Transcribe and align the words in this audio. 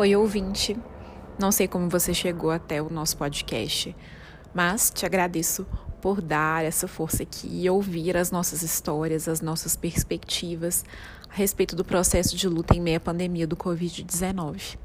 Oi, 0.00 0.16
ouvinte. 0.16 0.74
Não 1.38 1.52
sei 1.52 1.68
como 1.68 1.90
você 1.90 2.14
chegou 2.14 2.50
até 2.50 2.80
o 2.80 2.88
nosso 2.88 3.18
podcast, 3.18 3.94
mas 4.54 4.90
te 4.90 5.04
agradeço 5.04 5.66
por 6.00 6.22
dar 6.22 6.64
essa 6.64 6.88
força 6.88 7.22
aqui 7.22 7.46
e 7.64 7.68
ouvir 7.68 8.16
as 8.16 8.30
nossas 8.30 8.62
histórias, 8.62 9.28
as 9.28 9.42
nossas 9.42 9.76
perspectivas 9.76 10.86
a 11.28 11.34
respeito 11.34 11.76
do 11.76 11.84
processo 11.84 12.34
de 12.34 12.48
luta 12.48 12.74
em 12.74 12.80
meio 12.80 12.96
à 12.96 13.00
pandemia 13.00 13.46
do 13.46 13.58
Covid-19. 13.58 14.78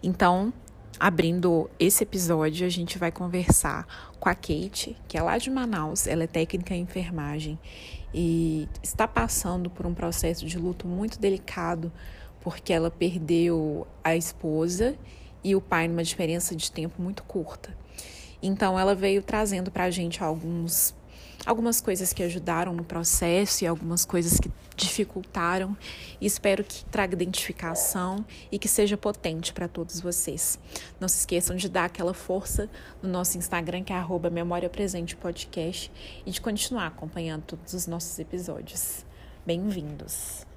Então, 0.00 0.52
abrindo 0.96 1.68
esse 1.76 2.04
episódio, 2.04 2.64
a 2.64 2.70
gente 2.70 2.98
vai 2.98 3.10
conversar 3.10 3.84
com 4.20 4.28
a 4.28 4.34
Kate, 4.36 4.96
que 5.08 5.18
é 5.18 5.22
lá 5.22 5.38
de 5.38 5.50
Manaus, 5.50 6.06
ela 6.06 6.22
é 6.22 6.28
técnica 6.28 6.72
em 6.72 6.82
enfermagem 6.82 7.58
e 8.14 8.68
está 8.80 9.08
passando 9.08 9.68
por 9.68 9.86
um 9.86 9.92
processo 9.92 10.46
de 10.46 10.56
luto 10.56 10.86
muito 10.86 11.18
delicado 11.18 11.90
porque 12.42 12.72
ela 12.72 12.90
perdeu 12.90 13.86
a 14.04 14.14
esposa 14.16 14.96
e 15.42 15.56
o 15.56 15.60
pai 15.60 15.88
numa 15.88 16.04
diferença 16.04 16.54
de 16.54 16.70
tempo 16.70 17.00
muito 17.00 17.22
curta. 17.22 17.76
Então 18.42 18.78
ela 18.78 18.94
veio 18.94 19.22
trazendo 19.22 19.70
para 19.70 19.84
a 19.84 19.90
gente 19.90 20.22
alguns 20.22 20.94
algumas 21.44 21.80
coisas 21.80 22.12
que 22.12 22.22
ajudaram 22.22 22.72
no 22.72 22.84
processo 22.84 23.64
e 23.64 23.66
algumas 23.66 24.04
coisas 24.04 24.38
que 24.38 24.50
dificultaram. 24.76 25.76
Espero 26.20 26.62
que 26.62 26.84
traga 26.84 27.14
identificação 27.14 28.24
e 28.50 28.58
que 28.58 28.68
seja 28.68 28.96
potente 28.96 29.52
para 29.52 29.66
todos 29.66 30.00
vocês. 30.00 30.58
Não 31.00 31.08
se 31.08 31.18
esqueçam 31.18 31.56
de 31.56 31.68
dar 31.68 31.86
aquela 31.86 32.14
força 32.14 32.70
no 33.02 33.08
nosso 33.08 33.38
Instagram, 33.38 33.82
que 33.82 33.92
é 33.92 33.96
arroba 33.96 34.30
Memória 34.30 34.70
Presente 34.70 35.16
Podcast, 35.16 35.90
e 36.24 36.30
de 36.30 36.40
continuar 36.40 36.86
acompanhando 36.86 37.42
todos 37.42 37.74
os 37.74 37.86
nossos 37.86 38.18
episódios. 38.18 39.04
Bem-vindos! 39.44 40.51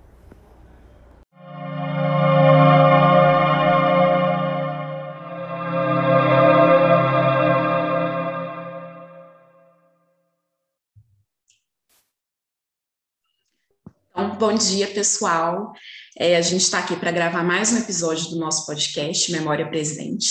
Bom 14.38 14.54
dia, 14.54 14.88
pessoal. 14.88 15.74
É, 16.18 16.38
a 16.38 16.42
gente 16.42 16.62
está 16.62 16.80
aqui 16.80 16.96
para 16.96 17.12
gravar 17.12 17.44
mais 17.44 17.74
um 17.74 17.78
episódio 17.78 18.30
do 18.30 18.38
nosso 18.38 18.66
podcast 18.66 19.32
Memória 19.32 19.68
Presente. 19.68 20.30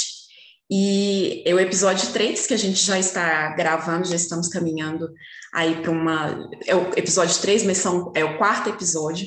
E 0.70 1.42
é 1.44 1.54
o 1.54 1.60
episódio 1.60 2.10
3 2.12 2.46
que 2.46 2.54
a 2.54 2.56
gente 2.56 2.78
já 2.82 2.98
está 2.98 3.50
gravando, 3.54 4.08
já 4.08 4.16
estamos 4.16 4.48
caminhando 4.48 5.10
aí 5.52 5.82
para 5.82 5.90
uma. 5.90 6.48
É 6.66 6.74
o 6.74 6.92
episódio 6.96 7.38
3, 7.40 7.64
mas 7.64 7.78
são, 7.78 8.12
é 8.14 8.24
o 8.24 8.38
quarto 8.38 8.70
episódio. 8.70 9.26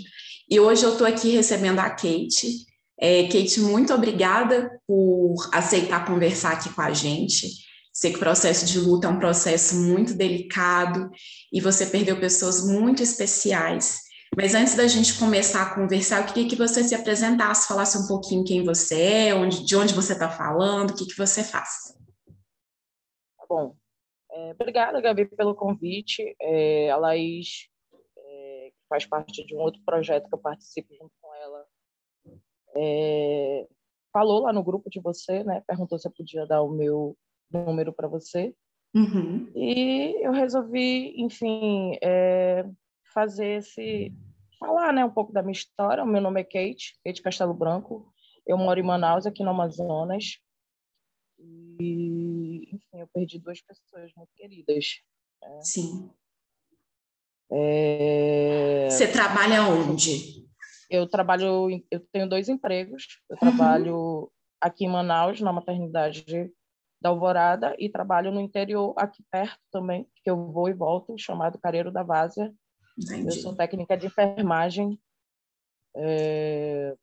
E 0.50 0.62
hoje 0.62 0.86
eu 0.86 0.94
estou 0.94 1.06
aqui 1.06 1.30
recebendo 1.30 1.80
a 1.80 1.90
Kate. 1.90 2.66
É, 2.98 3.24
Kate, 3.24 3.60
muito 3.60 3.94
obrigada 3.94 4.80
por 4.88 5.36
aceitar 5.52 6.06
conversar 6.06 6.54
aqui 6.54 6.74
com 6.74 6.82
a 6.82 6.94
gente. 6.94 7.50
Sei 7.92 8.12
que 8.12 8.18
o 8.18 8.22
processo 8.22 8.66
de 8.66 8.80
luta 8.80 9.08
é 9.08 9.10
um 9.10 9.20
processo 9.20 9.76
muito 9.76 10.14
delicado 10.14 11.10
e 11.52 11.60
você 11.60 11.86
perdeu 11.86 12.18
pessoas 12.20 12.66
muito 12.66 13.04
especiais. 13.04 14.02
Mas 14.38 14.56
antes 14.56 14.76
da 14.76 14.88
gente 14.88 15.20
começar 15.20 15.64
a 15.64 15.76
conversar, 15.76 16.22
eu 16.22 16.34
queria 16.34 16.50
que 16.50 16.56
você 16.56 16.82
se 16.84 16.96
apresentasse, 16.96 17.68
falasse 17.68 17.98
um 17.98 18.08
pouquinho 18.08 18.46
quem 18.46 18.64
você 18.64 19.02
é, 19.02 19.36
onde, 19.36 19.66
de 19.66 19.76
onde 19.76 19.94
você 19.94 20.14
está 20.14 20.30
falando, 20.30 20.92
o 20.92 20.96
que, 20.96 21.08
que 21.08 21.18
você 21.18 21.44
faz. 21.44 21.94
Tá 23.38 23.46
bom. 23.50 23.76
É, 24.32 24.52
obrigada, 24.52 25.02
Gabi, 25.02 25.26
pelo 25.26 25.56
convite. 25.56 26.36
É, 26.40 26.90
a 26.92 26.98
Laís 26.98 27.68
faz 28.88 29.06
parte 29.06 29.46
de 29.46 29.56
um 29.56 29.60
outro 29.60 29.82
projeto 29.86 30.28
que 30.28 30.36
eu 30.36 30.40
participo 30.40 30.94
junto 30.96 31.14
com 31.22 31.34
ela. 31.36 31.66
É, 32.76 33.68
falou 34.12 34.42
lá 34.42 34.54
no 34.54 34.64
grupo 34.64 34.90
de 34.90 35.00
você, 35.00 35.44
né? 35.44 35.64
Perguntou 35.68 35.98
se 35.98 36.08
eu 36.08 36.12
podia 36.12 36.46
dar 36.46 36.62
o 36.62 36.70
meu 36.70 37.18
número 37.52 37.94
para 37.94 38.08
você. 38.08 38.56
Uhum. 38.96 39.52
E 39.56 40.26
eu 40.26 40.32
resolvi, 40.32 41.14
enfim, 41.22 41.98
é, 42.02 42.66
fazer 43.14 43.58
esse 43.58 44.14
falar, 44.60 44.92
né, 44.92 45.06
um 45.06 45.12
pouco 45.12 45.32
da 45.32 45.42
minha 45.42 45.52
história. 45.52 46.04
O 46.04 46.08
meu 46.08 46.22
nome 46.22 46.42
é 46.42 46.44
Kate, 46.44 47.00
Kate 47.04 47.22
Castelo 47.22 47.54
Branco. 47.54 48.12
Eu 48.46 48.58
moro 48.58 48.80
em 48.80 48.84
Manaus, 48.84 49.26
aqui 49.26 49.44
no 49.44 49.52
Amazonas. 49.52 50.40
E, 51.40 52.74
enfim, 52.74 53.00
eu 53.00 53.08
perdi 53.14 53.40
duas 53.40 53.62
pessoas 53.62 54.12
muito 54.16 54.32
queridas. 54.36 55.02
Né? 55.42 55.60
Sim. 55.62 56.10
É... 57.52 58.88
Você 58.90 59.08
trabalha 59.08 59.64
onde? 59.64 60.46
Eu 60.90 61.08
trabalho, 61.08 61.68
eu 61.92 62.00
tenho 62.12 62.28
dois 62.28 62.50
empregos. 62.50 63.20
Eu 63.30 63.36
uhum. 63.36 63.40
trabalho 63.40 64.32
aqui 64.60 64.86
em 64.86 64.90
Manaus, 64.90 65.42
na 65.42 65.54
maternidade 65.54 66.52
da 67.02 67.10
Alvorada, 67.10 67.76
e 67.78 67.90
trabalho 67.90 68.32
no 68.32 68.42
interior, 68.42 68.94
aqui 68.98 69.24
perto 69.32 69.60
também, 69.72 70.08
que 70.24 70.30
eu 70.30 70.52
vou 70.52 70.68
e 70.68 70.74
volto, 70.74 71.16
chamado 71.18 71.60
Careiro 71.60 71.92
da 71.92 72.04
Várzea. 72.04 72.52
Eu 73.24 73.32
sou 73.32 73.56
técnica 73.56 73.96
de 73.96 74.08
enfermagem. 74.08 75.00
É... 75.96 76.96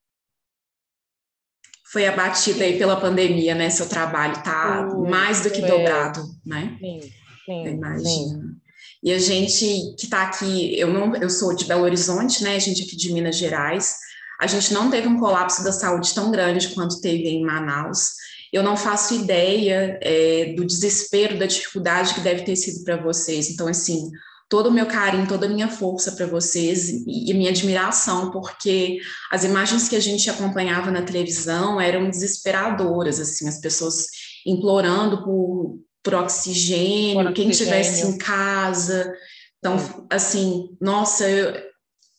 Foi 1.93 2.07
abatida 2.07 2.65
aí 2.65 2.77
pela 2.77 3.01
pandemia, 3.01 3.55
né? 3.55 3.71
Seu 3.71 3.89
trabalho 3.89 4.33
está 4.33 4.85
mais 5.09 5.43
do 5.43 5.51
que 5.51 5.61
dobrado, 5.61 6.23
né? 6.45 6.77
Sim, 6.81 7.01
sim. 7.45 7.67
Imagina. 7.69 8.64
E 9.05 9.13
a 9.13 9.19
gente 9.19 9.95
que 9.99 10.07
está 10.07 10.23
aqui, 10.23 10.79
eu 10.81 10.89
não, 10.91 11.15
eu 11.15 11.29
sou 11.29 11.55
de 11.55 11.67
Belo 11.67 11.83
Horizonte, 11.83 12.43
né? 12.43 12.57
A 12.57 12.59
gente 12.59 12.83
aqui 12.83 12.97
de 12.97 13.13
Minas 13.13 13.37
Gerais. 13.37 13.97
A 14.41 14.47
gente 14.47 14.73
não 14.73 14.91
teve 14.91 15.07
um 15.07 15.19
colapso 15.19 15.63
da 15.63 15.73
saúde 15.73 16.15
tão 16.15 16.31
grande 16.31 16.71
quanto 16.71 17.03
teve 17.03 17.29
em 17.29 17.45
Manaus. 17.45 18.13
Eu 18.51 18.63
não 18.63 18.79
faço 18.79 19.15
ideia 19.15 19.99
é, 20.01 20.55
do 20.57 20.65
desespero, 20.65 21.39
da 21.39 21.45
dificuldade 21.45 22.15
que 22.15 22.21
deve 22.21 22.45
ter 22.45 22.57
sido 22.57 22.83
para 22.83 22.97
vocês. 22.97 23.51
Então, 23.51 23.67
assim, 23.69 24.11
todo 24.49 24.69
o 24.69 24.73
meu 24.73 24.87
carinho, 24.87 25.29
toda 25.29 25.45
a 25.45 25.51
minha 25.51 25.69
força 25.69 26.13
para 26.13 26.27
vocês 26.27 26.89
e, 26.89 27.31
e 27.31 27.35
minha 27.35 27.51
admiração, 27.51 28.31
porque 28.31 29.01
as 29.31 29.45
imagens 29.45 29.87
que 29.87 29.97
a 29.97 30.01
gente 30.01 30.31
acompanhava 30.31 30.91
na 30.91 31.03
televisão 31.03 31.79
eram 31.79 32.09
desesperadoras, 32.09 33.21
assim, 33.21 33.47
as 33.49 33.61
pessoas 33.61 34.07
implorando 34.47 35.23
por, 35.23 35.79
por 36.05 36.15
oxigênio, 36.15 37.25
por 37.25 37.33
quem 37.33 37.51
estivesse 37.51 38.07
em 38.07 38.17
casa. 38.17 39.13
Então, 39.59 40.07
assim, 40.09 40.69
nossa, 40.81 41.29
eu, 41.29 41.53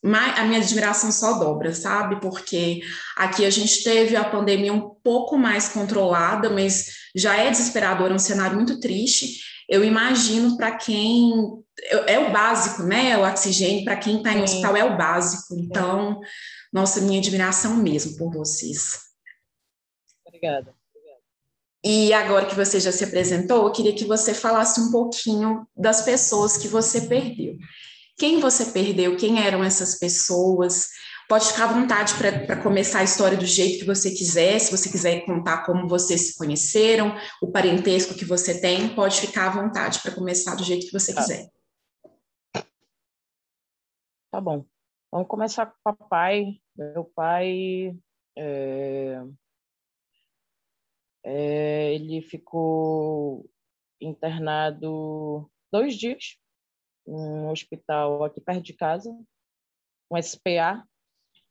a 0.04 0.44
minha 0.44 0.60
admiração 0.60 1.10
só 1.12 1.40
dobra, 1.40 1.74
sabe? 1.74 2.20
Porque 2.20 2.82
aqui 3.16 3.46
a 3.46 3.50
gente 3.50 3.82
teve 3.84 4.18
a 4.18 4.26
pandemia 4.26 4.74
um 4.74 4.90
pouco 5.02 5.38
mais 5.38 5.70
controlada, 5.70 6.50
mas 6.50 6.88
já 7.16 7.38
é 7.38 7.50
desesperador, 7.50 8.12
é 8.12 8.14
um 8.14 8.20
cenário 8.20 8.58
muito 8.58 8.80
triste 8.82 9.46
eu 9.68 9.84
imagino 9.84 10.58
para 10.58 10.78
quem 10.78 11.32
é 12.08 12.20
o 12.20 12.32
básico, 12.32 12.84
né? 12.84 13.18
O 13.18 13.28
oxigênio 13.28 13.84
para 13.84 13.98
quem 13.98 14.18
está 14.18 14.32
em 14.34 14.44
hospital 14.44 14.78
é 14.78 14.84
o 14.84 14.98
básico. 14.98 15.56
Então, 15.56 16.22
nossa, 16.72 17.02
minha 17.02 17.20
admiração 17.20 17.76
mesmo 17.78 18.16
por 18.18 18.32
vocês. 18.32 19.00
Obrigada. 20.26 20.74
E 21.86 22.12
agora 22.14 22.48
que 22.48 22.56
você 22.56 22.80
já 22.80 22.92
se 22.92 23.04
apresentou, 23.04 23.68
eu 23.68 23.72
queria 23.72 23.94
que 23.94 24.06
você 24.06 24.34
falasse 24.34 24.82
um 24.82 24.90
pouquinho 24.90 25.68
das 25.78 26.02
pessoas 26.02 26.58
que 26.58 26.68
você 26.68 27.02
perdeu. 27.02 27.60
Quem 28.18 28.40
você 28.40 28.66
perdeu? 28.66 29.16
Quem 29.16 29.40
eram 29.40 29.64
essas 29.64 30.00
pessoas? 30.00 30.90
Pode 31.30 31.46
ficar 31.46 31.66
à 31.66 31.74
vontade 31.74 32.16
para 32.16 32.60
começar 32.64 33.00
a 33.00 33.04
história 33.04 33.38
do 33.38 33.46
jeito 33.46 33.78
que 33.78 33.86
você 33.86 34.10
quiser. 34.10 34.58
Se 34.58 34.76
você 34.76 34.90
quiser 34.90 35.26
contar 35.28 35.64
como 35.64 35.88
vocês 35.88 36.22
se 36.22 36.38
conheceram, 36.40 37.16
o 37.40 37.52
parentesco 37.52 38.16
que 38.16 38.26
você 38.26 38.60
tem, 38.60 38.90
pode 38.96 39.22
ficar 39.22 39.48
à 39.48 39.62
vontade 39.62 40.00
para 40.02 40.16
começar 40.16 40.56
do 40.56 40.64
jeito 40.64 40.88
que 40.88 40.92
você 40.92 41.14
tá. 41.14 41.22
quiser. 41.22 41.52
Tá 44.32 44.42
bom. 44.42 44.66
Vamos 45.12 45.28
começar 45.28 45.68
com 45.68 45.74
o 45.74 45.96
papai. 45.96 46.60
Meu 46.76 47.06
pai. 47.16 47.96
É... 48.36 49.22
É, 51.28 51.94
ele 51.94 52.22
ficou 52.22 53.50
internado 54.00 55.50
dois 55.72 55.96
dias 55.96 56.38
um 57.06 57.50
hospital 57.50 58.24
aqui 58.24 58.42
perto 58.42 58.64
de 58.64 58.74
casa, 58.74 59.12
um 60.12 60.22
SPA, 60.22 60.84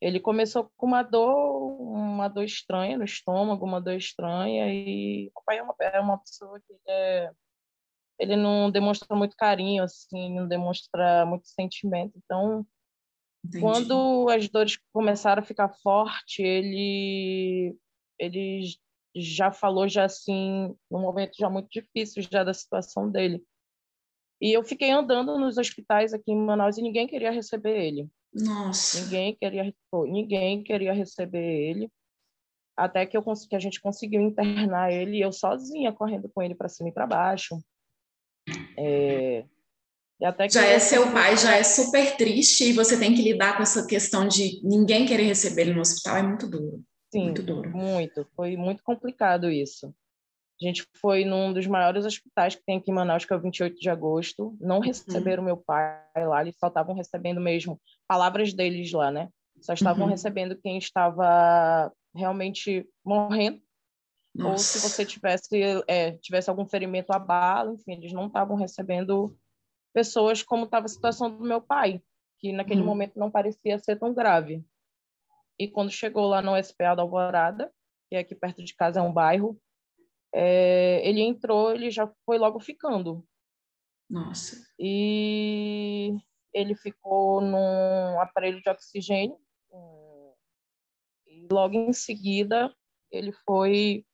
ele 0.01 0.21
começou 0.21 0.71
com 0.77 0.87
uma 0.87 1.03
dor, 1.03 1.81
uma 1.81 2.29
dor 2.29 2.45
estranha 2.45 2.99
no 2.99 3.05
estômago, 3.05 3.65
uma 3.65 3.81
dor 3.81 3.95
estranha, 3.95 4.73
e 4.73 5.31
o 5.35 5.43
pai 5.43 5.59
é 5.59 5.63
uma, 5.63 5.75
é 5.81 6.01
uma 6.01 6.19
pessoa 6.19 6.61
que 6.61 6.73
ele, 6.73 6.81
é, 6.89 7.31
ele 8.19 8.37
não 8.37 8.71
demonstra 8.71 9.17
muito 9.17 9.37
carinho, 9.37 9.83
assim, 9.83 10.35
não 10.35 10.47
demonstra 10.47 11.25
muito 11.25 11.49
sentimento. 11.49 12.13
Então, 12.23 12.67
Entendi. 13.45 13.63
quando 13.63 14.29
as 14.29 14.49
dores 14.49 14.79
começaram 14.93 15.43
a 15.43 15.47
ficar 15.47 15.71
forte, 15.83 16.43
ele, 16.43 17.77
ele 18.19 18.61
já 19.15 19.53
falou 19.53 19.89
já 19.89 20.05
assim, 20.05 20.75
num 20.91 21.01
momento 21.01 21.33
já 21.39 21.49
muito 21.49 21.69
difícil 21.71 22.23
já 22.23 22.43
da 22.43 22.53
situação 22.53 23.11
dele. 23.11 23.43
E 24.41 24.53
eu 24.53 24.65
fiquei 24.65 24.91
andando 24.91 25.39
nos 25.39 25.57
hospitais 25.57 26.13
aqui 26.13 26.33
em 26.33 26.37
Manaus 26.37 26.77
e 26.77 26.83
ninguém 26.83 27.07
queria 27.07 27.31
receber 27.31 27.79
ele. 27.79 28.09
Nossa. 28.33 29.01
Ninguém 29.01 29.37
queria, 29.37 29.75
ninguém 30.07 30.63
queria 30.63 30.93
receber 30.93 31.39
ele. 31.39 31.91
até 32.77 33.07
que, 33.07 33.17
eu, 33.17 33.23
que 33.23 33.55
a 33.55 33.61
gente 33.61 33.81
conseguiu 33.81 34.21
internar 34.21 34.93
ele, 34.93 35.21
eu 35.21 35.33
sozinha, 35.33 35.93
correndo 35.93 36.29
com 36.29 36.43
ele 36.43 36.55
para 36.55 36.69
cima 36.69 36.89
e 36.89 36.93
para 36.93 37.07
baixo. 37.07 37.59
É, 38.77 39.45
já 40.51 40.65
é 40.65 40.79
seu 40.79 41.13
pai, 41.13 41.37
já 41.37 41.57
é 41.57 41.63
super 41.63 42.17
triste 42.17 42.65
e 42.65 42.73
você 42.73 42.99
tem 42.99 43.15
que 43.15 43.23
lidar 43.23 43.57
com 43.57 43.63
essa 43.63 43.87
questão 43.87 44.27
de 44.27 44.61
ninguém 44.63 45.07
querer 45.07 45.25
receber 45.25 45.63
ele 45.63 45.75
no 45.75 45.81
hospital, 45.81 46.17
é 46.17 46.23
muito 46.23 46.49
duro. 46.49 46.85
Sim, 47.15 47.27
muito 47.27 47.43
duro. 47.43 47.71
Muito, 47.71 48.27
foi 48.35 48.57
muito 48.57 48.83
complicado 48.83 49.49
isso. 49.49 49.95
A 50.61 50.65
gente 50.67 50.85
foi 51.01 51.25
num 51.25 51.53
dos 51.53 51.67
maiores 51.67 52.05
hospitais 52.05 52.57
que 52.57 52.63
tem 52.65 52.79
aqui 52.79 52.91
em 52.91 52.95
Manaus, 52.95 53.25
que 53.25 53.33
é 53.33 53.37
o 53.37 53.41
28 53.41 53.79
de 53.79 53.89
agosto. 53.89 54.57
Não 54.61 54.77
uhum. 54.77 54.83
receberam 54.83 55.43
uhum. 55.43 55.47
meu 55.47 55.57
pai 55.57 56.03
lá, 56.17 56.43
eles 56.43 56.57
só 56.59 56.67
estavam 56.67 56.95
recebendo 56.95 57.41
mesmo 57.41 57.81
palavras 58.09 58.53
deles 58.53 58.91
lá, 58.91 59.13
né? 59.13 59.29
Só 59.61 59.75
estavam 59.75 60.05
uhum. 60.05 60.11
recebendo 60.11 60.57
quem 60.57 60.77
estava 60.77 61.93
realmente 62.15 62.85
morrendo. 63.05 63.61
Nossa. 64.35 64.51
Ou 64.51 64.59
se 64.59 64.81
você 64.81 65.07
tivesse, 65.07 65.63
é, 65.87 66.13
tivesse 66.19 66.51
algum 66.51 66.67
ferimento 66.67 67.13
a 67.13 67.19
bala, 67.19 67.73
enfim, 67.73 67.93
eles 67.93 68.13
não 68.13 68.27
estavam 68.27 68.57
recebendo 68.57 69.37
pessoas 69.93 70.43
como 70.43 70.65
estava 70.65 70.87
a 70.87 70.89
situação 70.89 71.31
do 71.31 71.45
meu 71.45 71.61
pai, 71.61 72.03
que 72.41 72.53
naquele 72.53 72.81
uhum. 72.81 72.87
momento 72.87 73.17
não 73.17 73.31
parecia 73.31 73.79
ser 73.79 73.97
tão 73.97 74.13
grave. 74.13 74.65
E 75.59 75.69
quando 75.69 75.91
chegou 75.91 76.27
lá 76.27 76.43
no 76.43 76.57
SPA 76.63 76.95
da 76.95 77.03
Alvorada, 77.03 77.73
que 78.09 78.17
é 78.17 78.21
aqui 78.21 78.35
perto 78.35 78.63
de 78.63 78.75
casa, 78.75 79.01
é 79.01 79.03
um 79.03 79.13
bairro, 79.13 79.61
é, 80.33 81.07
ele 81.09 81.21
entrou, 81.21 81.73
ele 81.73 81.91
já 81.91 82.13
foi 82.27 82.39
logo 82.39 82.59
ficando. 82.59 83.25
Nossa. 84.11 84.57
E 84.79 86.17
ele 86.53 86.75
ficou 86.75 87.41
num 87.41 88.21
aparelho 88.21 88.61
de 88.61 88.69
oxigênio. 88.69 89.39
E 91.27 91.47
logo 91.51 91.75
em 91.75 91.93
seguida, 91.93 92.75
ele 93.11 93.33
foi, 93.45 94.05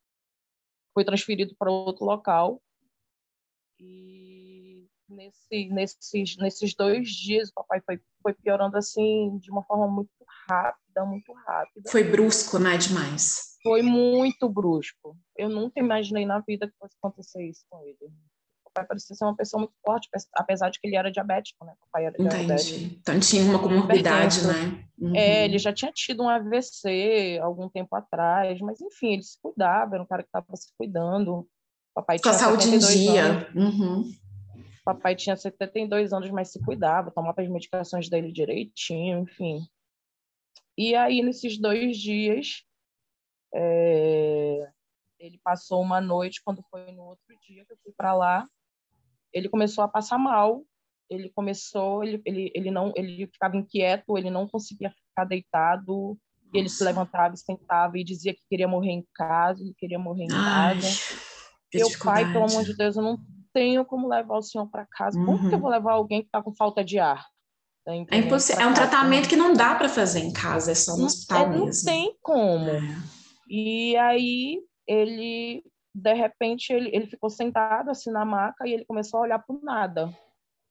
foi 0.94 1.04
transferido 1.04 1.54
para 1.56 1.70
outro 1.70 2.04
local. 2.04 2.62
E 3.78 4.86
nesse, 5.08 5.68
nesses, 5.68 6.36
nesses 6.36 6.74
dois 6.74 7.08
dias, 7.10 7.48
o 7.50 7.54
papai 7.54 7.80
foi, 7.80 8.00
foi 8.22 8.34
piorando 8.34 8.76
assim, 8.76 9.38
de 9.38 9.50
uma 9.50 9.62
forma 9.64 9.88
muito 9.88 10.10
rápida, 10.48 10.80
muito 11.06 11.32
rápida. 11.32 11.90
Foi 11.90 12.04
brusco, 12.04 12.58
né? 12.58 12.76
Demais. 12.76 13.50
Foi 13.62 13.82
muito 13.82 14.48
brusco. 14.48 15.16
Eu 15.36 15.48
nunca 15.48 15.80
imaginei 15.80 16.24
na 16.24 16.40
vida 16.40 16.66
que 16.66 16.76
fosse 16.78 16.94
acontecer 17.00 17.42
isso 17.48 17.64
com 17.68 17.82
ele. 17.82 18.12
O 18.64 18.70
pai 18.72 18.86
parecia 18.86 19.16
ser 19.16 19.24
uma 19.24 19.36
pessoa 19.36 19.60
muito 19.60 19.74
forte, 19.84 20.08
apesar 20.34 20.70
de 20.70 20.80
que 20.80 20.86
ele 20.86 20.96
era 20.96 21.10
diabético, 21.10 21.64
né? 21.64 21.72
O 21.72 21.90
pai 21.90 22.06
era 22.06 22.14
Entendi. 22.18 22.46
diabético. 22.46 22.94
Então 23.00 23.20
tinha 23.20 23.42
uma 23.42 23.58
comorbidade, 23.58 24.46
né? 24.46 24.84
Uhum. 24.98 25.14
É, 25.14 25.44
ele 25.44 25.58
já 25.58 25.72
tinha 25.72 25.90
tido 25.92 26.22
um 26.22 26.28
AVC 26.28 27.38
algum 27.42 27.68
tempo 27.68 27.94
atrás, 27.96 28.60
mas 28.60 28.80
enfim, 28.80 29.14
ele 29.14 29.22
se 29.22 29.36
cuidava, 29.42 29.96
era 29.96 30.02
um 30.02 30.06
cara 30.06 30.22
que 30.22 30.28
estava 30.28 30.56
se 30.56 30.68
cuidando. 30.78 31.38
O 31.40 31.46
papai 31.94 32.16
Com 32.18 32.22
tinha 32.22 32.34
a 32.34 32.38
saúde 32.38 32.68
em 32.68 32.78
dia. 32.78 33.50
Uhum. 33.54 34.10
Papai 34.84 35.16
tinha 35.16 35.36
72 35.36 36.12
anos, 36.12 36.30
mas 36.30 36.50
se 36.52 36.60
cuidava, 36.60 37.10
tomava 37.10 37.42
as 37.42 37.48
medicações 37.48 38.08
dele 38.08 38.32
direitinho, 38.32 39.20
enfim. 39.20 39.60
E 40.80 40.94
aí, 40.94 41.22
nesses 41.22 41.58
dois 41.58 41.98
dias, 41.98 42.64
é... 43.54 44.66
ele 45.18 45.38
passou 45.44 45.82
uma 45.82 46.00
noite, 46.00 46.40
quando 46.42 46.64
foi 46.70 46.90
no 46.92 47.02
outro 47.02 47.36
dia 47.46 47.66
que 47.66 47.74
eu 47.74 47.78
fui 47.84 47.92
para 47.94 48.14
lá, 48.14 48.46
ele 49.30 49.50
começou 49.50 49.84
a 49.84 49.88
passar 49.88 50.16
mal. 50.16 50.64
Ele 51.10 51.28
começou, 51.34 52.02
ele, 52.02 52.22
ele, 52.24 52.50
ele 52.54 52.70
não, 52.70 52.94
ele 52.96 53.26
ficava 53.26 53.58
inquieto, 53.58 54.16
ele 54.16 54.30
não 54.30 54.48
conseguia 54.48 54.90
ficar 54.90 55.26
deitado. 55.26 56.16
Ele 56.54 56.70
se 56.70 56.82
levantava, 56.82 57.36
sentava 57.36 57.98
e 57.98 58.04
dizia 58.04 58.32
que 58.32 58.40
queria 58.48 58.66
morrer 58.66 58.92
em 58.92 59.06
casa, 59.14 59.62
ele 59.62 59.74
queria 59.76 59.98
morrer 59.98 60.24
em 60.24 60.32
Ai, 60.32 60.76
casa. 60.76 60.88
Meu 61.74 61.88
pai, 62.02 62.32
pelo 62.32 62.46
amor 62.46 62.64
de 62.64 62.74
Deus, 62.74 62.96
eu 62.96 63.02
não 63.02 63.18
tenho 63.52 63.84
como 63.84 64.08
levar 64.08 64.38
o 64.38 64.42
senhor 64.42 64.66
para 64.70 64.86
casa. 64.86 65.18
Uhum. 65.18 65.26
Como 65.26 65.38
que 65.40 65.46
eu 65.46 65.52
uhum. 65.52 65.60
vou 65.60 65.70
levar 65.70 65.92
alguém 65.92 66.22
que 66.22 66.28
está 66.28 66.42
com 66.42 66.54
falta 66.54 66.82
de 66.82 66.98
ar? 66.98 67.26
É, 67.86 68.16
impossível. 68.18 68.62
é 68.62 68.66
um 68.66 68.74
tratamento 68.74 69.28
que 69.28 69.36
não 69.36 69.52
dá 69.52 69.74
para 69.74 69.88
fazer 69.88 70.20
em 70.20 70.32
casa, 70.32 70.72
é 70.72 70.74
só 70.74 70.96
no 70.96 71.06
hospital 71.06 71.46
é, 71.46 71.48
mesmo. 71.48 71.66
Não 71.66 71.94
tem 71.94 72.16
como. 72.22 72.68
É. 72.68 72.80
E 73.48 73.96
aí 73.96 74.60
ele, 74.86 75.64
de 75.94 76.14
repente, 76.14 76.72
ele, 76.72 76.90
ele 76.92 77.06
ficou 77.06 77.30
sentado 77.30 77.90
assim 77.90 78.10
na 78.10 78.24
maca 78.24 78.66
e 78.66 78.72
ele 78.72 78.84
começou 78.84 79.18
a 79.18 79.22
olhar 79.22 79.38
para 79.38 79.56
nada. 79.62 80.14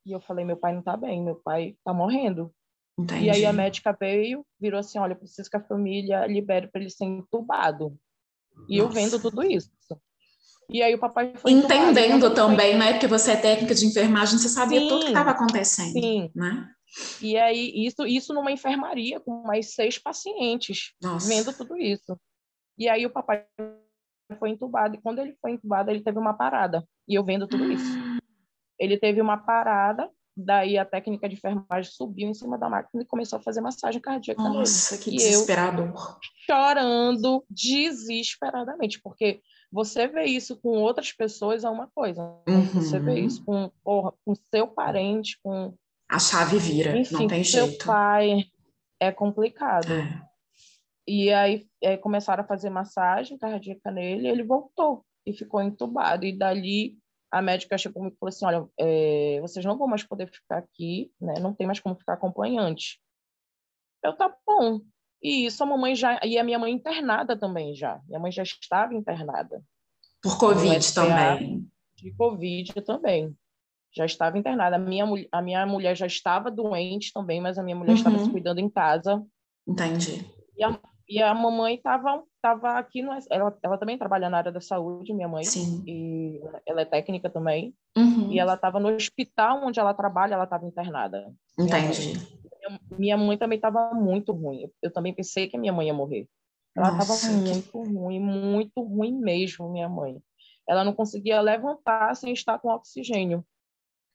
E 0.05 0.11
eu 0.11 0.21
falei, 0.21 0.45
meu 0.45 0.57
pai 0.57 0.71
não 0.71 0.79
está 0.79 0.95
bem, 0.95 1.23
meu 1.23 1.35
pai 1.35 1.75
está 1.77 1.93
morrendo. 1.93 2.53
Entendi. 2.97 3.25
E 3.25 3.29
aí 3.29 3.45
a 3.45 3.53
médica 3.53 3.95
veio, 3.97 4.45
virou 4.59 4.79
assim, 4.79 4.99
olha, 4.99 5.15
preciso 5.15 5.49
que 5.49 5.57
a 5.57 5.63
família 5.63 6.25
libere 6.25 6.67
para 6.67 6.81
ele 6.81 6.89
ser 6.89 7.05
entubado. 7.05 7.97
E 8.67 8.77
Nossa. 8.77 8.89
eu 8.89 8.89
vendo 8.89 9.21
tudo 9.21 9.43
isso. 9.43 9.71
E 10.69 10.83
aí 10.83 10.93
o 10.93 10.99
papai 10.99 11.33
foi 11.35 11.51
entendendo 11.51 12.33
também, 12.33 12.71
foi... 12.71 12.79
né? 12.79 12.91
Porque 12.93 13.07
você 13.07 13.31
é 13.31 13.37
técnica 13.37 13.73
de 13.73 13.85
enfermagem, 13.85 14.37
você 14.37 14.49
sabia 14.49 14.79
sim, 14.79 14.87
tudo 14.87 15.01
que 15.01 15.07
estava 15.07 15.31
acontecendo, 15.31 15.93
sim. 15.93 16.31
né? 16.35 16.69
E 17.21 17.37
aí 17.37 17.85
isso 17.85 18.05
isso 18.05 18.33
numa 18.33 18.51
enfermaria 18.51 19.19
com 19.19 19.43
mais 19.43 19.73
seis 19.73 19.97
pacientes, 19.97 20.93
Nossa. 21.01 21.27
vendo 21.27 21.53
tudo 21.55 21.77
isso. 21.77 22.19
E 22.77 22.87
aí 22.89 23.05
o 23.05 23.11
papai 23.11 23.45
foi 24.37 24.49
entubado 24.49 24.95
e 24.95 25.01
quando 25.01 25.19
ele 25.19 25.35
foi 25.41 25.51
entubado 25.51 25.89
ele 25.89 26.03
teve 26.03 26.17
uma 26.17 26.33
parada 26.33 26.83
e 27.07 27.15
eu 27.15 27.23
vendo 27.23 27.47
tudo 27.47 27.71
isso. 27.71 27.83
Ele 28.79 28.97
teve 28.97 29.19
uma 29.19 29.35
parada, 29.35 30.09
daí 30.37 30.77
a 30.77 30.85
técnica 30.85 31.27
de 31.27 31.35
enfermagem 31.35 31.91
subiu 31.91 32.29
em 32.29 32.33
cima 32.33 32.57
da 32.57 32.69
máquina 32.69 33.03
e 33.03 33.05
começou 33.05 33.37
a 33.37 33.41
fazer 33.41 33.59
massagem 33.59 33.99
cardíaca 33.99 34.41
Nossa, 34.41 34.95
nele. 34.95 35.03
que 35.03 35.11
desesperador. 35.11 36.17
chorando 36.45 37.43
desesperadamente, 37.49 39.01
porque 39.01 39.41
você 39.71 40.07
vê 40.07 40.23
isso 40.23 40.57
com 40.59 40.69
outras 40.69 41.11
pessoas 41.11 41.63
é 41.63 41.69
uma 41.69 41.87
coisa. 41.87 42.23
Uhum. 42.47 42.81
Você 42.81 42.99
vê 42.99 43.19
isso 43.19 43.43
com, 43.43 43.71
porra, 43.83 44.13
com 44.25 44.33
seu 44.35 44.67
parente, 44.67 45.37
com. 45.43 45.75
A 46.09 46.17
chave 46.17 46.57
vira, 46.57 46.97
Enfim, 46.97 47.13
não 47.13 47.27
tem 47.27 47.43
seu 47.43 47.67
jeito. 47.67 47.83
Seu 47.83 47.87
pai 47.87 48.45
é 48.99 49.11
complicado. 49.11 49.93
É. 49.93 50.29
E 51.07 51.31
aí 51.31 51.67
é, 51.81 51.97
começaram 51.97 52.43
a 52.43 52.47
fazer 52.47 52.69
massagem 52.69 53.37
cardíaca 53.37 53.91
nele, 53.91 54.27
ele 54.27 54.43
voltou 54.43 55.05
e 55.25 55.33
ficou 55.33 55.61
entubado. 55.61 56.25
E 56.25 56.37
dali 56.37 56.97
a 57.31 57.41
médica 57.41 57.77
chegou 57.77 58.07
e 58.07 58.11
falou 58.11 58.29
assim: 58.29 58.45
olha, 58.45 58.67
é, 58.79 59.39
vocês 59.41 59.63
não 59.65 59.77
vão 59.77 59.87
mais 59.87 60.03
poder 60.03 60.27
ficar 60.31 60.57
aqui, 60.57 61.11
né? 61.21 61.35
Não 61.39 61.53
tem 61.53 61.67
mais 61.67 61.79
como 61.79 61.95
ficar 61.95 62.13
acompanhante. 62.13 62.99
Eu, 64.03 64.15
tá 64.15 64.33
bom. 64.45 64.81
E 65.21 65.45
isso 65.45 65.61
a 65.63 65.65
mamãe 65.65 65.95
já. 65.95 66.19
E 66.23 66.37
a 66.37 66.43
minha 66.43 66.57
mãe 66.57 66.71
internada 66.71 67.37
também 67.37 67.75
já. 67.75 68.01
Minha 68.07 68.19
mãe 68.19 68.31
já 68.31 68.43
estava 68.43 68.93
internada. 68.93 69.61
Por 70.21 70.37
Covid 70.37 70.93
também. 70.93 71.69
De 71.95 72.13
Covid 72.15 72.73
também. 72.81 73.35
Já 73.95 74.05
estava 74.05 74.37
internada. 74.37 74.75
A 74.75 74.79
minha, 74.79 75.05
a 75.31 75.41
minha 75.41 75.65
mulher 75.65 75.95
já 75.95 76.05
estava 76.05 76.51
doente 76.51 77.11
também, 77.13 77.41
mas 77.41 77.57
a 77.57 77.63
minha 77.63 77.75
mulher 77.75 77.91
uhum. 77.91 77.97
estava 77.97 78.19
se 78.19 78.29
cuidando 78.29 78.59
em 78.59 78.69
casa. 78.69 79.23
Entendi. 79.67 80.25
E 80.57 80.63
a, 80.63 80.79
e 81.07 81.21
a 81.21 81.33
mamãe 81.33 81.75
estava 81.75 82.23
tava 82.41 82.77
aqui 82.77 83.01
no. 83.01 83.11
Ela, 83.31 83.57
ela 83.63 83.77
também 83.77 83.97
trabalha 83.97 84.29
na 84.29 84.37
área 84.37 84.51
da 84.51 84.61
saúde, 84.61 85.13
minha 85.13 85.27
mãe. 85.27 85.43
Sim. 85.43 85.83
E 85.87 86.41
ela 86.65 86.81
é 86.81 86.85
técnica 86.85 87.29
também. 87.29 87.73
Uhum. 87.97 88.31
E 88.31 88.39
ela 88.39 88.53
estava 88.53 88.79
no 88.79 88.89
hospital 88.89 89.65
onde 89.65 89.79
ela 89.79 89.93
trabalha, 89.93 90.35
ela 90.35 90.43
estava 90.43 90.65
internada. 90.65 91.31
Entendi 91.57 92.13
minha 92.97 93.17
mãe 93.17 93.37
também 93.37 93.55
estava 93.55 93.93
muito 93.93 94.31
ruim. 94.31 94.69
Eu 94.81 94.91
também 94.91 95.13
pensei 95.13 95.47
que 95.47 95.57
a 95.57 95.59
minha 95.59 95.73
mãe 95.73 95.87
ia 95.87 95.93
morrer. 95.93 96.27
Ela 96.75 96.97
estava 96.97 97.33
muito 97.33 97.81
ruim, 97.81 98.19
muito 98.19 98.81
ruim 98.81 99.19
mesmo, 99.19 99.71
minha 99.71 99.89
mãe. 99.89 100.21
Ela 100.67 100.83
não 100.83 100.93
conseguia 100.93 101.41
levantar 101.41 102.15
sem 102.15 102.31
estar 102.31 102.59
com 102.59 102.69
oxigênio. 102.69 103.43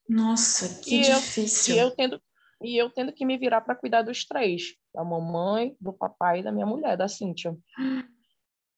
Nossa, 0.08 0.82
que 0.82 1.00
e 1.00 1.02
difícil. 1.02 1.76
Eu, 1.76 1.78
e, 1.78 1.80
eu 1.80 1.90
tendo, 1.96 2.22
e 2.62 2.76
eu 2.76 2.90
tendo 2.90 3.12
que 3.12 3.24
me 3.24 3.38
virar 3.38 3.60
para 3.60 3.74
cuidar 3.74 4.02
dos 4.02 4.24
três: 4.24 4.74
da 4.94 5.04
mamãe, 5.04 5.76
do 5.80 5.92
papai 5.92 6.40
e 6.40 6.42
da 6.42 6.52
minha 6.52 6.66
mulher, 6.66 6.96
da 6.96 7.08
Cíntia. 7.08 7.56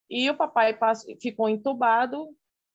E 0.08 0.30
o 0.30 0.36
papai 0.36 0.76
passou, 0.76 1.14
ficou 1.20 1.48
entubado, 1.48 2.28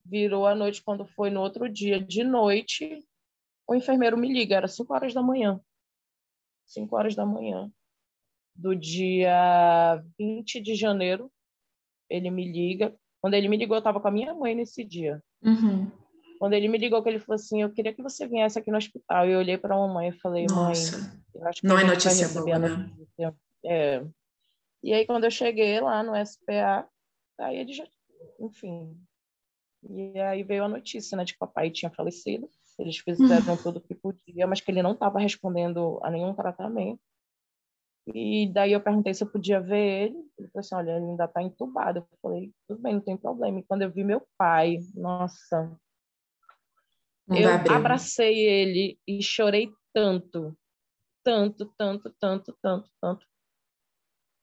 virou 0.05 0.45
a 0.45 0.53
noite 0.53 0.83
quando 0.83 1.05
foi 1.05 1.29
no 1.29 1.41
outro 1.41 1.69
dia 1.69 1.99
de 1.99 2.23
noite. 2.23 2.99
O 3.67 3.73
enfermeiro 3.73 4.17
me 4.17 4.31
liga, 4.31 4.55
era 4.55 4.67
5 4.67 4.93
horas 4.93 5.13
da 5.13 5.21
manhã. 5.21 5.59
5 6.65 6.95
horas 6.95 7.15
da 7.15 7.25
manhã 7.25 7.71
do 8.55 8.75
dia 8.75 10.03
20 10.19 10.59
de 10.61 10.75
janeiro. 10.75 11.31
Ele 12.09 12.29
me 12.29 12.51
liga. 12.51 12.93
Quando 13.21 13.35
ele 13.35 13.47
me 13.47 13.55
ligou, 13.55 13.75
eu 13.75 13.79
estava 13.79 13.99
com 13.99 14.07
a 14.07 14.11
minha 14.11 14.33
mãe 14.33 14.53
nesse 14.53 14.83
dia. 14.83 15.23
Uhum. 15.41 15.89
Quando 16.41 16.53
ele 16.53 16.67
me 16.67 16.79
ligou, 16.79 17.03
que 17.03 17.09
ele 17.09 17.19
falou 17.19 17.35
assim: 17.35 17.61
Eu 17.61 17.71
queria 17.71 17.93
que 17.93 18.01
você 18.01 18.27
viesse 18.27 18.57
aqui 18.57 18.71
no 18.71 18.77
hospital. 18.77 19.27
E 19.27 19.31
eu 19.31 19.37
olhei 19.37 19.59
para 19.59 19.75
a 19.75 19.77
mamãe 19.77 20.09
e 20.09 20.19
falei: 20.19 20.47
Nossa. 20.47 20.97
Mãe, 20.97 21.11
eu 21.35 21.47
acho 21.47 21.61
que 21.61 21.67
não 21.67 21.77
é 21.77 21.83
notícia 21.83 22.27
boa, 22.29 22.57
né? 22.57 22.67
Notícia. 22.67 23.35
É. 23.63 24.03
E 24.81 24.91
aí, 24.91 25.05
quando 25.05 25.25
eu 25.25 25.29
cheguei 25.29 25.79
lá 25.79 26.01
no 26.01 26.15
SPA, 26.25 26.89
aí 27.39 27.57
ele 27.57 27.73
já. 27.73 27.83
Enfim. 28.39 28.99
E 29.87 30.19
aí 30.19 30.41
veio 30.41 30.63
a 30.63 30.67
notícia, 30.67 31.15
né, 31.15 31.23
de 31.25 31.33
que 31.33 31.37
o 31.37 31.47
papai 31.47 31.69
tinha 31.69 31.91
falecido. 31.91 32.49
Eles 32.79 32.97
fizeram 32.97 33.55
tudo 33.61 33.77
o 33.77 33.81
que 33.81 33.93
podia, 33.93 34.47
mas 34.47 34.61
que 34.61 34.71
ele 34.71 34.81
não 34.81 34.93
estava 34.93 35.19
respondendo 35.19 35.99
a 36.01 36.09
nenhum 36.09 36.33
tratamento. 36.33 36.99
E 38.15 38.51
daí 38.51 38.73
eu 38.73 38.81
perguntei 38.81 39.13
se 39.13 39.23
eu 39.23 39.29
podia 39.29 39.61
ver 39.61 40.05
ele. 40.05 40.17
Ele 40.39 40.47
falou 40.47 40.61
assim: 40.61 40.73
olha, 40.73 40.97
ele 40.97 41.05
ainda 41.05 41.25
está 41.25 41.43
entubado. 41.43 41.99
Eu 41.99 42.07
falei: 42.19 42.51
tudo 42.67 42.81
bem, 42.81 42.95
não 42.95 43.01
tem 43.01 43.15
problema. 43.15 43.59
E 43.59 43.63
quando 43.63 43.83
eu 43.83 43.91
vi 43.91 44.03
meu 44.03 44.25
pai, 44.35 44.79
nossa. 44.95 45.79
Não 47.31 47.37
eu 47.39 47.71
abracei 47.73 48.39
ele 48.39 48.99
e 49.07 49.23
chorei 49.23 49.71
tanto, 49.93 50.57
tanto, 51.23 51.65
tanto, 51.77 52.13
tanto, 52.19 52.57
tanto, 52.61 52.89
tanto. 53.01 53.25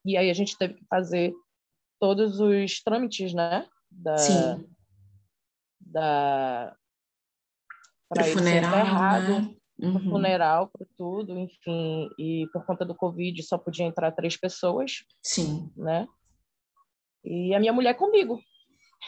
E 0.04 0.16
aí 0.16 0.30
a 0.30 0.34
gente 0.34 0.56
teve 0.56 0.74
que 0.74 0.86
fazer 0.86 1.34
todos 2.00 2.40
os 2.40 2.82
trâmites, 2.82 3.34
né? 3.34 3.68
Da, 3.90 4.16
Sim. 4.16 4.68
Da, 5.80 6.74
para 8.08 8.26
ele 8.26 8.38
funeral, 8.38 8.70
ser 8.70 8.78
enterrado. 8.78 9.42
Né? 9.42 9.58
uhum. 9.80 10.10
funeral, 10.10 10.68
para 10.68 10.86
tudo, 10.96 11.38
enfim, 11.38 12.10
e 12.18 12.46
por 12.52 12.64
conta 12.64 12.84
do 12.84 12.94
Covid 12.94 13.42
só 13.42 13.56
podia 13.56 13.86
entrar 13.86 14.12
três 14.12 14.36
pessoas. 14.36 15.04
Sim. 15.22 15.70
Né? 15.76 16.08
E 17.24 17.54
a 17.54 17.60
minha 17.60 17.72
mulher 17.72 17.94
comigo. 17.94 18.40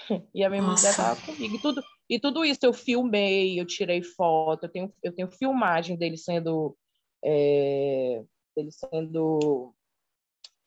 E 0.35 0.45
a 0.45 0.49
minha 0.49 0.63
Nossa. 0.63 0.83
mulher 0.83 0.91
estava 0.91 1.21
comigo. 1.21 1.57
E 1.57 1.59
tudo, 1.61 1.83
e 2.11 2.19
tudo 2.19 2.45
isso 2.45 2.59
eu 2.65 2.73
filmei, 2.73 3.61
eu 3.61 3.65
tirei 3.65 4.03
foto, 4.03 4.65
eu 4.65 4.69
tenho, 4.69 4.93
eu 5.01 5.13
tenho 5.13 5.31
filmagem 5.31 5.97
dele 5.97 6.17
sendo. 6.17 6.77
É, 7.25 8.25
dele 8.57 8.73
sendo. 8.73 9.73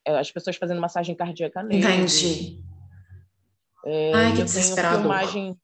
É, 0.06 0.18
as 0.18 0.32
pessoas 0.32 0.56
fazendo 0.56 0.80
massagem 0.80 1.14
cardíaca 1.14 1.62
nele. 1.62 1.84
Entendi. 1.84 2.64
É, 3.84 4.12
Ai, 4.14 4.34
que 4.34 4.40
eu 4.40 4.46
tenho 4.46 4.74
filmagem. 4.74 5.60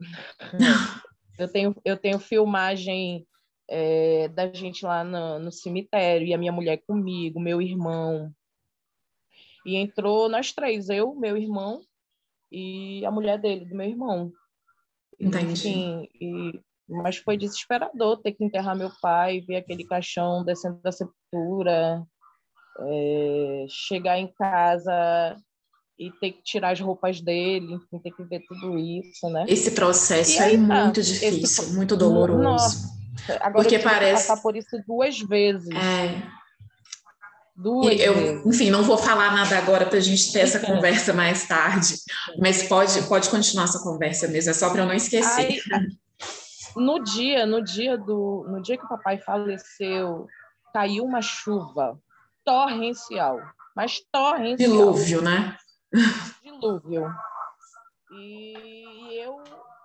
eu 1.38 1.48
tenho, 1.48 1.76
eu 1.84 1.96
tenho 1.96 2.18
filmagem 2.18 3.24
é, 3.68 4.26
da 4.26 4.52
gente 4.52 4.84
lá 4.84 5.04
no, 5.04 5.38
no, 5.38 5.52
cemitério, 5.52 6.26
e 6.26 6.34
a 6.34 6.38
minha 6.38 6.50
mulher 6.50 6.82
comigo, 6.84 7.38
meu 7.38 7.62
irmão. 7.62 8.34
E 9.64 9.76
entrou 9.76 10.28
nós 10.28 10.52
três, 10.52 10.88
eu, 10.88 11.14
meu 11.14 11.36
irmão 11.36 11.82
e 12.50 13.06
a 13.06 13.12
mulher 13.12 13.38
dele, 13.38 13.64
do 13.64 13.76
meu 13.76 13.86
irmão. 13.88 14.32
Entendi. 15.20 15.68
Enfim, 15.68 16.08
e, 16.20 16.60
mas 16.88 17.18
foi 17.18 17.36
desesperador 17.36 18.20
ter 18.22 18.32
que 18.32 18.44
enterrar 18.44 18.76
meu 18.76 18.90
pai, 19.00 19.40
ver 19.40 19.56
aquele 19.56 19.84
caixão 19.84 20.44
descendo 20.44 20.80
da 20.82 20.90
sepultura, 20.90 22.02
é, 22.80 23.66
chegar 23.68 24.18
em 24.18 24.32
casa 24.32 25.36
e 25.98 26.10
ter 26.12 26.32
que 26.32 26.42
tirar 26.42 26.70
as 26.70 26.80
roupas 26.80 27.20
dele, 27.20 27.74
enfim, 27.74 27.98
ter 27.98 28.10
que 28.12 28.24
ver 28.24 28.40
tudo 28.48 28.78
isso, 28.78 29.28
né? 29.28 29.44
Esse 29.46 29.72
processo 29.72 30.42
aí, 30.42 30.54
é 30.54 30.66
tá, 30.66 30.84
muito 30.84 31.02
difícil, 31.02 31.64
esse... 31.64 31.74
muito 31.74 31.94
doloroso. 31.94 32.42
Nossa, 32.42 33.00
Agora 33.40 33.52
Porque 33.52 33.76
eu 33.76 33.82
parece 33.82 34.26
passar 34.26 34.40
por 34.40 34.56
isso 34.56 34.82
duas 34.86 35.18
vezes. 35.18 35.68
É. 35.68 36.39
Duas 37.60 38.00
eu. 38.00 38.40
Enfim, 38.46 38.70
não 38.70 38.82
vou 38.82 38.96
falar 38.96 39.34
nada 39.34 39.58
agora 39.58 39.84
para 39.84 39.98
a 39.98 40.00
gente 40.00 40.32
ter 40.32 40.40
essa 40.40 40.58
conversa 40.64 41.12
mais 41.12 41.46
tarde, 41.46 41.94
mas 42.38 42.62
pode, 42.62 43.02
pode 43.02 43.28
continuar 43.28 43.64
essa 43.64 43.82
conversa 43.82 44.26
mesmo, 44.28 44.50
é 44.50 44.54
só 44.54 44.70
para 44.70 44.80
eu 44.80 44.86
não 44.86 44.94
esquecer. 44.94 45.42
Aí, 45.42 45.60
no 46.74 47.04
dia, 47.04 47.44
no 47.44 47.62
dia 47.62 47.98
do, 47.98 48.46
no 48.48 48.62
dia 48.62 48.78
que 48.78 48.84
o 48.84 48.88
papai 48.88 49.18
faleceu, 49.18 50.26
caiu 50.72 51.04
uma 51.04 51.20
chuva 51.20 52.00
torrencial, 52.46 53.38
mas 53.76 54.00
torrencial. 54.10 54.70
Dilúvio, 54.70 55.20
né? 55.20 55.54
Dilúvio. 56.42 57.12
E 58.12 59.22
eu 59.22 59.42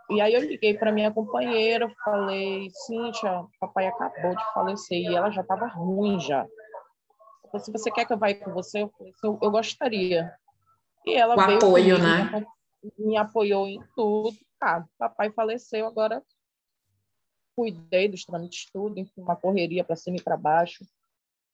e 0.10 0.22
aí 0.22 0.34
eu 0.34 0.42
liguei 0.42 0.78
para 0.78 0.92
minha 0.92 1.12
companheira, 1.12 1.92
falei, 2.04 2.70
Cíntia, 2.86 3.44
papai 3.60 3.88
acabou 3.88 4.36
de 4.36 4.54
falecer 4.54 5.00
e 5.00 5.16
ela 5.16 5.32
já 5.32 5.42
estava 5.42 5.66
ruim 5.66 6.20
já. 6.20 6.46
Se 7.60 7.72
você 7.72 7.92
quer 7.92 8.06
que 8.06 8.14
eu 8.14 8.18
vá 8.18 8.34
com 8.34 8.52
você, 8.54 8.84
eu, 8.84 8.90
falei, 8.90 9.14
eu, 9.24 9.40
eu 9.42 9.52
gostaria. 9.52 10.34
E 11.06 11.14
ela 11.14 11.36
o 11.36 11.46
veio 11.46 11.58
apoio, 11.58 11.96
comigo, 11.98 12.08
né? 12.08 12.46
Me 12.98 13.18
apoiou 13.18 13.68
em 13.68 13.80
tudo. 13.96 14.36
Tá, 14.60 14.86
papai 14.98 15.32
faleceu, 15.32 15.86
agora 15.86 16.24
cuidei 17.56 18.08
dos 18.08 18.26
trâmites 18.26 18.70
tudo, 18.72 19.00
enfim, 19.00 19.22
uma 19.22 19.36
correria 19.36 19.84
para 19.84 19.96
cima 19.96 20.18
e 20.18 20.22
para 20.22 20.36
baixo. 20.36 20.86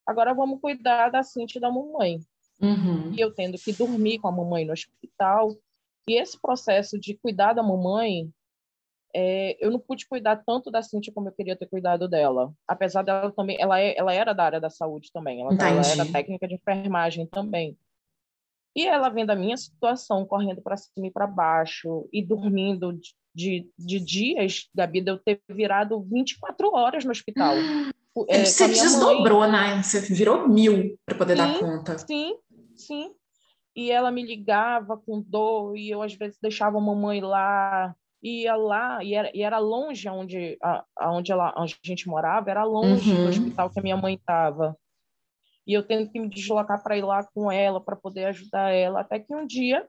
Agora 0.06 0.34
vamos 0.34 0.60
cuidar 0.60 1.10
da 1.10 1.24
Cintia 1.24 1.60
e 1.60 1.62
da 1.62 1.72
mamãe. 1.72 2.20
Uhum. 2.60 3.14
E 3.14 3.20
eu 3.20 3.34
tendo 3.34 3.58
que 3.58 3.72
dormir 3.72 4.20
com 4.20 4.28
a 4.28 4.32
mamãe 4.32 4.66
no 4.66 4.74
hospital. 4.74 5.56
E 6.08 6.20
esse 6.20 6.40
processo 6.40 7.00
de 7.00 7.16
cuidar 7.16 7.54
da 7.54 7.62
mamãe 7.62 8.32
é, 9.14 9.58
eu 9.60 9.72
não 9.72 9.80
pude 9.80 10.08
cuidar 10.08 10.44
tanto 10.46 10.72
da 10.72 10.82
Cintia 10.82 11.14
como 11.14 11.28
eu 11.28 11.34
queria 11.34 11.56
ter 11.56 11.68
cuidado 11.68 12.08
dela. 12.08 12.54
Apesar 12.68 13.04
dela 13.04 13.32
também, 13.32 13.58
ela, 13.60 13.80
é, 13.80 13.98
ela 13.98 14.14
era 14.14 14.34
da 14.34 14.44
área 14.44 14.60
da 14.60 14.70
saúde 14.70 15.12
também, 15.14 15.42
ela, 15.42 15.54
ela 15.54 15.82
era 15.88 16.12
técnica 16.12 16.48
de 16.48 16.56
enfermagem 16.56 17.26
também. 17.26 17.78
E 18.76 18.88
ela 18.88 19.10
vendo 19.10 19.32
a 19.32 19.36
minha 19.36 19.58
situação, 19.58 20.26
correndo 20.26 20.62
para 20.62 20.78
cima 20.78 21.08
e 21.08 21.12
para 21.12 21.28
baixo, 21.28 22.08
e 22.12 22.24
dormindo 22.24 22.94
de, 22.94 23.14
de, 23.36 23.70
de, 23.78 24.00
dias, 24.00 24.70
Gabi, 24.74 25.02
de 25.02 25.12
eu 25.12 25.18
ter 25.18 25.42
virado 25.50 26.02
24 26.02 26.74
horas 26.74 27.06
no 27.06 27.12
hospital. 27.12 27.56
É, 28.28 28.44
você 28.44 28.68
desdobrou, 28.68 29.40
mãe. 29.40 29.52
né? 29.52 29.84
Você 29.84 30.02
virou 30.14 30.46
mil 30.46 31.00
para 31.06 31.18
poder 31.18 31.38
sim, 31.38 31.42
dar 31.42 31.60
conta. 31.60 31.98
Sim, 31.98 32.36
sim. 32.76 33.10
E 33.74 33.90
ela 33.90 34.12
me 34.12 34.22
ligava 34.22 34.98
com 34.98 35.22
dor, 35.22 35.78
e 35.78 35.90
eu 35.90 36.02
às 36.02 36.14
vezes 36.14 36.38
deixava 36.42 36.78
a 36.78 36.82
mamãe 36.82 37.22
lá, 37.22 37.96
ia 38.22 38.56
lá, 38.56 39.04
e 39.04 39.16
era, 39.16 39.32
e 39.34 39.42
era 39.42 39.58
longe 39.58 40.08
onde, 40.08 40.58
a, 40.62 40.86
onde, 41.10 41.32
ela, 41.32 41.54
onde 41.58 41.76
a 41.84 41.88
gente 41.88 42.08
morava, 42.08 42.52
era 42.52 42.64
longe 42.64 43.12
uhum. 43.12 43.24
do 43.24 43.30
hospital 43.30 43.70
que 43.70 43.80
a 43.80 43.84
minha 43.84 43.98
mãe 43.98 44.16
estava. 44.16 44.78
E 45.66 45.74
eu 45.74 45.86
tendo 45.86 46.10
que 46.10 46.20
me 46.20 46.30
deslocar 46.30 46.82
para 46.84 46.98
ir 46.98 47.04
lá 47.04 47.24
com 47.34 47.52
ela, 47.52 47.84
para 47.84 47.96
poder 47.96 48.26
ajudar 48.26 48.72
ela, 48.72 49.02
até 49.02 49.20
que 49.20 49.34
um 49.34 49.46
dia, 49.46 49.88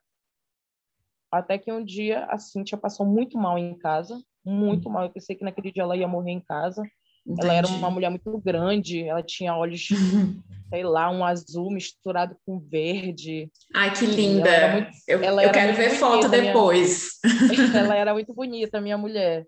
até 1.30 1.58
que 1.58 1.72
um 1.72 1.84
dia 1.84 2.24
a 2.26 2.38
Cíntia 2.38 2.76
passou 2.78 3.06
muito 3.06 3.38
mal 3.38 3.58
em 3.58 3.76
casa, 3.78 4.22
muito 4.44 4.90
mal. 4.90 5.04
Eu 5.04 5.10
pensei 5.10 5.36
que 5.36 5.44
naquele 5.44 5.72
dia 5.72 5.82
ela 5.82 5.96
ia 5.96 6.08
morrer 6.08 6.32
em 6.32 6.40
casa. 6.40 6.82
Entendi. 7.26 7.46
Ela 7.46 7.54
era 7.54 7.68
uma 7.68 7.90
mulher 7.90 8.10
muito 8.10 8.38
grande, 8.38 9.04
ela 9.04 9.22
tinha 9.22 9.56
olhos, 9.56 9.86
sei 10.70 10.82
lá, 10.82 11.10
um 11.10 11.24
azul 11.24 11.70
misturado 11.70 12.36
com 12.44 12.58
verde. 12.58 13.50
Ai, 13.74 13.92
que 13.94 14.06
linda! 14.06 14.48
Ela 14.48 14.72
muito, 14.72 14.90
eu, 15.06 15.22
eu 15.22 15.52
quero 15.52 15.74
ver 15.74 15.88
bonita, 15.88 15.98
foto 15.98 16.28
depois. 16.28 17.10
Minha, 17.48 17.78
ela 17.78 17.94
era 17.94 18.12
muito 18.12 18.34
bonita, 18.34 18.80
minha 18.80 18.98
mulher. 18.98 19.46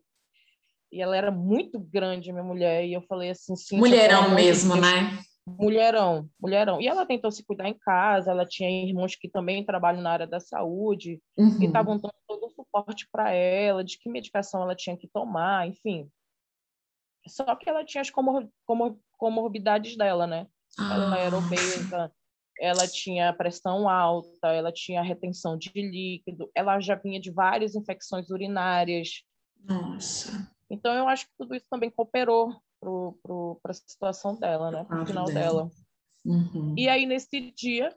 E 0.93 1.03
ela 1.03 1.17
era 1.17 1.33
muito 1.33 1.81
grande, 1.81 2.33
minha 2.33 2.45
mulher. 2.45 2.85
E 2.85 2.93
eu 2.93 3.03
falei 3.03 3.31
assim, 3.31 3.57
sim. 3.57 3.77
Mulherão 3.77 4.33
mesmo, 4.33 4.77
né? 4.77 5.19
Mulherão, 5.47 6.27
mulherão. 6.41 6.81
E 6.81 6.87
ela 6.87 7.05
tentou 7.05 7.31
se 7.31 7.45
cuidar 7.45 7.69
em 7.69 7.77
casa, 7.77 8.31
ela 8.31 8.47
tinha 8.47 8.71
irmãos 8.71 9.15
que 9.15 9.29
também 9.29 9.65
trabalham 9.65 10.01
na 10.01 10.11
área 10.11 10.27
da 10.27 10.41
saúde, 10.41 11.21
uhum. 11.37 11.59
que 11.59 11.67
estavam 11.67 11.99
dando 11.99 12.15
todo 12.27 12.47
o 12.47 12.51
suporte 12.51 13.07
para 13.13 13.31
ela, 13.31 13.85
de 13.85 13.99
que 13.99 14.09
medicação 14.09 14.63
ela 14.63 14.75
tinha 14.75 14.97
que 14.97 15.07
tomar, 15.07 15.69
enfim. 15.69 16.09
Só 17.27 17.55
que 17.57 17.69
ela 17.69 17.85
tinha 17.85 18.03
as 18.03 18.11
comor 18.11 18.49
comor 18.67 18.99
comorbidades 19.17 19.97
dela, 19.97 20.27
né? 20.27 20.47
Ah. 20.79 20.95
Ela 20.95 21.19
era 21.19 21.39
obesa, 21.39 22.13
ela 22.61 22.87
tinha 22.87 23.33
pressão 23.33 23.89
alta, 23.89 24.49
ela 24.49 24.73
tinha 24.73 25.03
retenção 25.03 25.57
de 25.57 25.71
líquido, 25.75 26.51
ela 26.55 26.81
já 26.81 26.95
vinha 26.95 27.21
de 27.21 27.31
várias 27.31 27.75
infecções 27.75 28.31
urinárias. 28.31 29.23
Nossa. 29.59 30.51
Então, 30.69 30.95
eu 30.95 31.09
acho 31.09 31.27
que 31.27 31.33
tudo 31.39 31.55
isso 31.55 31.67
também 31.71 31.91
cooperou 31.91 32.61
para 33.63 33.71
a 33.71 33.75
situação 33.75 34.35
dela, 34.39 34.71
né? 34.71 34.85
Para 34.85 35.03
o 35.03 35.07
final 35.07 35.27
dela. 35.27 35.41
dela. 35.41 35.71
Uhum. 36.25 36.75
E 36.77 36.89
aí, 36.89 37.07
nesse 37.07 37.53
dia 37.53 37.97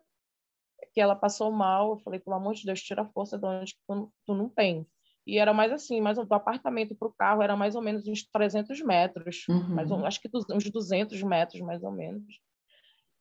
que 0.93 1.01
ela 1.01 1.15
passou 1.15 1.51
mal, 1.51 1.91
eu 1.91 1.97
falei, 1.99 2.19
pelo 2.19 2.35
amor 2.35 2.53
de 2.53 2.65
Deus, 2.65 2.81
tira 2.81 3.01
a 3.01 3.07
força 3.07 3.37
de 3.37 3.45
onde 3.45 3.75
tu, 3.87 4.13
tu 4.25 4.33
não 4.33 4.49
tem. 4.49 4.87
E 5.27 5.37
era 5.37 5.53
mais 5.53 5.73
assim, 5.73 5.99
mais 5.99 6.17
do 6.17 6.33
apartamento 6.33 6.95
para 6.95 7.09
o 7.09 7.13
carro 7.13 7.43
era 7.43 7.57
mais 7.57 7.75
ou 7.75 7.81
menos 7.81 8.07
uns 8.07 8.23
300 8.23 8.79
metros, 8.81 9.43
uhum. 9.49 9.75
mais, 9.75 9.91
acho 9.91 10.21
que 10.21 10.29
uns 10.33 10.71
200 10.71 11.21
metros 11.21 11.59
mais 11.59 11.83
ou 11.83 11.91
menos. 11.91 12.23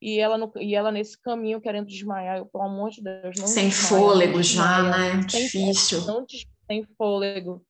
E 0.01 0.21
ela, 0.21 0.39
no, 0.39 0.53
e 0.57 0.77
ela 0.77 0.93
nesse 0.93 1.21
caminho 1.21 1.61
querendo 1.61 1.89
desmaiar, 1.89 2.39
eu, 2.39 2.47
pelo 2.47 2.63
amor 2.63 2.91
de 2.91 3.03
Deus, 3.03 3.37
não 3.41 3.49
Sem 3.49 3.71
desmaia, 3.71 3.89
fôlego 3.89 4.41
já, 4.41 4.83
né? 4.85 5.21
Difícil. 5.27 6.07
Não, 6.07 6.25
sem 6.71 6.85
fôlego, 6.97 7.67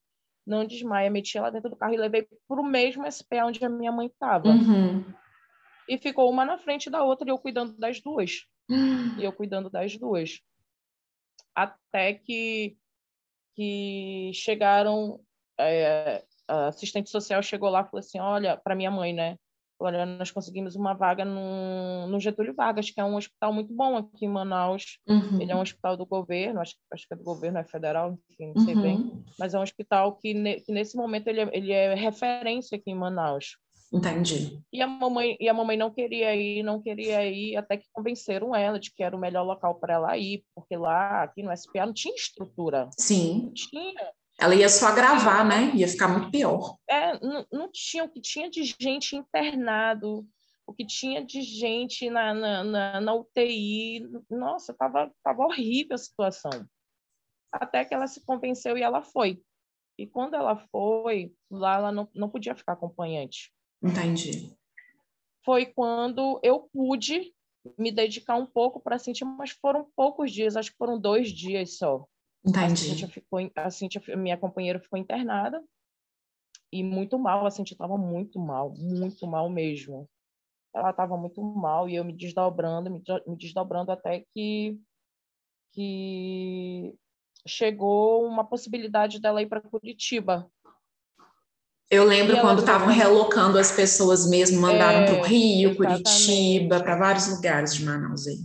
não 0.47 0.67
desmaia. 0.67 1.09
Meti 1.09 1.39
ela 1.39 1.51
dentro 1.51 1.71
do 1.71 1.77
carro 1.77 1.95
e 1.95 1.99
levei 1.99 2.29
para 2.47 2.61
o 2.61 2.67
mesmo 2.67 3.07
SP 3.09 3.41
onde 3.43 3.65
a 3.65 3.71
minha 3.71 3.91
mãe 3.91 4.09
estava. 4.09 4.49
Uhum. 4.49 5.03
E 5.89 5.97
ficou 5.97 6.31
uma 6.31 6.45
na 6.45 6.59
frente 6.59 6.91
da 6.91 7.03
outra 7.03 7.27
e 7.27 7.31
eu 7.31 7.39
cuidando 7.39 7.73
das 7.79 8.03
duas. 8.03 8.45
Uhum. 8.69 9.17
E 9.19 9.25
eu 9.25 9.33
cuidando 9.33 9.71
das 9.71 9.97
duas. 9.97 10.41
Até 11.55 12.13
que 12.13 12.77
que 13.57 14.31
chegaram, 14.35 15.19
é, 15.59 16.23
a 16.47 16.69
assistente 16.69 17.11
social 17.11 17.43
chegou 17.43 17.71
lá 17.71 17.81
e 17.81 17.85
falou 17.85 18.01
assim, 18.01 18.21
olha, 18.21 18.57
para 18.57 18.77
minha 18.77 18.91
mãe, 18.91 19.13
né? 19.13 19.37
Olha, 19.79 20.07
nós 20.07 20.31
conseguimos 20.31 20.75
uma 20.75 20.95
vaga 20.95 21.23
no, 21.25 22.07
no, 22.07 22.19
Getúlio 22.19 22.55
Vargas, 22.55 22.91
que 22.91 22.99
é 22.99 23.05
um 23.05 23.17
hospital 23.17 23.53
muito 23.53 23.75
bom 23.75 23.97
aqui 23.97 24.25
em 24.25 24.29
Manaus. 24.29 24.99
Uhum. 25.07 25.41
Ele 25.41 25.53
é 25.53 25.57
um 25.57 25.61
hospital 25.61 25.99
do 25.99 26.07
governo, 26.07 26.61
acho, 26.61 26.75
acho 26.91 27.07
que 27.07 27.13
é 27.13 27.17
do 27.17 27.23
governo, 27.23 27.59
é 27.59 27.65
federal, 27.65 28.19
enfim, 28.31 28.53
não 28.55 28.65
sei 28.65 28.75
uhum. 28.75 28.83
bem. 28.83 29.25
Mas 29.39 29.53
é 29.53 29.59
um 29.59 29.63
hospital 29.63 30.17
que, 30.17 30.33
ne, 30.33 30.61
que 30.61 30.73
nesse 30.73 30.97
momento, 30.97 31.29
ele 31.29 31.41
é, 31.41 31.51
ele 31.53 31.73
é 31.73 31.95
referência 31.95 32.77
aqui 32.77 32.91
em 32.91 32.95
Manaus. 32.95 33.59
Entendi. 33.93 34.61
E 34.73 34.83
a 34.83 34.87
mamãe 34.87 35.37
e 35.41 35.49
a 35.49 35.55
mamãe 35.55 35.77
não 35.77 35.91
queria 35.91 36.35
ir, 36.35 36.63
não 36.63 36.83
queria 36.83 37.25
ir, 37.25 37.57
até 37.57 37.77
que 37.77 37.87
convenceram 37.93 38.55
ela 38.55 38.79
de 38.79 38.93
que 38.93 39.03
era 39.03 39.17
o 39.17 39.21
melhor 39.21 39.45
local 39.45 39.77
para 39.77 39.95
ela 39.95 40.17
ir, 40.19 40.45
porque 40.55 40.77
lá 40.77 41.23
aqui 41.23 41.43
no 41.43 41.57
SPA 41.57 41.87
não 41.87 41.93
tinha 41.93 42.15
estrutura. 42.15 42.91
Sim. 42.99 43.45
Não 43.45 43.53
tinha. 43.55 44.13
Ela 44.39 44.55
ia 44.55 44.69
só 44.69 44.89
agravar, 44.89 45.47
né? 45.47 45.73
Ia 45.75 45.89
ficar 45.89 46.09
muito 46.09 46.31
pior. 46.31 46.77
É, 46.89 47.19
não, 47.21 47.47
não 47.51 47.71
tinha 47.73 48.05
o 48.05 48.09
que 48.09 48.21
tinha 48.21 48.51
de 48.51 48.65
gente 48.79 49.17
internado, 49.17 50.27
o 50.67 50.75
que 50.75 50.85
tinha 50.85 51.25
de 51.25 51.41
gente 51.41 52.11
na, 52.11 52.35
na, 52.35 52.65
na, 52.65 53.01
na 53.01 53.15
UTI. 53.15 54.07
Nossa, 54.29 54.75
tava, 54.75 55.11
tava 55.23 55.43
horrível 55.43 55.95
a 55.95 55.99
situação. 55.99 56.51
Até 57.51 57.85
que 57.85 57.95
ela 57.95 58.07
se 58.07 58.23
convenceu 58.27 58.77
e 58.77 58.83
ela 58.83 59.01
foi. 59.01 59.41
E 59.99 60.07
quando 60.07 60.35
ela 60.35 60.57
foi, 60.71 61.33
lá 61.51 61.77
ela 61.77 61.93
não, 61.93 62.07
não 62.15 62.29
podia 62.29 62.55
ficar 62.55 62.75
acompanhante. 62.75 63.51
Entendi. 63.83 64.57
Foi 65.45 65.67
quando 65.67 66.41
eu 66.43 66.69
pude 66.73 67.33
me 67.79 67.91
dedicar 67.91 68.37
um 68.37 68.47
pouco 68.47 68.81
para 68.81 68.99
sentir, 68.99 69.25
mas 69.25 69.51
foram 69.51 69.91
poucos 69.97 70.33
dias, 70.33 70.57
acho 70.57 70.71
que 70.71 70.77
foram 70.77 70.99
dois 70.99 71.31
dias 71.31 71.79
só. 71.79 72.07
Entendi. 72.45 72.73
A 72.73 72.77
Cintia 72.77 73.09
ficou, 73.09 73.51
a 73.57 73.71
Cintia, 73.71 74.17
minha 74.17 74.37
companheira 74.37 74.79
ficou 74.79 74.99
internada 74.99 75.63
e 76.73 76.83
muito 76.83 77.19
mal, 77.19 77.47
a 77.47 77.51
Cintia 77.51 77.75
estava 77.75 77.97
muito 77.97 78.39
mal, 78.39 78.75
muito 78.77 79.27
mal 79.27 79.49
mesmo. 79.51 80.09
Ela 80.75 80.91
estava 80.91 81.17
muito 81.17 81.43
mal 81.43 81.89
e 81.89 81.97
eu 81.97 82.05
me 82.05 82.13
desdobrando, 82.13 82.91
me, 82.91 83.03
me 83.27 83.37
desdobrando 83.37 83.91
até 83.91 84.25
que, 84.35 84.79
que 85.73 86.95
chegou 87.47 88.27
uma 88.27 88.45
possibilidade 88.45 89.21
dela 89.21 89.41
ir 89.41 89.49
para 89.49 89.61
Curitiba. 89.61 90.51
Eu 91.89 92.05
lembro 92.05 92.41
quando 92.41 92.61
estavam 92.61 92.89
relocando 92.89 93.59
as 93.59 93.71
pessoas 93.71 94.29
mesmo, 94.29 94.61
mandaram 94.61 95.01
é, 95.01 95.07
para 95.07 95.21
o 95.21 95.23
Rio, 95.23 95.71
exatamente. 95.71 96.03
Curitiba, 96.03 96.83
para 96.83 96.97
vários 96.97 97.29
lugares 97.29 97.75
de 97.77 97.85
Manaus 97.85 98.27
aí. 98.27 98.39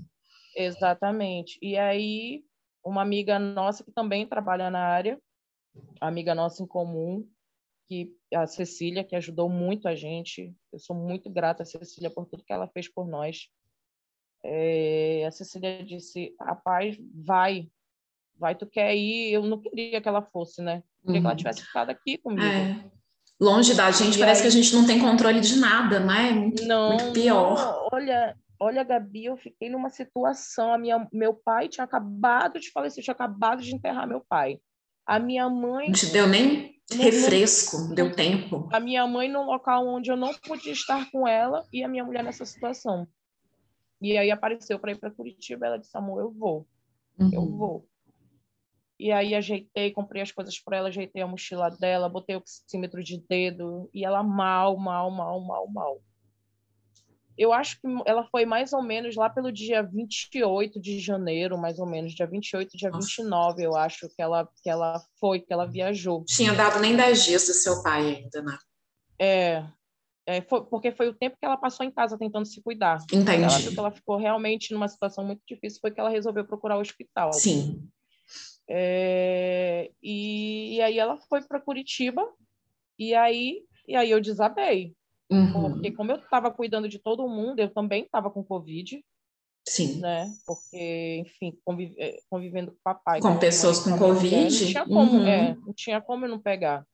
Exatamente. 0.55 1.57
E 1.59 1.75
aí, 1.75 2.43
uma 2.85 3.01
amiga 3.01 3.39
nossa 3.39 3.83
que 3.83 3.91
também 3.91 4.27
trabalha 4.27 4.69
na 4.69 4.79
área, 4.79 5.19
amiga 5.99 6.35
nossa 6.35 6.61
em 6.61 6.67
comum, 6.67 7.27
que 7.87 8.15
a 8.31 8.45
Cecília, 8.45 9.03
que 9.03 9.15
ajudou 9.15 9.49
muito 9.49 9.87
a 9.87 9.95
gente. 9.95 10.55
Eu 10.71 10.77
sou 10.77 10.95
muito 10.95 11.27
grata 11.27 11.63
a 11.63 11.65
Cecília 11.65 12.11
por 12.11 12.27
tudo 12.27 12.43
que 12.43 12.53
ela 12.53 12.67
fez 12.67 12.87
por 12.87 13.07
nós. 13.07 13.47
É, 14.43 15.25
a 15.25 15.31
Cecília 15.31 15.83
disse: 15.83 16.35
rapaz, 16.39 16.95
vai, 17.11 17.67
vai, 18.37 18.53
tu 18.53 18.67
quer 18.67 18.95
ir? 18.95 19.33
Eu 19.33 19.43
não 19.43 19.59
queria 19.59 19.99
que 19.99 20.07
ela 20.07 20.21
fosse, 20.21 20.61
né? 20.61 20.83
Queria 21.01 21.15
uhum. 21.15 21.21
que 21.21 21.25
ela 21.25 21.29
uhum. 21.31 21.37
tivesse 21.37 21.63
ficado 21.63 21.89
aqui 21.89 22.19
comigo. 22.19 22.45
É 22.45 23.00
longe 23.41 23.73
da 23.73 23.89
gente, 23.89 24.17
e 24.17 24.19
parece 24.19 24.41
aí... 24.41 24.43
que 24.43 24.55
a 24.55 24.61
gente 24.61 24.75
não 24.75 24.85
tem 24.85 24.99
controle 24.99 25.39
de 25.39 25.59
nada, 25.59 25.99
né? 25.99 26.29
É 26.29 26.31
muito, 26.31 26.63
não, 26.65 26.89
muito 26.89 27.11
pior. 27.11 27.57
Não. 27.57 27.87
Olha, 27.91 28.37
olha, 28.59 28.83
Gabi, 28.83 29.25
eu 29.25 29.35
fiquei 29.35 29.67
numa 29.67 29.89
situação, 29.89 30.71
a 30.71 30.77
minha, 30.77 31.07
meu 31.11 31.33
pai 31.33 31.67
tinha 31.67 31.83
acabado 31.83 32.59
de 32.59 32.69
falecer, 32.71 33.03
tinha 33.03 33.13
acabado 33.13 33.63
de 33.63 33.73
enterrar 33.73 34.07
meu 34.07 34.21
pai. 34.21 34.59
A 35.07 35.17
minha 35.17 35.49
mãe... 35.49 35.87
Não 35.87 35.93
te 35.93 36.05
deu 36.05 36.27
nem 36.27 36.79
refresco, 36.91 37.77
não, 37.77 37.95
deu 37.95 38.15
tempo. 38.15 38.69
A 38.71 38.79
minha 38.79 39.07
mãe 39.07 39.27
num 39.27 39.45
local 39.45 39.87
onde 39.87 40.11
eu 40.11 40.17
não 40.17 40.33
podia 40.33 40.73
estar 40.73 41.09
com 41.09 41.27
ela 41.27 41.65
e 41.73 41.83
a 41.83 41.87
minha 41.87 42.03
mulher 42.03 42.23
nessa 42.23 42.45
situação. 42.45 43.07
E 43.99 44.17
aí 44.17 44.29
apareceu 44.29 44.77
para 44.77 44.91
ir 44.91 44.99
para 44.99 45.09
Curitiba, 45.09 45.65
ela 45.65 45.77
disse, 45.77 45.97
amor, 45.97 46.21
eu 46.21 46.31
vou, 46.31 46.67
uhum. 47.19 47.29
eu 47.33 47.45
vou. 47.45 47.87
E 49.01 49.11
aí 49.11 49.33
ajeitei, 49.33 49.89
comprei 49.89 50.21
as 50.21 50.31
coisas 50.31 50.59
para 50.59 50.77
ela, 50.77 50.89
ajeitei 50.89 51.23
a 51.23 51.27
mochila 51.27 51.71
dela, 51.71 52.07
botei 52.07 52.35
o 52.35 52.37
oxímetro 52.37 53.03
de 53.03 53.17
dedo 53.27 53.89
e 53.91 54.05
ela 54.05 54.21
mal, 54.21 54.77
mal, 54.77 55.09
mal, 55.09 55.41
mal, 55.41 55.67
mal. 55.67 56.01
Eu 57.35 57.51
acho 57.51 57.81
que 57.81 57.87
ela 58.05 58.23
foi 58.25 58.45
mais 58.45 58.73
ou 58.73 58.83
menos 58.83 59.15
lá 59.15 59.27
pelo 59.27 59.51
dia 59.51 59.81
28 59.81 60.79
de 60.79 60.99
janeiro, 60.99 61.57
mais 61.57 61.79
ou 61.79 61.87
menos, 61.87 62.13
dia 62.13 62.27
28, 62.27 62.77
dia 62.77 62.91
Nossa. 62.91 63.07
29, 63.07 63.63
eu 63.63 63.75
acho 63.75 64.07
que 64.07 64.21
ela 64.21 64.47
que 64.61 64.69
ela 64.69 65.03
foi, 65.19 65.39
que 65.39 65.51
ela 65.51 65.65
viajou. 65.65 66.23
Tinha 66.25 66.53
dado 66.53 66.79
nem 66.79 66.95
10 66.95 67.23
dias 67.23 67.47
do 67.47 67.53
seu 67.53 67.81
pai 67.81 68.17
ainda, 68.17 68.43
né? 68.43 68.55
É, 69.19 69.65
é, 70.27 70.41
foi, 70.43 70.63
porque 70.65 70.91
foi 70.91 71.07
o 71.07 71.15
tempo 71.15 71.37
que 71.39 71.45
ela 71.45 71.57
passou 71.57 71.83
em 71.83 71.91
casa 71.91 72.19
tentando 72.19 72.45
se 72.45 72.61
cuidar. 72.61 72.99
Entendi. 73.11 73.43
Ela 73.45 73.59
que 73.59 73.79
ela 73.79 73.91
ficou 73.91 74.17
realmente 74.17 74.71
numa 74.75 74.87
situação 74.87 75.25
muito 75.25 75.41
difícil, 75.47 75.79
foi 75.81 75.89
que 75.89 75.99
ela 75.99 76.11
resolveu 76.11 76.45
procurar 76.45 76.77
o 76.77 76.81
hospital. 76.81 77.33
Sim. 77.33 77.89
É, 78.67 79.91
e, 80.01 80.75
e, 80.75 80.81
aí 80.81 80.97
ela 80.97 81.17
foi 81.17 81.41
para 81.41 81.59
Curitiba 81.59 82.25
e 82.97 83.13
aí, 83.13 83.63
e 83.87 83.95
aí 83.95 84.09
eu 84.09 84.21
desabei. 84.21 84.95
Uhum. 85.29 85.73
Porque 85.73 85.91
como 85.91 86.11
eu 86.11 86.17
estava 86.17 86.51
cuidando 86.51 86.87
de 86.87 86.99
todo 86.99 87.27
mundo, 87.27 87.59
eu 87.59 87.69
também 87.69 88.03
estava 88.03 88.29
com 88.29 88.43
Covid. 88.43 89.03
Sim. 89.67 89.99
Né? 89.99 90.33
Porque, 90.45 91.17
enfim, 91.25 91.57
convive, 91.63 91.95
é, 91.97 92.19
convivendo 92.29 92.71
com 92.71 92.77
o 92.77 92.81
papai. 92.83 93.19
Com, 93.19 93.33
com 93.33 93.39
pessoas 93.39 93.79
com 93.79 93.97
Covid. 93.97 94.29
Mulher, 94.29 94.43
não, 94.43 94.67
tinha 94.67 94.85
como, 94.85 95.11
uhum. 95.13 95.27
é, 95.27 95.55
não 95.55 95.73
tinha 95.73 96.01
como 96.01 96.25
eu 96.25 96.29
não 96.29 96.39
pegar. 96.39 96.85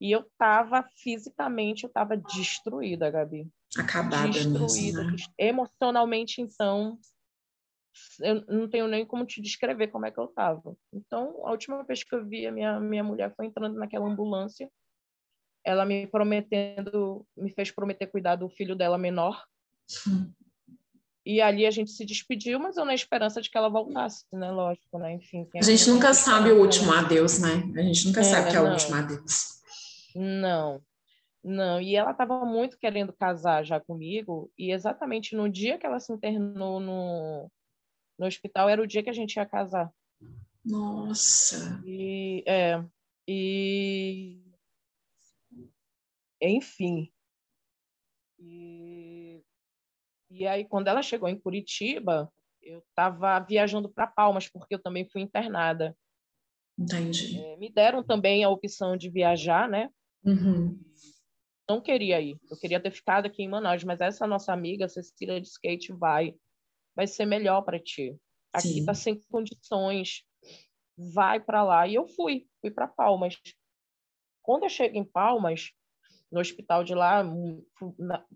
E 0.00 0.12
eu 0.12 0.20
estava 0.20 0.86
fisicamente, 0.96 1.84
eu 1.84 1.88
estava 1.88 2.16
destruída, 2.16 3.10
Gabi. 3.10 3.48
Acabada 3.78 4.28
destruída. 4.28 5.04
Mesmo, 5.04 5.16
né? 5.16 5.16
Emocionalmente, 5.38 6.40
então, 6.40 6.98
eu 8.20 8.44
não 8.46 8.68
tenho 8.68 8.86
nem 8.88 9.04
como 9.04 9.26
te 9.26 9.40
descrever 9.40 9.88
como 9.88 10.06
é 10.06 10.10
que 10.10 10.18
eu 10.18 10.24
estava. 10.24 10.76
Então, 10.92 11.46
a 11.46 11.50
última 11.50 11.82
vez 11.82 12.02
que 12.02 12.14
eu 12.14 12.24
vi 12.26 12.46
a 12.46 12.52
minha, 12.52 12.80
minha 12.80 13.04
mulher 13.04 13.34
foi 13.36 13.46
entrando 13.46 13.78
naquela 13.78 14.06
ambulância, 14.06 14.70
ela 15.64 15.84
me 15.84 16.06
prometendo, 16.06 17.26
me 17.36 17.50
fez 17.50 17.70
prometer 17.70 18.06
cuidar 18.06 18.36
do 18.36 18.48
filho 18.48 18.76
dela 18.76 18.96
menor. 18.96 19.44
Sim. 19.86 20.32
E 21.24 21.40
ali 21.40 21.66
a 21.66 21.72
gente 21.72 21.90
se 21.90 22.04
despediu, 22.06 22.60
mas 22.60 22.76
eu 22.76 22.84
na 22.84 22.94
esperança 22.94 23.42
de 23.42 23.50
que 23.50 23.58
ela 23.58 23.68
voltasse, 23.68 24.24
né? 24.32 24.48
Lógico, 24.52 24.96
né? 24.96 25.12
Enfim. 25.14 25.48
A 25.56 25.62
gente 25.62 25.90
nunca 25.90 26.14
sabe 26.14 26.52
o 26.52 26.60
último 26.60 26.92
adeus, 26.92 27.40
né? 27.40 27.64
A 27.76 27.82
gente 27.82 28.06
nunca 28.06 28.20
é, 28.20 28.22
sabe 28.22 28.50
que 28.50 28.56
é 28.56 28.60
o 28.60 28.70
último 28.70 28.94
adeus. 28.94 29.60
Não, 30.14 30.80
não. 31.42 31.80
E 31.80 31.96
ela 31.96 32.12
estava 32.12 32.44
muito 32.44 32.78
querendo 32.78 33.12
casar 33.12 33.64
já 33.64 33.80
comigo, 33.80 34.48
e 34.56 34.70
exatamente 34.70 35.34
no 35.34 35.48
dia 35.48 35.76
que 35.76 35.84
ela 35.84 35.98
se 35.98 36.12
internou 36.12 36.78
no, 36.78 37.50
no 38.18 38.26
hospital 38.26 38.68
era 38.68 38.82
o 38.82 38.86
dia 38.86 39.02
que 39.02 39.10
a 39.10 39.14
gente 39.14 39.36
ia 39.36 39.46
casar. 39.46 39.92
Nossa. 40.64 41.82
E 41.84 42.42
é 42.46 42.84
e 43.28 44.42
enfim. 46.40 47.12
E, 48.38 49.42
e 50.30 50.46
aí 50.46 50.64
quando 50.64 50.88
ela 50.88 51.02
chegou 51.02 51.28
em 51.28 51.38
Curitiba, 51.38 52.32
eu 52.62 52.80
estava 52.80 53.38
viajando 53.40 53.88
para 53.88 54.06
Palmas 54.06 54.48
porque 54.48 54.74
eu 54.74 54.82
também 54.82 55.08
fui 55.08 55.22
internada. 55.22 55.96
Entendi. 56.78 57.38
É, 57.38 57.56
me 57.56 57.70
deram 57.70 58.02
também 58.02 58.44
a 58.44 58.50
opção 58.50 58.96
de 58.96 59.08
viajar, 59.08 59.68
né? 59.68 59.90
Uhum. 60.24 60.78
Não 61.68 61.80
queria 61.80 62.20
ir. 62.20 62.38
Eu 62.50 62.56
queria 62.58 62.80
ter 62.80 62.90
ficado 62.90 63.26
aqui 63.26 63.42
em 63.42 63.48
Manaus, 63.48 63.82
mas 63.82 64.00
essa 64.00 64.26
nossa 64.26 64.52
amiga, 64.52 64.88
Cecília 64.88 65.40
de 65.40 65.48
Skate, 65.48 65.92
vai 65.92 66.34
vai 66.96 67.06
ser 67.06 67.26
melhor 67.26 67.60
para 67.62 67.78
ti. 67.78 68.18
Aqui 68.52 68.78
está 68.80 68.94
sem 68.94 69.20
condições. 69.30 70.24
Vai 70.96 71.38
para 71.38 71.62
lá. 71.62 71.86
E 71.86 71.94
eu 71.94 72.08
fui, 72.08 72.46
fui 72.60 72.70
para 72.70 72.88
Palmas. 72.88 73.36
Quando 74.42 74.62
eu 74.62 74.70
chego 74.70 74.96
em 74.96 75.04
Palmas, 75.04 75.72
no 76.32 76.40
hospital 76.40 76.82
de 76.82 76.94
lá, 76.94 77.22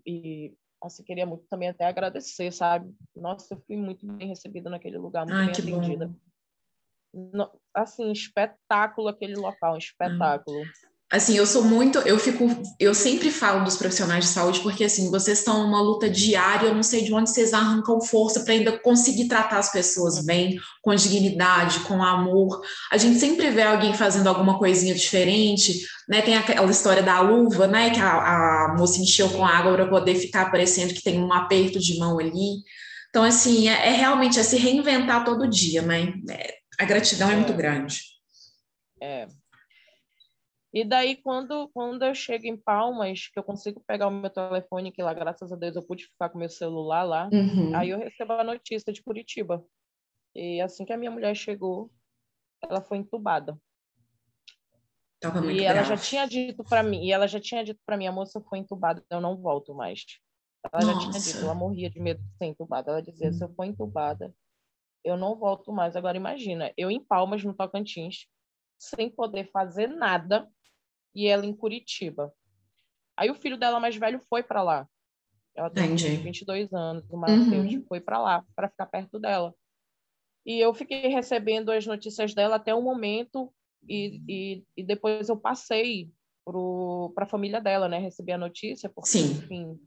e 0.05 0.53
assim, 0.83 1.03
queria 1.03 1.25
muito 1.25 1.45
também 1.47 1.69
até 1.69 1.85
agradecer, 1.85 2.51
sabe? 2.51 2.93
Nossa, 3.15 3.53
eu 3.53 3.61
fui 3.61 3.75
muito 3.75 4.05
bem 4.05 4.27
recebida 4.27 4.69
naquele 4.69 4.97
lugar, 4.97 5.25
muito 5.25 5.61
bem 5.63 5.75
atendida. 5.75 6.07
Bom. 6.07 7.51
Assim, 7.73 8.11
espetáculo 8.11 9.07
aquele 9.07 9.35
local, 9.35 9.77
espetáculo 9.77 10.63
assim, 11.11 11.35
eu 11.35 11.45
sou 11.45 11.65
muito, 11.65 11.99
eu 11.99 12.17
fico, 12.17 12.47
eu 12.79 12.95
sempre 12.95 13.29
falo 13.29 13.65
dos 13.65 13.75
profissionais 13.75 14.23
de 14.23 14.31
saúde 14.31 14.61
porque 14.61 14.85
assim, 14.85 15.11
vocês 15.11 15.39
estão 15.39 15.63
numa 15.63 15.81
luta 15.81 16.09
diária, 16.09 16.67
eu 16.67 16.73
não 16.73 16.81
sei 16.81 17.03
de 17.03 17.13
onde 17.13 17.29
vocês 17.29 17.53
arrancam 17.53 17.99
força 17.99 18.39
para 18.39 18.53
ainda 18.53 18.79
conseguir 18.79 19.27
tratar 19.27 19.57
as 19.57 19.69
pessoas 19.69 20.23
bem, 20.23 20.57
com 20.81 20.95
dignidade, 20.95 21.81
com 21.81 22.01
amor. 22.01 22.61
A 22.89 22.97
gente 22.97 23.19
sempre 23.19 23.49
vê 23.49 23.63
alguém 23.63 23.93
fazendo 23.93 24.27
alguma 24.27 24.57
coisinha 24.57 24.95
diferente, 24.95 25.85
né? 26.07 26.21
Tem 26.21 26.37
aquela 26.37 26.71
história 26.71 27.03
da 27.03 27.19
luva, 27.19 27.67
né, 27.67 27.89
que 27.89 27.99
a, 27.99 28.67
a 28.69 28.75
moça 28.77 29.01
encheu 29.01 29.29
com 29.29 29.45
água 29.45 29.73
para 29.73 29.87
poder 29.87 30.15
ficar 30.15 30.49
parecendo 30.49 30.93
que 30.93 31.03
tem 31.03 31.19
um 31.19 31.33
aperto 31.33 31.77
de 31.77 31.99
mão 31.99 32.19
ali. 32.19 32.63
Então, 33.09 33.23
assim, 33.23 33.67
é, 33.67 33.89
é 33.89 33.91
realmente 33.91 34.39
é 34.39 34.43
se 34.43 34.55
reinventar 34.55 35.25
todo 35.25 35.49
dia, 35.49 35.81
né? 35.81 36.13
É, 36.29 36.53
a 36.79 36.85
gratidão 36.85 37.29
é, 37.29 37.33
é 37.33 37.35
muito 37.35 37.53
grande. 37.53 37.99
É, 39.01 39.27
e 40.73 40.85
daí, 40.85 41.17
quando, 41.17 41.69
quando 41.73 42.03
eu 42.03 42.15
chego 42.15 42.47
em 42.47 42.55
Palmas, 42.55 43.27
que 43.27 43.37
eu 43.37 43.43
consigo 43.43 43.83
pegar 43.85 44.07
o 44.07 44.11
meu 44.11 44.29
telefone, 44.29 44.91
que 44.91 45.03
lá, 45.03 45.13
graças 45.13 45.51
a 45.51 45.55
Deus, 45.55 45.75
eu 45.75 45.85
pude 45.85 46.05
ficar 46.05 46.29
com 46.29 46.37
meu 46.37 46.49
celular 46.49 47.03
lá, 47.03 47.29
uhum. 47.31 47.75
aí 47.75 47.89
eu 47.89 47.99
recebo 47.99 48.33
a 48.33 48.43
notícia 48.43 48.93
de 48.93 49.03
Curitiba. 49.03 49.63
E 50.33 50.61
assim 50.61 50.85
que 50.85 50.93
a 50.93 50.97
minha 50.97 51.11
mulher 51.11 51.35
chegou, 51.35 51.91
ela 52.63 52.81
foi 52.81 52.99
entubada. 52.99 53.59
Tava 55.19 55.41
muito 55.41 55.59
e 55.59 55.63
ela 55.63 55.83
grave. 55.83 55.89
já 55.89 55.97
tinha 55.97 56.25
dito 56.25 56.63
para 56.63 56.81
mim, 56.81 57.03
e 57.03 57.11
ela 57.11 57.27
já 57.27 57.39
tinha 57.39 57.63
dito 57.63 57.79
para 57.85 57.97
mim, 57.97 58.07
a 58.07 58.11
moça 58.11 58.39
foi 58.39 58.59
entubada, 58.59 59.03
eu 59.09 59.19
não 59.19 59.35
volto 59.35 59.75
mais. 59.75 60.05
Ela 60.71 60.85
Nossa. 60.85 60.93
já 60.93 61.11
tinha 61.11 61.21
dito, 61.21 61.45
ela 61.45 61.55
morria 61.55 61.89
de 61.89 61.99
medo 61.99 62.21
de 62.21 62.37
ser 62.37 62.45
entubada. 62.45 62.91
Ela 62.91 63.01
dizia, 63.01 63.29
hum. 63.29 63.33
se 63.33 63.43
eu 63.43 63.49
for 63.53 63.65
entubada, 63.65 64.33
eu 65.03 65.17
não 65.17 65.35
volto 65.35 65.73
mais. 65.73 65.95
Agora 65.95 66.15
imagina, 66.15 66.71
eu 66.77 66.89
em 66.89 67.03
Palmas, 67.03 67.43
no 67.43 67.53
Tocantins, 67.53 68.27
sem 68.79 69.09
poder 69.09 69.49
fazer 69.51 69.87
nada, 69.87 70.47
e 71.13 71.27
ela 71.27 71.45
em 71.45 71.53
Curitiba. 71.53 72.33
Aí 73.17 73.29
o 73.29 73.35
filho 73.35 73.57
dela 73.57 73.79
mais 73.79 73.95
velho 73.95 74.19
foi 74.29 74.41
para 74.43 74.63
lá. 74.63 74.87
Ela 75.55 75.69
tem 75.69 75.85
Entendi. 75.85 76.15
22 76.17 76.73
anos, 76.73 77.03
o 77.09 77.17
Matheus 77.17 77.73
uhum. 77.73 77.83
foi 77.87 77.99
para 77.99 78.19
lá 78.19 78.45
para 78.55 78.69
ficar 78.69 78.85
perto 78.85 79.19
dela. 79.19 79.53
E 80.45 80.59
eu 80.59 80.73
fiquei 80.73 81.07
recebendo 81.07 81.71
as 81.71 81.85
notícias 81.85 82.33
dela 82.33 82.55
até 82.55 82.73
o 82.73 82.81
momento 82.81 83.53
e, 83.87 84.21
e, 84.27 84.63
e 84.77 84.83
depois 84.83 85.29
eu 85.29 85.37
passei 85.37 86.09
para 87.13 87.25
a 87.25 87.29
família 87.29 87.61
dela, 87.61 87.87
né? 87.87 87.99
Recebi 87.99 88.31
a 88.31 88.37
notícia 88.37 88.89
porque, 88.89 89.09
Sim. 89.09 89.31
enfim, 89.31 89.79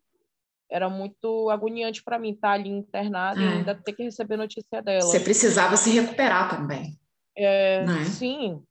era 0.70 0.88
muito 0.88 1.50
agoniante 1.50 2.02
para 2.02 2.18
mim 2.18 2.32
estar 2.32 2.52
ali 2.52 2.68
internada 2.68 3.40
é. 3.40 3.44
e 3.44 3.48
ainda 3.48 3.74
ter 3.74 3.92
que 3.92 4.02
receber 4.02 4.36
notícia 4.36 4.82
dela. 4.82 5.02
Você 5.02 5.20
precisava 5.20 5.76
se 5.76 5.90
recuperar 5.90 6.50
também. 6.50 6.98
É, 7.36 7.82
é? 7.82 8.04
Sim, 8.04 8.62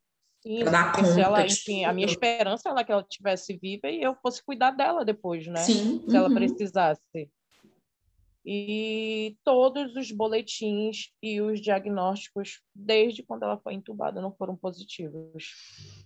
sim. 0.43 0.63
Dar 0.65 0.93
conta 0.93 1.19
ela, 1.19 1.45
enfim, 1.45 1.85
a 1.85 1.93
minha 1.93 2.07
esperança 2.07 2.69
era 2.69 2.83
que 2.83 2.91
ela 2.91 3.01
estivesse 3.01 3.57
viva 3.57 3.89
e 3.89 4.01
eu 4.01 4.15
fosse 4.15 4.43
cuidar 4.43 4.71
dela 4.71 5.03
depois, 5.03 5.47
né? 5.47 5.61
Sim. 5.61 6.01
Se 6.01 6.09
uhum. 6.09 6.15
ela 6.15 6.33
precisasse 6.33 7.29
e 8.45 9.37
todos 9.43 9.95
os 9.95 10.11
boletins 10.11 11.11
e 11.21 11.41
os 11.41 11.61
diagnósticos, 11.61 12.61
desde 12.75 13.23
quando 13.23 13.43
ela 13.43 13.57
foi 13.57 13.73
entubada, 13.73 14.21
não 14.21 14.35
foram 14.35 14.55
positivos. 14.55 15.45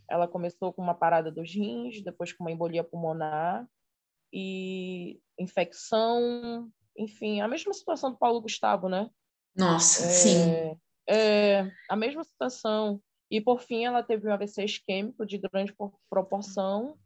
Ela 0.10 0.28
começou 0.28 0.72
com 0.72 0.82
uma 0.82 0.94
parada 0.94 1.32
dos 1.32 1.52
rins, 1.52 2.04
depois 2.04 2.32
com 2.32 2.44
uma 2.44 2.52
embolia 2.52 2.84
pulmonar 2.84 3.68
e 4.32 5.20
infecção, 5.40 6.70
enfim, 6.96 7.42
a 7.42 7.48
mesma 7.48 7.74
situação 7.74 8.12
do 8.12 8.18
Paulo 8.18 8.42
Gustavo, 8.42 8.88
né? 8.88 9.10
Nossa, 9.56 10.06
é, 10.06 10.10
sim. 10.10 10.80
É, 11.10 11.72
a 11.90 11.96
mesma 11.96 12.24
situação. 12.24 13.02
E, 13.30 13.42
por 13.42 13.62
fim, 13.62 13.86
ela 13.86 14.04
teve 14.04 14.28
um 14.28 14.34
AVC 14.34 14.64
isquêmico 14.64 15.26
de 15.26 15.38
grande 15.38 15.74
proporção 16.10 16.98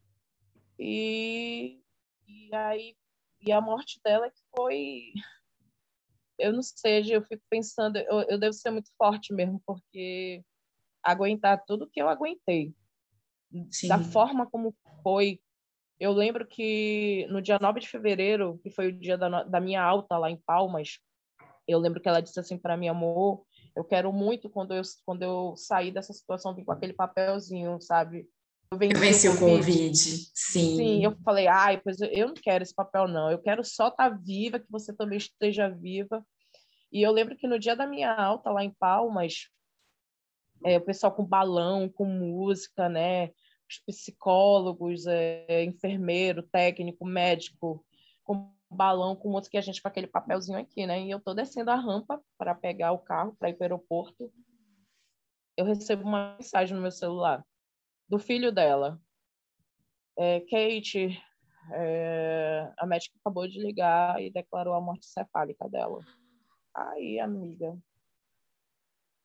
e, 0.77 1.81
e 2.27 2.55
aí 2.55 2.95
e 3.43 3.51
a 3.51 3.59
morte 3.59 3.99
dela 4.03 4.29
que 4.29 4.41
foi 4.55 5.13
eu 6.41 6.51
não 6.51 6.61
sei, 6.63 7.03
eu 7.15 7.21
fico 7.21 7.43
pensando, 7.49 7.97
eu, 7.97 8.21
eu 8.21 8.39
devo 8.39 8.53
ser 8.53 8.71
muito 8.71 8.89
forte 8.97 9.31
mesmo, 9.31 9.61
porque 9.65 10.43
aguentar 11.03 11.63
tudo 11.65 11.89
que 11.89 12.01
eu 12.01 12.09
aguentei, 12.09 12.73
Sim. 13.69 13.87
da 13.87 13.99
forma 13.99 14.49
como 14.49 14.75
foi. 15.03 15.39
Eu 15.99 16.11
lembro 16.11 16.47
que 16.47 17.27
no 17.29 17.43
dia 17.43 17.59
9 17.61 17.79
de 17.79 17.87
fevereiro, 17.87 18.59
que 18.63 18.71
foi 18.71 18.87
o 18.87 18.91
dia 18.91 19.17
da, 19.17 19.43
da 19.43 19.59
minha 19.61 19.83
alta 19.83 20.17
lá 20.17 20.31
em 20.31 20.37
Palmas, 20.37 20.99
eu 21.67 21.77
lembro 21.77 22.01
que 22.01 22.09
ela 22.09 22.21
disse 22.21 22.39
assim 22.39 22.57
para 22.57 22.75
mim, 22.75 22.87
amor, 22.87 23.45
eu 23.75 23.83
quero 23.83 24.11
muito 24.11 24.49
quando 24.49 24.73
eu 24.73 24.81
quando 25.05 25.23
eu 25.23 25.55
sair 25.55 25.91
dessa 25.91 26.13
situação 26.13 26.53
vir 26.53 26.65
com 26.65 26.71
aquele 26.71 26.93
papelzinho, 26.93 27.79
sabe? 27.81 28.27
Eu 28.71 28.77
venci, 28.77 29.27
o 29.27 29.37
COVID. 29.37 29.65
COVID. 29.65 29.95
Sim. 30.33 30.77
Sim, 30.77 31.03
eu 31.03 31.13
falei, 31.25 31.45
ai, 31.47 31.81
pois 31.81 31.99
eu 31.99 32.29
não 32.29 32.33
quero 32.33 32.63
esse 32.63 32.73
papel, 32.73 33.05
não. 33.05 33.29
Eu 33.29 33.39
quero 33.39 33.65
só 33.65 33.89
estar 33.89 34.09
tá 34.09 34.17
viva, 34.17 34.59
que 34.59 34.71
você 34.71 34.93
também 34.93 35.17
esteja 35.17 35.67
viva. 35.67 36.25
E 36.89 37.01
eu 37.01 37.11
lembro 37.11 37.35
que 37.35 37.47
no 37.47 37.59
dia 37.59 37.75
da 37.75 37.85
minha 37.85 38.13
alta, 38.13 38.49
lá 38.49 38.63
em 38.63 38.71
Palmas, 38.71 39.49
é, 40.63 40.77
o 40.77 40.81
pessoal 40.81 41.11
com 41.11 41.25
balão, 41.25 41.89
com 41.89 42.05
música, 42.05 42.87
né? 42.87 43.31
Os 43.69 43.79
psicólogos, 43.85 45.05
é, 45.05 45.65
enfermeiro, 45.65 46.43
técnico, 46.43 47.05
médico, 47.05 47.85
com 48.23 48.53
balão, 48.71 49.15
com 49.15 49.29
música, 49.29 49.57
e 49.57 49.59
a 49.59 49.61
gente 49.61 49.81
com 49.81 49.87
aquele 49.87 50.07
papelzinho 50.07 50.57
aqui, 50.57 50.87
né? 50.87 51.01
E 51.01 51.11
eu 51.11 51.19
tô 51.19 51.33
descendo 51.33 51.69
a 51.71 51.75
rampa 51.75 52.21
para 52.37 52.55
pegar 52.55 52.93
o 52.93 52.99
carro 52.99 53.35
para 53.37 53.49
ir 53.49 53.53
para 53.53 53.63
o 53.63 53.65
aeroporto. 53.65 54.31
Eu 55.57 55.65
recebo 55.65 56.03
uma 56.03 56.35
mensagem 56.37 56.75
no 56.75 56.81
meu 56.81 56.91
celular 56.91 57.45
do 58.07 58.17
filho 58.17 58.51
dela. 58.51 58.99
É, 60.17 60.39
Kate, 60.41 61.21
é, 61.73 62.73
a 62.77 62.85
médica 62.85 63.17
acabou 63.19 63.47
de 63.47 63.59
ligar 63.59 64.21
e 64.21 64.31
declarou 64.31 64.73
a 64.73 64.81
morte 64.81 65.05
cefálica 65.05 65.67
dela. 65.69 65.99
Aí, 66.73 67.19
amiga. 67.19 67.77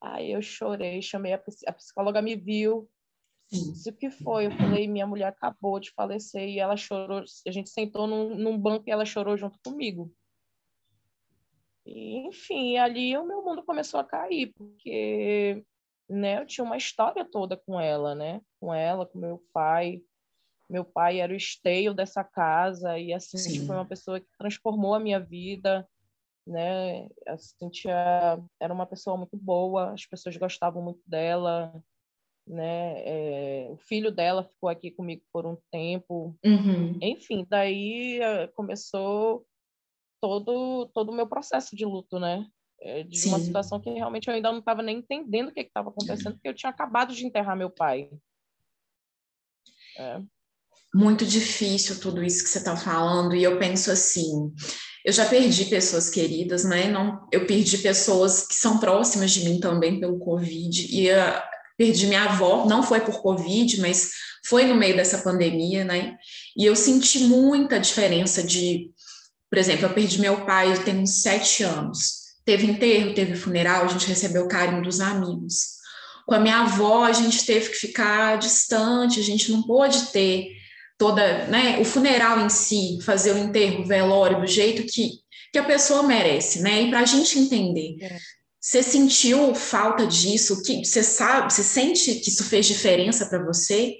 Aí 0.01 0.33
eu 0.33 0.43
chorei, 0.43 1.01
chamei 1.01 1.33
a, 1.33 1.43
a 1.67 1.73
psicóloga, 1.73 2.21
me 2.21 2.37
viu, 2.37 2.89
disse 3.51 3.91
o 3.91 3.97
que 3.97 4.11
foi. 4.11 4.47
Eu 4.47 4.51
falei, 4.53 4.89
minha 4.89 5.07
mulher 5.07 5.29
acabou 5.29 5.79
de 5.79 5.91
falecer 5.93 6.49
e 6.49 6.59
ela 6.59 6.77
chorou. 6.77 7.23
A 7.47 7.51
gente 7.51 7.71
sentou 7.71 8.07
num, 8.07 8.35
num 8.35 8.59
banco 8.59 8.85
e 8.87 8.91
ela 8.91 9.05
chorou 9.05 9.37
junto 9.37 9.59
comigo. 9.65 10.13
E, 11.85 12.27
enfim, 12.27 12.77
ali 12.79 13.17
o 13.17 13.25
meu 13.25 13.45
mundo 13.45 13.63
começou 13.65 14.01
a 14.01 14.05
cair, 14.05 14.53
porque 14.55 15.65
né, 16.09 16.41
eu 16.41 16.47
tinha 16.47 16.65
uma 16.65 16.77
história 16.77 17.25
toda 17.25 17.57
com 17.57 17.81
ela, 17.81 18.15
né? 18.15 18.41
Com 18.61 18.75
ela, 18.75 19.07
com 19.07 19.19
meu 19.19 19.43
pai. 19.53 20.03
Meu 20.69 20.85
pai 20.85 21.21
era 21.21 21.33
o 21.33 21.37
esteio 21.37 21.95
dessa 21.95 22.25
casa 22.25 22.99
e 22.99 23.13
assim 23.13 23.39
Sim. 23.39 23.67
foi 23.67 23.77
uma 23.77 23.87
pessoa 23.87 24.19
que 24.19 24.27
transformou 24.37 24.95
a 24.95 25.01
minha 25.01 25.21
vida, 25.21 25.89
né? 26.45 27.09
A 27.27 27.39
Cintia 27.39 27.95
era 28.59 28.75
uma 28.75 28.87
pessoa 28.87 29.17
muito 29.17 29.37
boa, 29.37 29.93
as 29.93 30.05
pessoas 30.07 30.37
gostavam 30.37 30.83
muito 30.83 31.01
dela, 31.07 31.73
né? 32.47 33.03
É, 33.05 33.69
o 33.71 33.77
filho 33.77 34.13
dela 34.13 34.45
ficou 34.45 34.69
aqui 34.69 34.91
comigo 34.91 35.23
por 35.33 35.47
um 35.47 35.57
tempo. 35.71 36.39
Uhum. 36.45 36.99
Enfim, 37.03 37.45
daí 37.49 38.21
eh, 38.21 38.47
começou 38.49 39.45
todo 40.21 40.89
todo 40.95 41.11
o 41.11 41.15
meu 41.15 41.27
processo 41.27 41.75
de 41.75 41.85
luto, 41.85 42.19
né? 42.19 42.47
É, 42.81 43.03
de 43.03 43.19
Sim. 43.19 43.31
uma 43.31 43.41
situação 43.41 43.81
que 43.81 43.91
realmente 43.91 44.29
eu 44.29 44.35
ainda 44.35 44.53
não 44.53 44.59
estava 44.59 44.83
nem 44.83 44.99
entendendo 44.99 45.49
o 45.49 45.53
que 45.53 45.61
estava 45.61 45.89
acontecendo, 45.89 46.35
porque 46.35 46.49
eu 46.49 46.55
tinha 46.55 46.71
acabado 46.71 47.15
de 47.15 47.25
enterrar 47.27 47.57
meu 47.57 47.71
pai. 47.71 48.11
É. 49.99 50.21
Muito 50.95 51.25
difícil 51.25 51.99
tudo 52.01 52.23
isso 52.23 52.45
que 52.45 52.51
você 52.51 52.59
está 52.59 52.77
falando, 52.77 53.35
e 53.35 53.43
eu 53.43 53.59
penso 53.59 53.91
assim: 53.91 54.53
eu 55.05 55.13
já 55.13 55.27
perdi 55.27 55.65
pessoas 55.67 56.11
queridas, 56.11 56.65
né? 56.65 56.89
Não, 56.89 57.27
eu 57.33 57.47
perdi 57.47 57.79
pessoas 57.79 58.47
que 58.47 58.55
são 58.55 58.79
próximas 58.79 59.33
de 59.33 59.49
mim 59.49 59.59
também 59.59 59.99
pelo 59.99 60.19
Covid, 60.19 60.87
e 60.95 61.11
uh, 61.11 61.56
perdi 61.77 62.07
minha 62.07 62.25
avó, 62.25 62.67
não 62.67 62.83
foi 62.83 63.01
por 63.01 63.21
Covid, 63.21 63.81
mas 63.81 64.11
foi 64.49 64.65
no 64.65 64.75
meio 64.75 64.97
dessa 64.97 65.19
pandemia, 65.19 65.85
né? 65.85 66.17
E 66.57 66.65
eu 66.65 66.75
senti 66.75 67.21
muita 67.21 67.79
diferença 67.79 68.43
de, 68.43 68.91
por 69.51 69.59
exemplo, 69.59 69.87
eu 69.87 69.93
perdi 69.93 70.21
meu 70.21 70.45
pai, 70.45 70.73
tem 70.85 70.99
uns 70.99 71.23
sete 71.23 71.63
anos. 71.63 72.27
Teve 72.45 72.67
enterro, 72.67 73.15
teve 73.15 73.35
funeral, 73.35 73.85
a 73.85 73.89
gente 73.89 74.07
recebeu 74.07 74.45
o 74.45 74.49
carinho 74.49 74.83
dos 74.83 75.01
amigos. 75.01 75.77
Com 76.27 76.35
a 76.35 76.41
minha 76.41 76.61
avó, 76.61 77.05
a 77.05 77.13
gente 77.13 77.45
teve 77.45 77.71
que 77.71 77.77
ficar 77.77 78.39
distante, 78.39 79.21
a 79.21 79.23
gente 79.23 79.51
não 79.53 79.63
pôde 79.63 80.07
ter 80.07 80.49
toda, 80.99 81.47
né, 81.47 81.79
o 81.79 81.85
funeral 81.85 82.41
em 82.41 82.49
si, 82.49 82.99
fazer 83.03 83.33
o 83.33 83.39
enterro, 83.39 83.83
o 83.83 83.87
velório 83.87 84.41
do 84.41 84.47
jeito 84.47 84.83
que, 84.91 85.11
que 85.53 85.59
a 85.59 85.65
pessoa 85.65 86.03
merece, 86.03 86.63
né? 86.63 86.83
E 86.83 86.91
para 86.91 87.01
a 87.01 87.05
gente 87.05 87.39
entender. 87.39 87.97
É. 88.01 88.19
Você 88.67 88.83
sentiu 88.83 89.55
falta 89.55 90.05
disso? 90.05 90.61
Que 90.61 90.85
você 90.85 91.01
sabe, 91.01 91.53
você 91.53 91.63
sente 91.63 92.17
que 92.17 92.31
isso 92.31 92.43
fez 92.51 92.67
diferença 92.67 93.25
para 93.29 93.45
você? 93.45 93.97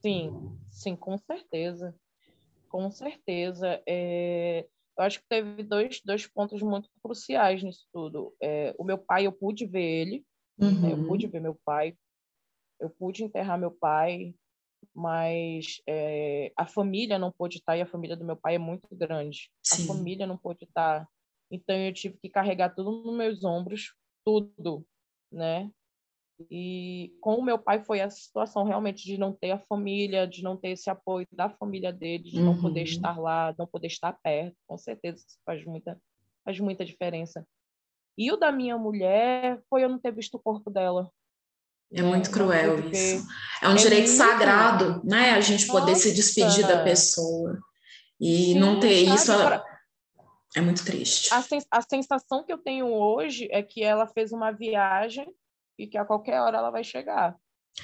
Sim, 0.00 0.56
sim, 0.70 0.94
com 0.94 1.18
certeza, 1.18 1.92
com 2.68 2.88
certeza. 2.88 3.82
É, 3.84 4.64
eu 4.96 5.04
acho 5.04 5.18
que 5.18 5.26
teve 5.28 5.64
dois, 5.64 6.00
dois 6.04 6.24
pontos 6.24 6.62
muito 6.62 6.88
cruciais 7.02 7.64
nisso 7.64 7.84
tudo. 7.92 8.32
É, 8.40 8.72
o 8.78 8.84
meu 8.84 8.96
pai, 8.96 9.26
eu 9.26 9.32
pude 9.32 9.66
ver 9.66 9.82
ele, 9.82 10.24
uhum. 10.56 10.80
né, 10.82 10.92
eu 10.92 11.04
pude 11.08 11.26
ver 11.26 11.40
meu 11.40 11.58
pai, 11.64 11.92
eu 12.78 12.88
pude 12.88 13.24
enterrar 13.24 13.58
meu 13.58 13.72
pai, 13.72 14.36
mas 14.94 15.82
é, 15.84 16.52
a 16.56 16.64
família 16.64 17.18
não 17.18 17.32
pôde 17.32 17.56
estar, 17.56 17.76
e 17.76 17.82
a 17.82 17.86
família 17.86 18.16
do 18.16 18.24
meu 18.24 18.36
pai 18.36 18.54
é 18.54 18.58
muito 18.58 18.86
grande. 18.92 19.50
Sim. 19.64 19.82
A 19.82 19.86
família 19.88 20.28
não 20.28 20.38
pôde 20.38 20.62
estar. 20.62 21.08
Então 21.50 21.76
eu 21.76 21.92
tive 21.92 22.18
que 22.18 22.28
carregar 22.28 22.74
tudo 22.74 23.02
nos 23.04 23.16
meus 23.16 23.44
ombros, 23.44 23.94
tudo, 24.24 24.84
né? 25.30 25.70
E 26.50 27.14
com 27.20 27.36
o 27.36 27.42
meu 27.42 27.58
pai 27.58 27.82
foi 27.82 27.98
essa 27.98 28.16
situação 28.16 28.64
realmente 28.64 29.04
de 29.04 29.16
não 29.16 29.32
ter 29.32 29.52
a 29.52 29.58
família, 29.58 30.26
de 30.26 30.42
não 30.42 30.56
ter 30.56 30.70
esse 30.70 30.90
apoio 30.90 31.26
da 31.32 31.48
família 31.48 31.92
dele, 31.92 32.24
de 32.24 32.38
uhum. 32.38 32.44
não 32.44 32.60
poder 32.60 32.82
estar 32.82 33.18
lá, 33.18 33.54
não 33.58 33.66
poder 33.66 33.86
estar 33.86 34.12
perto. 34.22 34.54
Com 34.66 34.76
certeza 34.76 35.18
isso 35.18 35.38
faz 35.46 35.64
muita, 35.64 35.98
faz 36.44 36.60
muita 36.60 36.84
diferença. 36.84 37.46
E 38.18 38.30
o 38.30 38.36
da 38.36 38.52
minha 38.52 38.76
mulher 38.76 39.60
foi 39.68 39.84
eu 39.84 39.88
não 39.88 39.98
ter 39.98 40.12
visto 40.12 40.34
o 40.34 40.40
corpo 40.40 40.70
dela. 40.70 41.10
É 41.92 42.02
né? 42.02 42.08
muito 42.08 42.30
cruel 42.30 42.80
isso. 42.90 43.26
É 43.62 43.68
um 43.68 43.72
é 43.72 43.76
direito 43.76 44.08
muito... 44.08 44.18
sagrado, 44.18 45.02
né? 45.04 45.30
A 45.30 45.40
gente 45.40 45.66
poder 45.66 45.92
Nossa. 45.92 46.02
se 46.02 46.14
despedir 46.14 46.66
da 46.66 46.82
pessoa. 46.82 47.58
E 48.20 48.52
Sim, 48.52 48.58
não 48.58 48.80
ter 48.80 49.02
isso 49.02 49.32
é 50.56 50.60
muito 50.62 50.84
triste. 50.84 51.32
A, 51.32 51.42
sens 51.42 51.66
a 51.70 51.82
sensação 51.82 52.42
que 52.42 52.52
eu 52.52 52.56
tenho 52.56 52.86
hoje 52.86 53.46
é 53.52 53.62
que 53.62 53.84
ela 53.84 54.06
fez 54.06 54.32
uma 54.32 54.50
viagem 54.50 55.28
e 55.78 55.86
que 55.86 55.98
a 55.98 56.04
qualquer 56.04 56.40
hora 56.40 56.56
ela 56.56 56.70
vai 56.70 56.82
chegar. 56.82 57.36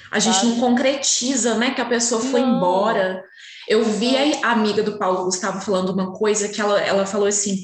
A 0.09 0.17
gente 0.17 0.43
não 0.47 0.59
concretiza, 0.59 1.53
né, 1.53 1.69
que 1.69 1.79
a 1.79 1.85
pessoa 1.85 2.19
foi 2.19 2.41
não. 2.41 2.57
embora. 2.57 3.23
Eu 3.69 3.85
vi 3.85 4.17
a 4.43 4.51
amiga 4.51 4.81
do 4.81 4.97
Paulo 4.97 5.25
Gustavo 5.25 5.61
falando 5.61 5.91
uma 5.91 6.11
coisa 6.13 6.49
que 6.49 6.59
ela, 6.59 6.81
ela 6.81 7.05
falou 7.05 7.27
assim: 7.27 7.61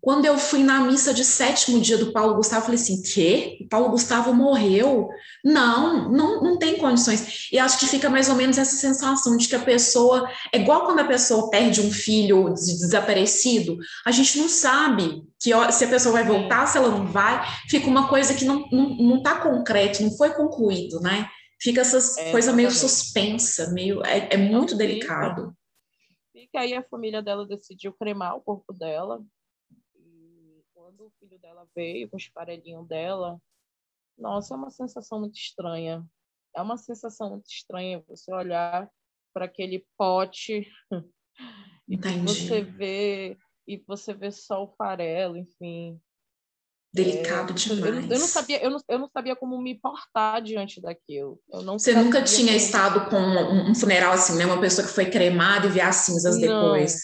quando 0.00 0.24
eu 0.24 0.38
fui 0.38 0.62
na 0.62 0.80
missa 0.80 1.12
de 1.12 1.24
sétimo 1.24 1.80
dia 1.80 1.98
do 1.98 2.12
Paulo 2.12 2.34
Gustavo, 2.34 2.62
eu 2.62 2.66
falei 2.66 2.80
assim: 2.80 3.02
quê? 3.02 3.58
O 3.60 3.68
Paulo 3.68 3.90
Gustavo 3.90 4.32
morreu? 4.32 5.10
Não, 5.44 6.10
não, 6.10 6.42
não 6.42 6.58
tem 6.58 6.78
condições. 6.78 7.48
E 7.52 7.58
acho 7.58 7.78
que 7.78 7.86
fica 7.86 8.08
mais 8.08 8.28
ou 8.28 8.34
menos 8.34 8.56
essa 8.56 8.76
sensação 8.76 9.36
de 9.36 9.46
que 9.46 9.54
a 9.54 9.60
pessoa. 9.60 10.30
É 10.52 10.58
igual 10.58 10.86
quando 10.86 11.00
a 11.00 11.04
pessoa 11.04 11.50
perde 11.50 11.80
um 11.80 11.90
filho 11.90 12.54
desaparecido, 12.54 13.78
a 14.06 14.10
gente 14.10 14.38
não 14.38 14.48
sabe 14.48 15.22
que 15.38 15.50
se 15.72 15.84
a 15.84 15.88
pessoa 15.88 16.14
vai 16.14 16.24
voltar, 16.24 16.66
se 16.66 16.78
ela 16.78 16.88
não 16.88 17.06
vai, 17.06 17.44
fica 17.68 17.86
uma 17.86 18.08
coisa 18.08 18.34
que 18.34 18.44
não 18.44 18.64
está 18.64 18.76
não, 18.76 18.88
não 18.96 19.22
tá 19.22 19.40
concreto, 19.40 20.02
não 20.02 20.16
foi 20.16 20.30
concluído, 20.30 21.00
né? 21.00 21.28
Fica 21.60 21.82
essa 21.82 22.20
é, 22.20 22.30
coisa 22.30 22.54
meio 22.54 22.70
suspensa, 22.70 23.70
meio. 23.70 24.02
É, 24.02 24.28
é 24.30 24.36
muito 24.38 24.74
delicado. 24.74 25.54
Fica 26.32 26.60
aí 26.60 26.72
a 26.72 26.82
família 26.82 27.22
dela 27.22 27.46
decidiu 27.46 27.92
cremar 27.92 28.34
o 28.34 28.40
corpo 28.40 28.72
dela 28.72 29.20
quando 30.90 31.06
o 31.06 31.12
filho 31.20 31.38
dela 31.38 31.66
veio 31.74 32.10
com 32.10 32.16
os 32.16 32.28
parelhinhos 32.28 32.86
dela, 32.88 33.40
nossa, 34.18 34.54
é 34.54 34.56
uma 34.56 34.70
sensação 34.70 35.20
muito 35.20 35.36
estranha. 35.36 36.04
É 36.54 36.60
uma 36.60 36.76
sensação 36.76 37.30
muito 37.30 37.46
estranha 37.46 38.02
você 38.08 38.32
olhar 38.34 38.90
para 39.32 39.44
aquele 39.44 39.86
pote 39.96 40.68
e 41.88 41.96
você 41.96 42.62
vê 42.62 43.38
e 43.68 43.82
você 43.86 44.12
vê 44.12 44.32
só 44.32 44.64
o 44.64 44.74
farelo, 44.74 45.36
enfim. 45.36 46.00
Delicado 46.92 47.52
é, 47.52 47.54
demais. 47.54 47.94
Eu, 47.94 48.10
eu, 48.10 48.18
não 48.18 48.26
sabia, 48.26 48.64
eu 48.64 48.70
não, 48.70 48.80
eu 48.88 48.98
não 48.98 49.08
sabia 49.08 49.36
como 49.36 49.62
me 49.62 49.78
portar 49.78 50.42
diante 50.42 50.80
daquilo. 50.80 51.40
Eu 51.52 51.62
não 51.62 51.78
Você 51.78 51.94
nunca 51.94 52.20
tinha 52.24 52.48
como... 52.48 52.56
estado 52.56 53.08
com 53.08 53.16
um, 53.16 53.70
um, 53.70 53.74
funeral 53.76 54.14
assim, 54.14 54.36
né? 54.36 54.44
Uma 54.44 54.60
pessoa 54.60 54.84
que 54.84 54.92
foi 54.92 55.08
cremada 55.08 55.68
e 55.68 55.70
vê 55.70 55.80
as 55.80 55.96
cinzas 55.96 56.34
não, 56.34 56.40
depois. 56.40 57.00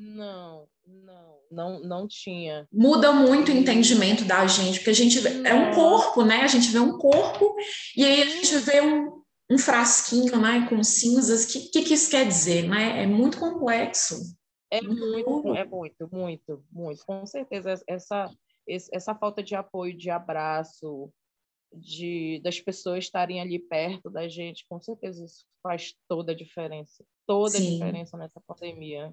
Não, 0.00 0.68
não, 0.84 1.29
não 1.50 2.06
tinha. 2.06 2.66
Muda 2.72 3.12
muito 3.12 3.50
o 3.50 3.54
entendimento 3.54 4.24
da 4.24 4.46
gente, 4.46 4.78
porque 4.78 4.90
a 4.90 4.94
gente 4.94 5.18
vê, 5.18 5.48
é 5.48 5.54
um 5.54 5.74
corpo, 5.74 6.24
né? 6.24 6.42
A 6.42 6.46
gente 6.46 6.70
vê 6.70 6.78
um 6.78 6.96
corpo 6.96 7.54
e 7.96 8.04
aí 8.04 8.22
a 8.22 8.26
gente 8.26 8.56
vê 8.58 8.80
um, 8.80 9.22
um 9.50 9.58
frasquinho, 9.58 10.38
né, 10.40 10.66
com 10.68 10.82
cinzas. 10.82 11.44
O 11.44 11.48
que, 11.48 11.60
que, 11.70 11.82
que, 11.82 11.94
isso 11.94 12.10
quer 12.10 12.26
dizer, 12.26 12.68
né? 12.68 13.02
É 13.02 13.06
muito 13.06 13.38
complexo. 13.38 14.14
É 14.70 14.80
muito, 14.80 15.54
é 15.56 15.64
muito, 15.64 16.08
muito, 16.12 16.64
muito. 16.70 17.04
Com 17.04 17.26
certeza 17.26 17.82
essa 17.88 18.30
essa 18.92 19.14
falta 19.16 19.42
de 19.42 19.56
apoio, 19.56 19.96
de 19.96 20.10
abraço, 20.10 21.12
de 21.72 22.40
das 22.44 22.60
pessoas 22.60 23.04
estarem 23.04 23.40
ali 23.40 23.58
perto 23.58 24.08
da 24.08 24.28
gente, 24.28 24.64
com 24.68 24.80
certeza 24.80 25.24
isso 25.24 25.44
faz 25.62 25.94
toda 26.08 26.32
a 26.32 26.34
diferença, 26.34 27.04
toda 27.26 27.50
Sim. 27.50 27.66
a 27.66 27.70
diferença 27.72 28.16
nessa 28.16 28.40
pandemia. 28.40 29.12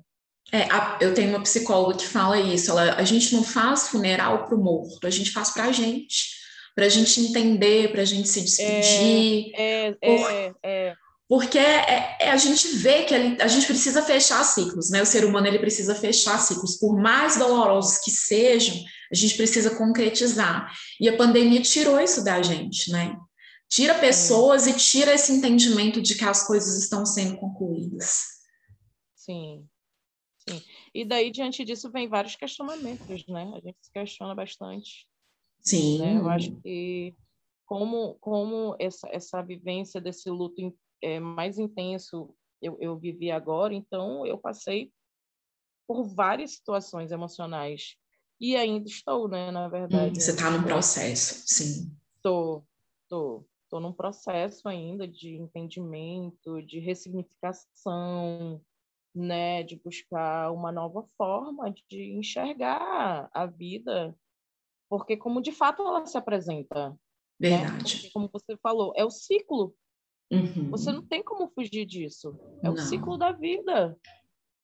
É, 0.51 0.63
a, 0.71 0.97
eu 1.01 1.13
tenho 1.13 1.29
uma 1.29 1.43
psicóloga 1.43 1.97
que 1.97 2.07
fala 2.07 2.39
isso. 2.39 2.71
Ela, 2.71 2.95
a 2.95 3.03
gente 3.03 3.33
não 3.33 3.43
faz 3.43 3.89
funeral 3.89 4.45
para 4.45 4.55
o 4.55 4.63
morto, 4.63 5.05
a 5.05 5.09
gente 5.09 5.31
faz 5.31 5.49
para 5.49 5.65
a 5.65 5.71
gente, 5.71 6.35
para 6.73 6.85
a 6.85 6.89
gente 6.89 7.19
entender, 7.19 7.91
para 7.91 8.01
a 8.01 8.05
gente 8.05 8.29
se 8.29 8.41
despedir. 8.41 9.51
É, 9.55 9.87
é, 9.87 10.17
por, 10.17 10.31
é, 10.31 10.53
é. 10.63 10.95
Porque 11.27 11.57
é, 11.59 12.17
é, 12.21 12.31
a 12.31 12.37
gente 12.37 12.69
vê 12.69 13.03
que 13.03 13.13
ele, 13.13 13.41
a 13.41 13.47
gente 13.47 13.67
precisa 13.67 14.01
fechar 14.01 14.41
ciclos, 14.45 14.89
né? 14.89 15.01
O 15.01 15.05
ser 15.05 15.25
humano 15.25 15.47
ele 15.47 15.59
precisa 15.59 15.93
fechar 15.93 16.39
ciclos, 16.39 16.77
por 16.77 16.97
mais 16.97 17.35
dolorosos 17.35 17.97
que 17.97 18.09
sejam, 18.09 18.75
a 19.11 19.15
gente 19.15 19.35
precisa 19.35 19.71
concretizar. 19.71 20.71
E 21.01 21.09
a 21.09 21.17
pandemia 21.17 21.61
tirou 21.61 21.99
isso 21.99 22.23
da 22.23 22.41
gente, 22.41 22.89
né? 22.91 23.17
Tira 23.69 23.95
pessoas 23.95 24.65
e 24.67 24.73
tira 24.73 25.13
esse 25.13 25.33
entendimento 25.33 26.01
de 26.01 26.15
que 26.15 26.23
as 26.23 26.47
coisas 26.47 26.81
estão 26.81 27.05
sendo 27.05 27.35
concluídas. 27.35 28.21
Sim, 29.13 29.65
e 30.97 31.05
daí, 31.05 31.29
diante 31.29 31.63
disso, 31.63 31.91
vem 31.91 32.07
vários 32.07 32.35
questionamentos, 32.35 33.23
né? 33.27 33.51
A 33.55 33.59
gente 33.59 33.77
se 33.79 33.91
questiona 33.91 34.33
bastante. 34.33 35.07
Sim. 35.61 35.99
Né? 35.99 36.17
Eu 36.17 36.27
acho 36.27 36.55
que 36.61 37.15
como, 37.67 38.15
como 38.15 38.75
essa, 38.79 39.07
essa 39.11 39.43
vivência 39.43 40.01
desse 40.01 40.27
luto 40.29 40.75
é, 40.99 41.19
mais 41.19 41.59
intenso 41.59 42.33
eu, 42.59 42.77
eu 42.81 42.97
vivi 42.97 43.29
agora, 43.29 43.75
então 43.75 44.25
eu 44.25 44.39
passei 44.39 44.91
por 45.87 46.03
várias 46.03 46.53
situações 46.53 47.11
emocionais. 47.11 47.95
E 48.39 48.55
ainda 48.55 48.89
estou, 48.89 49.27
né, 49.27 49.51
na 49.51 49.67
verdade. 49.67 50.17
Hum, 50.17 50.21
você 50.21 50.31
está 50.31 50.49
no 50.49 50.63
processo, 50.63 51.43
sim. 51.45 51.95
Estou, 52.15 52.65
estou. 53.03 53.47
Estou 53.63 53.79
num 53.79 53.93
processo 53.93 54.67
ainda 54.67 55.07
de 55.07 55.35
entendimento, 55.35 56.61
de 56.63 56.79
ressignificação, 56.79 58.61
né, 59.17 59.63
de 59.63 59.75
buscar 59.77 60.51
uma 60.51 60.71
nova 60.71 61.05
forma 61.17 61.73
de 61.89 62.13
enxergar 62.13 63.29
a 63.33 63.45
vida, 63.45 64.15
porque 64.89 65.17
como 65.17 65.41
de 65.41 65.51
fato 65.51 65.81
ela 65.81 66.05
se 66.05 66.17
apresenta. 66.17 66.89
Né? 67.39 67.49
Verdade. 67.49 68.03
Né? 68.03 68.09
como 68.13 68.29
você 68.31 68.57
falou, 68.57 68.93
é 68.95 69.03
o 69.03 69.11
ciclo. 69.11 69.75
Uhum. 70.31 70.69
Você 70.71 70.91
não 70.91 71.01
tem 71.01 71.23
como 71.23 71.49
fugir 71.49 71.85
disso. 71.85 72.37
É 72.61 72.67
não. 72.67 72.73
o 72.73 72.77
ciclo 72.77 73.17
da 73.17 73.31
vida 73.31 73.97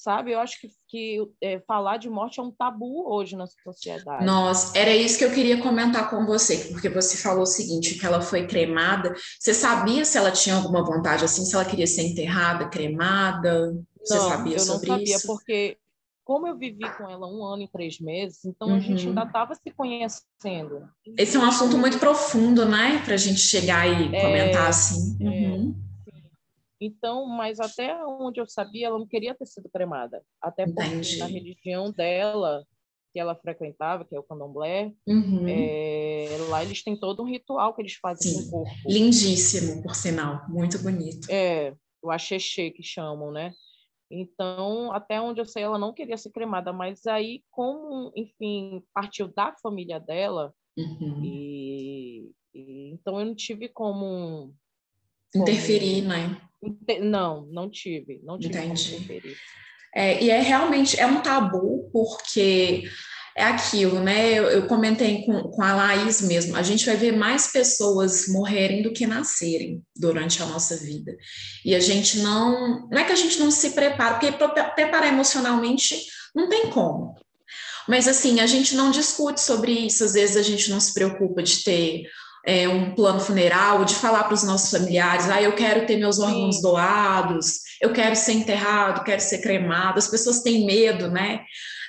sabe? 0.03 0.33
Eu 0.33 0.39
acho 0.39 0.59
que, 0.59 0.67
que 0.89 1.17
é, 1.41 1.61
falar 1.61 1.97
de 1.97 2.09
morte 2.09 2.39
é 2.39 2.43
um 2.43 2.51
tabu 2.51 3.09
hoje 3.09 3.37
na 3.37 3.45
sociedade. 3.47 4.25
Nossa, 4.25 4.77
era 4.77 4.93
isso 4.93 5.17
que 5.17 5.23
eu 5.23 5.31
queria 5.31 5.61
comentar 5.61 6.09
com 6.09 6.25
você, 6.25 6.57
porque 6.71 6.89
você 6.89 7.15
falou 7.15 7.43
o 7.43 7.47
seguinte, 7.47 7.97
que 7.97 8.05
ela 8.05 8.19
foi 8.19 8.45
cremada. 8.45 9.15
Você 9.39 9.53
sabia 9.53 10.03
se 10.03 10.17
ela 10.17 10.31
tinha 10.31 10.55
alguma 10.55 10.83
vontade 10.83 11.23
assim, 11.23 11.45
se 11.45 11.55
ela 11.55 11.63
queria 11.63 11.87
ser 11.87 12.03
enterrada, 12.03 12.67
cremada? 12.67 13.73
Você 14.03 14.15
não, 14.15 14.29
sabia 14.29 14.59
sobre 14.59 14.59
isso? 14.59 14.71
Eu 14.71 14.73
não 14.73 14.97
sabia, 14.97 15.15
isso? 15.15 15.27
porque 15.27 15.77
como 16.23 16.47
eu 16.47 16.57
vivi 16.57 16.89
com 16.97 17.09
ela 17.09 17.27
um 17.27 17.43
ano 17.43 17.63
e 17.63 17.67
três 17.67 17.99
meses, 17.99 18.45
então 18.45 18.69
uhum. 18.69 18.75
a 18.75 18.79
gente 18.79 19.07
ainda 19.07 19.23
estava 19.23 19.55
se 19.55 19.71
conhecendo. 19.75 20.87
Esse 21.17 21.35
é 21.35 21.39
um 21.39 21.45
assunto 21.45 21.77
muito 21.77 21.99
profundo, 21.99 22.65
né? 22.65 23.01
Para 23.03 23.15
a 23.15 23.17
gente 23.17 23.39
chegar 23.39 23.87
e 23.87 24.15
é, 24.15 24.21
comentar 24.21 24.69
assim. 24.69 25.17
É. 25.21 25.27
Uhum. 25.27 25.83
Então, 26.79 27.25
mas 27.25 27.59
até 27.59 27.95
onde 28.05 28.39
eu 28.41 28.47
sabia, 28.47 28.87
ela 28.87 28.99
não 28.99 29.07
queria 29.07 29.33
ter 29.33 29.45
sido 29.45 29.69
cremada. 29.69 30.21
Até 30.41 30.65
porque 30.65 30.83
Entendi. 30.83 31.17
na 31.17 31.25
religião 31.25 31.91
dela, 31.91 32.65
que 33.13 33.19
ela 33.19 33.35
frequentava, 33.35 34.03
que 34.03 34.15
é 34.15 34.19
o 34.19 34.23
candomblé, 34.23 34.91
uhum. 35.07 35.45
é, 35.47 36.27
lá 36.49 36.63
eles 36.63 36.83
têm 36.83 36.97
todo 36.97 37.21
um 37.21 37.29
ritual 37.29 37.73
que 37.73 37.81
eles 37.81 37.93
fazem 37.95 38.31
Sim. 38.31 38.49
com 38.49 38.61
o 38.61 38.63
corpo. 38.63 38.75
Lindíssimo, 38.85 39.81
por 39.81 39.95
sinal. 39.95 40.41
Muito 40.49 40.79
bonito. 40.79 41.27
É, 41.29 41.73
o 42.01 42.11
axexê 42.11 42.71
que 42.71 42.83
chamam, 42.83 43.31
né? 43.31 43.53
Então, 44.13 44.91
até 44.91 45.19
onde 45.19 45.41
eu 45.41 45.45
sei, 45.45 45.63
ela 45.63 45.77
não 45.77 45.93
queria 45.93 46.17
ser 46.17 46.31
cremada, 46.31 46.71
mas 46.71 47.05
aí, 47.07 47.41
como, 47.49 48.11
enfim, 48.15 48.83
partiu 48.93 49.27
da 49.27 49.55
família 49.61 49.99
dela, 49.99 50.53
uhum. 50.77 51.21
e, 51.23 52.31
e, 52.53 52.91
então 52.91 53.19
eu 53.19 53.25
não 53.25 53.35
tive 53.35 53.67
como 53.67 54.53
interferir, 55.35 56.03
né? 56.03 56.39
Não, 57.01 57.45
não 57.47 57.69
tive, 57.69 58.21
não 58.23 58.37
tive 58.37 58.57
Entendi. 58.57 59.35
É, 59.95 60.23
e 60.23 60.29
é 60.29 60.39
realmente 60.39 60.99
é 60.99 61.05
um 61.05 61.21
tabu 61.21 61.89
porque 61.91 62.83
é 63.35 63.43
aquilo, 63.43 63.99
né? 63.99 64.31
Eu, 64.31 64.43
eu, 64.43 64.67
comentei 64.67 65.25
com, 65.25 65.43
com 65.43 65.61
a 65.61 65.73
Laís 65.73 66.21
mesmo. 66.21 66.55
A 66.55 66.61
gente 66.61 66.85
vai 66.85 66.95
ver 66.95 67.17
mais 67.17 67.47
pessoas 67.47 68.27
morrerem 68.27 68.83
do 68.83 68.93
que 68.93 69.07
nascerem 69.07 69.81
durante 69.95 70.41
a 70.41 70.45
nossa 70.45 70.77
vida. 70.77 71.15
E 71.65 71.73
a 71.73 71.79
gente 71.79 72.19
não. 72.19 72.87
Não 72.89 72.99
é 72.99 73.03
que 73.03 73.11
a 73.11 73.17
gente 73.17 73.39
não 73.39 73.49
se 73.49 73.71
prepara, 73.71 74.19
porque 74.19 74.31
preparar 74.75 75.07
emocionalmente 75.07 75.99
não 76.35 76.47
tem 76.47 76.69
como. 76.69 77.15
Mas 77.87 78.07
assim, 78.07 78.39
a 78.39 78.45
gente 78.45 78.75
não 78.75 78.91
discute 78.91 79.41
sobre 79.41 79.71
isso, 79.71 80.03
às 80.03 80.13
vezes 80.13 80.37
a 80.37 80.41
gente 80.41 80.69
não 80.69 80.79
se 80.79 80.93
preocupa 80.93 81.43
de 81.43 81.63
ter 81.63 82.03
é, 82.45 82.67
um 82.67 82.93
plano 82.93 83.19
funeral, 83.19 83.83
de 83.83 83.95
falar 83.95 84.23
para 84.23 84.33
os 84.33 84.43
nossos 84.43 84.71
familiares, 84.71 85.29
ah, 85.29 85.41
eu 85.41 85.53
quero 85.53 85.85
ter 85.85 85.97
meus 85.97 86.19
órgãos 86.19 86.57
Sim. 86.57 86.61
doados, 86.61 87.59
eu 87.81 87.91
quero 87.91 88.15
ser 88.15 88.33
enterrado, 88.33 89.03
quero 89.03 89.21
ser 89.21 89.39
cremado. 89.39 89.99
As 89.99 90.07
pessoas 90.07 90.41
têm 90.41 90.65
medo, 90.65 91.09
né? 91.09 91.41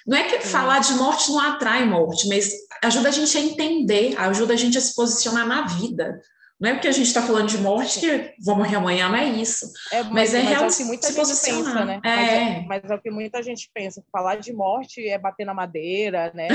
Não 0.06 0.18
é 0.18 0.24
que 0.24 0.40
Sim. 0.42 0.48
falar 0.48 0.80
de 0.80 0.92
morte 0.94 1.30
não 1.30 1.40
atrai 1.40 1.86
morte, 1.86 2.28
mas 2.28 2.52
ajuda 2.82 3.08
a 3.08 3.12
gente 3.12 3.36
a 3.36 3.40
entender, 3.40 4.14
ajuda 4.18 4.52
a 4.52 4.56
gente 4.56 4.76
a 4.76 4.80
se 4.80 4.94
posicionar 4.94 5.46
na 5.46 5.66
vida. 5.66 6.20
Não 6.60 6.70
é 6.70 6.74
porque 6.74 6.88
a 6.88 6.92
gente 6.92 7.06
está 7.06 7.20
falando 7.20 7.48
de 7.48 7.58
morte 7.58 8.00
que 8.00 8.34
vou 8.44 8.56
morrer 8.56 8.76
amanhã, 8.76 9.08
não 9.08 9.16
é 9.16 9.26
isso. 9.26 9.66
É, 9.92 10.02
mas, 10.02 10.12
mas 10.12 10.34
é 10.34 10.40
real 10.40 10.64
é 10.64 10.68
o 10.68 10.76
que 10.76 10.84
muita 10.84 11.12
gente 11.12 11.42
pensa, 11.42 11.84
né? 11.84 12.00
É. 12.04 12.08
Mas, 12.08 12.30
é, 12.30 12.60
mas 12.66 12.90
é 12.90 12.94
o 12.94 13.00
que 13.00 13.10
muita 13.10 13.42
gente 13.42 13.70
pensa. 13.74 14.04
Falar 14.12 14.36
de 14.36 14.52
morte 14.52 15.06
é 15.06 15.18
bater 15.18 15.44
na 15.44 15.52
madeira, 15.52 16.32
né? 16.32 16.48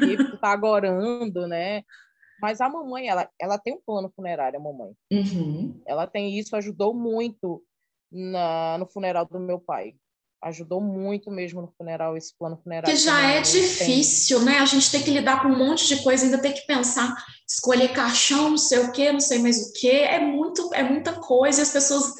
Deus 0.00 0.40
tá 0.40 0.50
agorando, 0.50 1.46
né? 1.46 1.82
Mas 2.42 2.60
a 2.60 2.68
mamãe, 2.68 3.08
ela, 3.08 3.28
ela 3.40 3.56
tem 3.56 3.74
um 3.74 3.80
plano 3.80 4.12
funerário, 4.14 4.58
a 4.58 4.62
mamãe. 4.62 4.92
Uhum. 5.12 5.80
Ela 5.86 6.06
tem 6.06 6.36
isso, 6.36 6.56
ajudou 6.56 6.92
muito 6.92 7.62
na, 8.12 8.76
no 8.76 8.86
funeral 8.86 9.24
do 9.24 9.38
meu 9.38 9.58
pai. 9.58 9.94
Ajudou 10.42 10.80
muito 10.80 11.30
mesmo 11.30 11.62
no 11.62 11.68
funeral, 11.68 12.16
esse 12.16 12.36
plano 12.36 12.56
funerário. 12.62 12.94
Que 12.94 13.02
já 13.02 13.20
é 13.20 13.40
difícil, 13.40 14.38
tem. 14.38 14.46
né? 14.46 14.58
A 14.58 14.66
gente 14.66 14.90
tem 14.90 15.02
que 15.02 15.10
lidar 15.10 15.42
com 15.42 15.48
um 15.48 15.58
monte 15.58 15.86
de 15.86 16.02
coisa, 16.02 16.24
ainda 16.24 16.38
tem 16.38 16.52
que 16.52 16.66
pensar, 16.66 17.14
escolher 17.48 17.88
caixão, 17.88 18.50
não 18.50 18.58
sei 18.58 18.80
o 18.80 18.92
quê, 18.92 19.12
não 19.12 19.20
sei 19.20 19.38
mais 19.38 19.58
o 19.58 19.72
quê. 19.72 20.06
É 20.08 20.20
muito, 20.20 20.70
é 20.74 20.82
muita 20.82 21.12
coisa. 21.12 21.60
E 21.60 21.62
as 21.62 21.70
pessoas, 21.70 22.12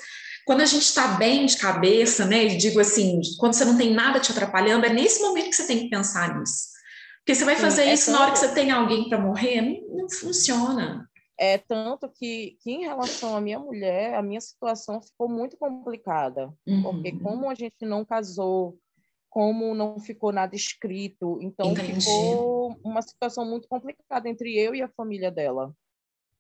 quando 0.47 0.63
a 0.63 0.67
gente 0.67 0.85
está 0.85 1.09
bem 1.09 1.47
de 1.47 1.57
cabeça, 1.57 2.25
né? 2.25 2.45
E 2.45 2.57
digo 2.57 2.81
assim, 2.81 3.21
quando 3.39 3.55
você 3.55 3.65
não 3.65 3.77
tem 3.77 3.93
nada 3.93 4.21
te 4.21 4.33
atrapalhando, 4.33 4.87
é 4.87 4.91
nesse 4.91 5.21
momento 5.21 5.51
que 5.51 5.57
você 5.57 5.67
tem 5.67 5.81
que 5.81 5.91
pensar 5.91 6.39
nisso. 6.39 6.75
Porque 7.19 7.35
você 7.35 7.45
vai 7.45 7.57
fazer 7.57 7.85
Sim, 7.85 7.89
é 7.89 7.95
isso 7.95 8.11
na 8.11 8.21
hora 8.21 8.33
que 8.33 8.39
você 8.39 8.49
tem 8.49 8.71
alguém 8.71 9.09
para 9.09 9.19
morrer, 9.19 9.63
não, 9.63 10.03
não 10.03 10.11
funciona. 10.11 11.09
É 11.39 11.59
tanto 11.59 12.09
que, 12.09 12.57
que, 12.61 12.71
em 12.71 12.85
relação 12.85 13.37
à 13.37 13.41
minha 13.41 13.59
mulher, 13.59 14.15
a 14.15 14.23
minha 14.23 14.41
situação 14.41 15.03
ficou 15.03 15.29
muito 15.29 15.57
complicada, 15.57 16.53
uhum. 16.67 16.83
porque 16.83 17.13
como 17.19 17.51
a 17.51 17.55
gente 17.55 17.85
não 17.85 18.05
casou, 18.05 18.79
como 19.29 19.75
não 19.75 19.99
ficou 19.99 20.31
nada 20.31 20.55
escrito, 20.55 21.41
então 21.43 21.73
Entendi. 21.73 22.01
ficou 22.01 22.79
uma 22.85 23.03
situação 23.03 23.45
muito 23.45 23.67
complicada 23.67 24.29
entre 24.29 24.57
eu 24.57 24.77
e 24.77 24.83
a 24.83 24.89
família 24.89 25.29
dela, 25.29 25.75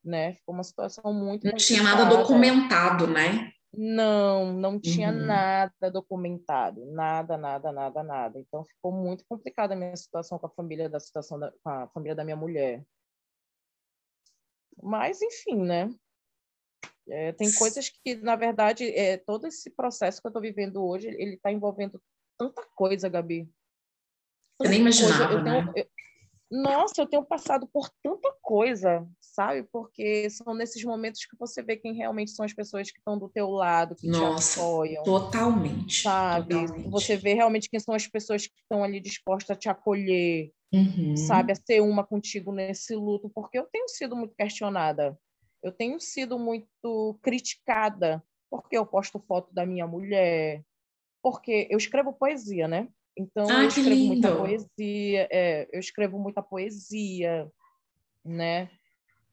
né? 0.05 0.35
Ficou 0.35 0.55
uma 0.55 0.63
situação 0.63 1.13
muito 1.13 1.45
não 1.45 1.53
complicada. 1.53 1.57
tinha 1.57 1.83
nada 1.83 2.05
documentado, 2.05 3.07
né? 3.09 3.51
Não, 3.77 4.53
não 4.53 4.79
tinha 4.79 5.11
uhum. 5.11 5.27
nada 5.27 5.91
documentado, 5.91 6.87
nada, 6.93 7.37
nada, 7.37 7.73
nada, 7.73 8.03
nada. 8.03 8.39
Então 8.39 8.65
ficou 8.65 8.93
muito 8.93 9.25
complicada 9.29 9.75
a 9.75 9.77
minha 9.77 9.97
situação 9.97 10.39
com 10.39 10.47
a 10.47 10.51
família 10.51 10.89
da 10.89 11.01
situação 11.01 11.39
da, 11.39 11.53
com 11.63 11.71
a 11.71 11.89
família 11.89 12.15
da 12.15 12.23
minha 12.23 12.37
mulher. 12.37 12.85
Mas, 14.83 15.21
enfim, 15.23 15.63
né? 15.63 15.91
É, 17.09 17.33
tem 17.33 17.53
coisas 17.55 17.91
que, 17.91 18.15
na 18.17 18.35
verdade, 18.35 18.85
é, 18.91 19.19
todo 19.19 19.47
esse 19.47 19.71
processo 19.71 20.21
que 20.21 20.27
eu 20.27 20.31
estou 20.31 20.43
vivendo 20.43 20.85
hoje, 20.85 21.09
ele 21.09 21.35
está 21.35 21.53
envolvendo 21.53 22.01
tanta 22.39 22.63
coisa, 22.75 23.09
Gabi. 23.09 23.49
Eu 24.61 24.71
nem 24.71 24.81
imaginava, 24.81 25.35
eu 25.35 25.45
tenho, 25.45 25.65
né? 25.67 25.73
eu, 25.77 25.87
nossa, 26.51 27.03
eu 27.03 27.07
tenho 27.07 27.25
passado 27.25 27.67
por 27.67 27.91
tanta 28.03 28.33
coisa, 28.41 29.07
sabe? 29.21 29.65
Porque 29.73 30.31
são 30.31 30.55
nesses 30.55 30.85
momentos 30.85 31.25
que 31.25 31.37
você 31.37 31.63
vê 31.63 31.77
quem 31.77 31.95
realmente 31.95 32.31
são 32.31 32.45
as 32.45 32.53
pessoas 32.53 32.91
que 32.93 32.99
estão 32.99 33.19
do 33.19 33.29
teu 33.29 33.51
lado, 33.51 33.97
que 33.97 34.07
Nossa, 34.07 34.55
te 34.55 34.61
apoiam. 34.61 35.03
Totalmente. 35.03 36.03
Sabe? 36.03 36.55
Totalmente. 36.55 36.91
Você 36.91 37.17
vê 37.17 37.35
realmente 37.35 37.69
quem 37.69 37.81
são 37.81 37.95
as 37.95 38.07
pessoas 38.07 38.47
que 38.47 38.61
estão 38.61 38.85
ali 38.85 39.01
dispostas 39.01 39.57
a 39.57 39.59
te 39.59 39.69
acolher, 39.69 40.53
uhum. 40.75 41.17
sabe? 41.17 41.53
A 41.53 41.55
ser 41.55 41.81
uma 41.81 42.05
contigo 42.05 42.53
nesse 42.53 42.95
luto, 42.95 43.31
porque 43.31 43.59
eu 43.59 43.65
tenho 43.65 43.89
sido 43.89 44.17
muito 44.17 44.35
questionada. 44.35 45.19
Eu 45.63 45.73
tenho 45.73 45.99
sido 46.01 46.39
muito 46.39 47.19
criticada 47.23 48.23
porque 48.51 48.77
eu 48.77 48.87
posto 48.87 49.19
foto 49.19 49.53
da 49.53 49.67
minha 49.67 49.87
mulher, 49.87 50.63
porque 51.23 51.67
eu 51.71 51.79
escrevo 51.79 52.13
poesia, 52.13 52.69
né? 52.69 52.89
Então 53.17 53.49
ah, 53.49 53.63
eu 53.63 53.69
escrevo 53.69 54.05
muita 54.07 54.37
poesia, 54.37 55.29
é, 55.31 55.69
eu 55.73 55.81
escrevo 55.81 56.19
muita 56.19 56.43
poesia, 56.43 57.51
né? 58.25 58.71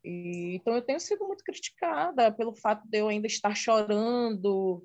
E, 0.04 0.56
então 0.56 0.74
eu 0.74 0.82
tenho 0.82 1.00
sido 1.00 1.28
muito 1.28 1.44
criticada 1.44 2.32
pelo 2.32 2.54
fato 2.54 2.88
de 2.88 2.98
eu 2.98 3.08
ainda 3.08 3.28
estar 3.28 3.56
chorando, 3.56 4.84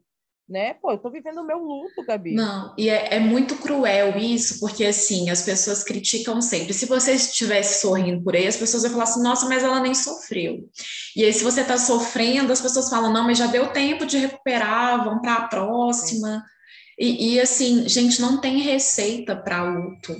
né? 0.49 0.75
Pô, 0.75 0.93
eu 0.93 0.99
tô 0.99 1.11
vivendo 1.11 1.39
o 1.39 1.47
meu 1.47 1.59
luto, 1.59 2.05
Gabi. 2.05 2.33
Não, 2.33 2.73
e 2.79 2.89
é, 2.89 3.17
é, 3.17 3.21
muito 3.21 3.57
cruel 3.57 4.17
isso, 4.17 4.61
porque 4.61 4.85
assim, 4.85 5.29
as 5.29 5.43
pessoas 5.43 5.83
criticam 5.83 6.41
sempre. 6.41 6.73
Se 6.73 6.87
você 6.87 7.13
estivesse 7.13 7.81
sorrindo 7.81 8.23
por 8.23 8.37
aí, 8.37 8.47
as 8.47 8.57
pessoas 8.57 8.85
vão 8.85 8.93
falar 8.93 9.05
assim, 9.05 9.23
nossa, 9.23 9.49
mas 9.49 9.65
ela 9.65 9.81
nem 9.81 9.95
sofreu. 9.95 10.69
E 11.17 11.25
aí, 11.25 11.33
se 11.33 11.43
você 11.43 11.65
tá 11.65 11.77
sofrendo, 11.77 12.53
as 12.53 12.61
pessoas 12.61 12.89
falam, 12.89 13.13
não, 13.13 13.25
mas 13.25 13.39
já 13.39 13.47
deu 13.49 13.69
tempo 13.69 14.07
de 14.07 14.19
recuperar, 14.19 15.05
vamos 15.05 15.21
para 15.21 15.35
a 15.35 15.49
próxima. 15.49 16.45
E, 16.99 17.35
e, 17.35 17.41
assim, 17.41 17.89
gente, 17.89 18.21
não 18.21 18.41
tem 18.41 18.59
receita 18.61 19.35
para 19.35 19.65
luto. 19.65 20.17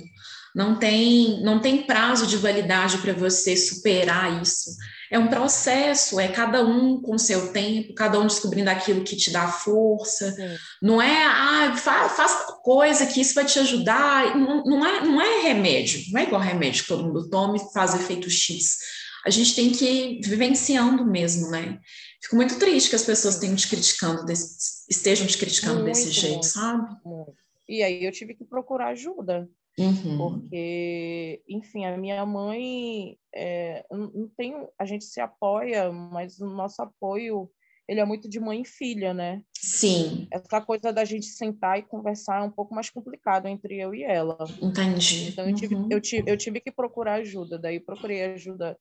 Não 0.53 0.77
tem, 0.77 1.41
não 1.43 1.59
tem 1.59 1.83
prazo 1.83 2.27
de 2.27 2.35
validade 2.35 2.97
para 2.97 3.13
você 3.13 3.55
superar 3.55 4.41
isso. 4.41 4.71
É 5.11 5.17
um 5.17 5.27
processo, 5.27 6.19
é 6.19 6.27
cada 6.27 6.63
um 6.65 7.01
com 7.01 7.17
seu 7.17 7.51
tempo, 7.53 7.93
cada 7.93 8.19
um 8.19 8.27
descobrindo 8.27 8.69
aquilo 8.69 9.03
que 9.03 9.15
te 9.15 9.31
dá 9.31 9.47
força. 9.47 10.31
Sim. 10.31 10.57
Não 10.81 11.01
é, 11.01 11.25
ah, 11.25 11.75
faz, 11.77 12.13
faz 12.13 12.31
coisa 12.63 13.05
que 13.05 13.21
isso 13.21 13.33
vai 13.33 13.45
te 13.45 13.59
ajudar. 13.59 14.37
Não, 14.37 14.63
não, 14.63 14.85
é, 14.85 15.05
não 15.05 15.21
é 15.21 15.41
remédio, 15.41 16.01
não 16.11 16.19
é 16.19 16.23
igual 16.23 16.41
remédio 16.41 16.83
que 16.83 16.89
todo 16.89 17.05
mundo 17.05 17.29
toma 17.29 17.55
e 17.55 17.73
faz 17.73 17.95
efeito 17.95 18.29
X. 18.29 18.77
A 19.25 19.29
gente 19.29 19.55
tem 19.55 19.71
que 19.71 19.85
ir 19.85 20.21
vivenciando 20.21 21.05
mesmo, 21.05 21.49
né? 21.49 21.79
Fico 22.21 22.35
muito 22.35 22.57
triste 22.57 22.89
que 22.89 22.95
as 22.95 23.03
pessoas 23.03 23.37
tenham 23.37 23.55
te 23.55 23.67
criticando, 23.67 24.25
desse, 24.25 24.85
estejam 24.89 25.27
te 25.27 25.37
criticando 25.37 25.81
muito, 25.81 25.95
desse 25.95 26.11
jeito, 26.11 26.45
sabe? 26.45 26.87
Muito. 27.05 27.35
E 27.67 27.83
aí 27.83 28.05
eu 28.05 28.11
tive 28.11 28.33
que 28.33 28.45
procurar 28.45 28.89
ajuda. 28.89 29.47
Uhum. 29.79 30.17
Porque, 30.17 31.43
enfim, 31.47 31.85
a 31.85 31.95
minha 31.97 32.25
mãe 32.25 33.17
é, 33.33 33.85
não 33.91 34.27
tem, 34.35 34.55
a 34.77 34.85
gente 34.85 35.05
se 35.05 35.21
apoia, 35.21 35.91
mas 35.91 36.39
o 36.39 36.47
nosso 36.47 36.81
apoio 36.81 37.49
ele 37.87 38.01
é 38.01 38.05
muito 38.05 38.27
de 38.27 38.39
mãe 38.39 38.61
e 38.61 38.65
filha, 38.65 39.13
né? 39.13 39.41
Sim. 39.53 40.27
Essa 40.29 40.59
coisa 40.59 40.91
da 40.91 41.05
gente 41.05 41.27
sentar 41.27 41.79
e 41.79 41.83
conversar 41.83 42.41
é 42.41 42.43
um 42.43 42.51
pouco 42.51 42.75
mais 42.75 42.89
complicado 42.89 43.47
entre 43.47 43.79
eu 43.79 43.95
e 43.95 44.03
ela. 44.03 44.37
Entendi. 44.61 45.29
Então 45.29 45.47
eu 45.47 45.55
tive, 45.55 45.75
uhum. 45.75 45.87
eu 45.89 46.01
tive, 46.01 46.29
eu 46.29 46.37
tive 46.37 46.59
que 46.59 46.71
procurar 46.71 47.15
ajuda. 47.15 47.57
Daí 47.57 47.79
procurei 47.79 48.23
ajuda, 48.25 48.77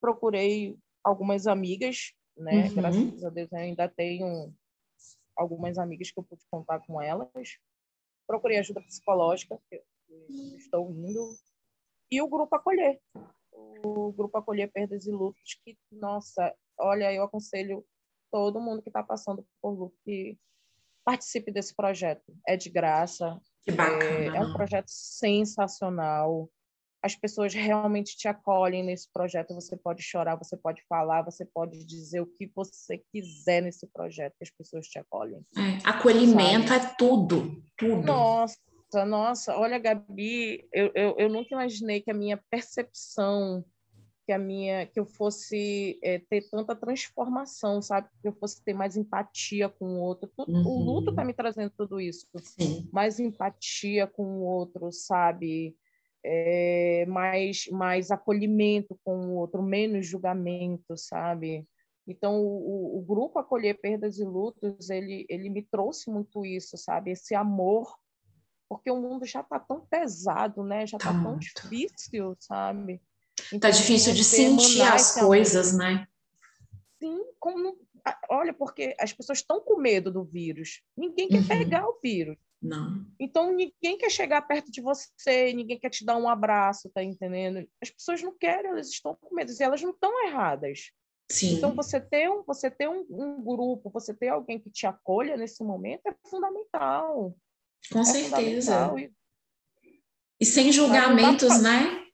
procurei 0.00 0.74
algumas 1.04 1.46
amigas, 1.46 2.12
né? 2.36 2.68
Uhum. 2.68 2.74
Graças 2.74 3.24
a 3.24 3.28
Deus 3.28 3.52
eu 3.52 3.58
ainda 3.58 3.88
tenho 3.88 4.50
algumas 5.36 5.76
amigas 5.76 6.10
que 6.10 6.18
eu 6.18 6.24
pude 6.24 6.42
contar 6.50 6.80
com 6.80 7.00
elas. 7.02 7.58
Procurei 8.26 8.58
ajuda 8.58 8.80
psicológica, 8.80 9.60
estou 10.56 10.90
indo, 10.90 11.36
e 12.10 12.20
o 12.22 12.28
grupo 12.28 12.54
acolher. 12.54 13.00
O 13.84 14.12
grupo 14.12 14.38
acolher 14.38 14.70
perdas 14.70 15.06
e 15.06 15.10
lutos, 15.10 15.58
que, 15.64 15.76
nossa, 15.90 16.54
olha, 16.78 17.12
eu 17.12 17.22
aconselho 17.24 17.84
todo 18.30 18.60
mundo 18.60 18.82
que 18.82 18.88
está 18.88 19.02
passando 19.02 19.46
por 19.60 19.72
luto 19.72 19.96
que 20.04 20.38
participe 21.04 21.52
desse 21.52 21.74
projeto. 21.74 22.36
É 22.46 22.56
de 22.56 22.68
graça. 22.68 23.40
Que 23.62 23.72
bacana. 23.72 24.36
É, 24.36 24.38
é 24.38 24.40
um 24.40 24.52
projeto 24.52 24.88
sensacional. 24.88 26.50
As 27.02 27.14
pessoas 27.14 27.54
realmente 27.54 28.16
te 28.16 28.26
acolhem 28.26 28.84
nesse 28.84 29.08
projeto. 29.12 29.54
Você 29.54 29.76
pode 29.76 30.02
chorar, 30.02 30.36
você 30.36 30.56
pode 30.56 30.82
falar, 30.88 31.22
você 31.22 31.44
pode 31.44 31.84
dizer 31.84 32.20
o 32.20 32.26
que 32.26 32.50
você 32.54 32.98
quiser 33.12 33.62
nesse 33.62 33.86
projeto, 33.86 34.34
que 34.36 34.44
as 34.44 34.50
pessoas 34.50 34.86
te 34.86 34.98
acolhem. 34.98 35.44
É, 35.56 35.88
acolhimento 35.88 36.68
sabe? 36.68 36.84
é 36.84 36.94
tudo, 36.98 37.62
tudo. 37.76 38.02
Nossa, 38.02 38.58
nossa, 39.06 39.56
olha, 39.56 39.78
Gabi, 39.78 40.66
eu, 40.72 40.90
eu, 40.94 41.16
eu 41.18 41.28
nunca 41.28 41.48
imaginei 41.52 42.00
que 42.00 42.10
a 42.10 42.14
minha 42.14 42.40
percepção, 42.50 43.64
que 44.24 44.32
a 44.32 44.38
minha, 44.38 44.86
que 44.86 44.98
eu 44.98 45.06
fosse 45.06 45.98
é, 46.02 46.18
ter 46.18 46.48
tanta 46.50 46.74
transformação, 46.74 47.80
sabe? 47.82 48.08
Que 48.20 48.28
eu 48.28 48.32
fosse 48.32 48.62
ter 48.62 48.74
mais 48.74 48.96
empatia 48.96 49.68
com 49.68 49.86
o 49.86 50.00
outro. 50.00 50.30
Tudo, 50.36 50.52
uhum. 50.52 50.66
O 50.66 50.78
luto 50.84 51.10
está 51.10 51.24
me 51.24 51.32
trazendo 51.32 51.72
tudo 51.76 52.00
isso. 52.00 52.26
Sim. 52.38 52.88
Mais 52.92 53.20
empatia 53.20 54.06
com 54.06 54.24
o 54.24 54.42
outro, 54.42 54.90
sabe? 54.92 55.76
É, 56.24 57.06
mais, 57.06 57.68
mais 57.70 58.10
acolhimento 58.10 58.98
com 59.04 59.16
o 59.28 59.34
outro, 59.34 59.62
menos 59.62 60.06
julgamento, 60.06 60.96
sabe? 60.96 61.66
Então, 62.06 62.40
o, 62.40 62.98
o, 62.98 63.02
grupo 63.02 63.38
Acolher 63.38 63.80
Perdas 63.80 64.18
e 64.18 64.24
Lutos, 64.24 64.90
ele, 64.90 65.26
ele 65.28 65.50
me 65.50 65.62
trouxe 65.62 66.10
muito 66.10 66.44
isso, 66.44 66.76
sabe? 66.76 67.10
Esse 67.12 67.34
amor 67.34 67.96
porque 68.68 68.90
o 68.90 69.00
mundo 69.00 69.24
já 69.24 69.40
está 69.40 69.58
tão 69.58 69.80
pesado, 69.80 70.62
né? 70.62 70.86
Já 70.86 70.96
está 70.96 71.12
tá 71.12 71.22
tão 71.22 71.38
difícil, 71.38 72.36
sabe? 72.38 73.00
Então, 73.48 73.60
tá 73.60 73.70
difícil 73.70 74.14
de 74.14 74.24
sentir 74.24 74.82
as 74.82 75.14
coisas, 75.14 75.74
amor. 75.74 75.78
né? 75.78 76.08
Sim, 77.00 77.22
como 77.38 77.76
olha, 78.30 78.52
porque 78.52 78.94
as 79.00 79.12
pessoas 79.12 79.38
estão 79.38 79.60
com 79.60 79.80
medo 79.80 80.10
do 80.12 80.24
vírus. 80.24 80.82
Ninguém 80.96 81.28
quer 81.28 81.40
uhum. 81.40 81.48
pegar 81.48 81.88
o 81.88 81.98
vírus. 82.02 82.36
Não. 82.62 83.04
Então 83.20 83.52
ninguém 83.52 83.98
quer 83.98 84.10
chegar 84.10 84.42
perto 84.42 84.70
de 84.70 84.80
você, 84.80 85.52
ninguém 85.52 85.78
quer 85.78 85.90
te 85.90 86.04
dar 86.04 86.16
um 86.16 86.28
abraço, 86.28 86.90
tá 86.90 87.02
entendendo? 87.02 87.66
As 87.82 87.90
pessoas 87.90 88.22
não 88.22 88.36
querem, 88.36 88.70
elas 88.70 88.88
estão 88.88 89.14
com 89.14 89.34
medo 89.34 89.52
e 89.52 89.62
elas 89.62 89.82
não 89.82 89.90
estão 89.90 90.26
erradas. 90.26 90.90
Sim. 91.30 91.56
Então 91.56 91.74
você 91.74 92.00
ter 92.00 92.30
um, 92.30 92.42
você 92.44 92.70
ter 92.70 92.88
um, 92.88 93.04
um 93.10 93.42
grupo, 93.42 93.90
você 93.90 94.14
ter 94.14 94.28
alguém 94.28 94.58
que 94.58 94.70
te 94.70 94.86
acolha 94.86 95.36
nesse 95.36 95.62
momento 95.62 96.06
é 96.06 96.14
fundamental. 96.28 97.36
Com 97.92 98.00
é 98.00 98.04
certeza. 98.04 98.94
E, 98.98 99.10
e 100.40 100.46
sem 100.46 100.72
julgamentos, 100.72 101.48
pra, 101.48 101.58
né? 101.58 102.06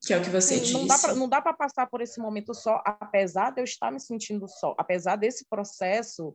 Que 0.00 0.14
é 0.14 0.18
o 0.18 0.22
que 0.22 0.30
você 0.30 0.58
sim, 0.58 0.86
disse. 0.86 1.14
Não 1.14 1.28
dá 1.28 1.42
para 1.42 1.52
passar 1.52 1.86
por 1.86 2.00
esse 2.00 2.20
momento 2.20 2.54
só, 2.54 2.82
apesar 2.84 3.50
de 3.50 3.60
eu 3.60 3.64
estar 3.64 3.90
me 3.90 4.00
sentindo 4.00 4.46
só, 4.48 4.74
apesar 4.78 5.16
desse 5.16 5.44
processo 5.48 6.34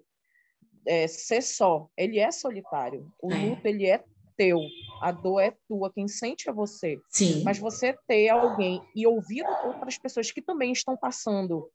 é, 0.86 1.08
ser 1.08 1.42
só. 1.42 1.88
Ele 1.98 2.20
é 2.20 2.32
solitário. 2.32 3.12
O 3.22 3.32
é. 3.32 3.36
luto, 3.36 3.66
ele 3.66 3.86
é 3.86 4.04
teu. 4.36 4.60
A 5.02 5.12
dor 5.12 5.40
é 5.40 5.56
tua. 5.68 5.92
Quem 5.92 6.08
sente 6.08 6.50
é 6.50 6.54
você. 6.54 7.00
Sim. 7.10 7.44
Mas 7.44 7.58
você 7.58 7.98
ter 8.08 8.30
alguém 8.30 8.82
e 8.96 9.08
ouvir 9.08 9.44
outras 9.66 9.98
pessoas 9.98 10.32
que 10.32 10.42
também 10.42 10.72
estão 10.72 10.98
passando 10.98 11.70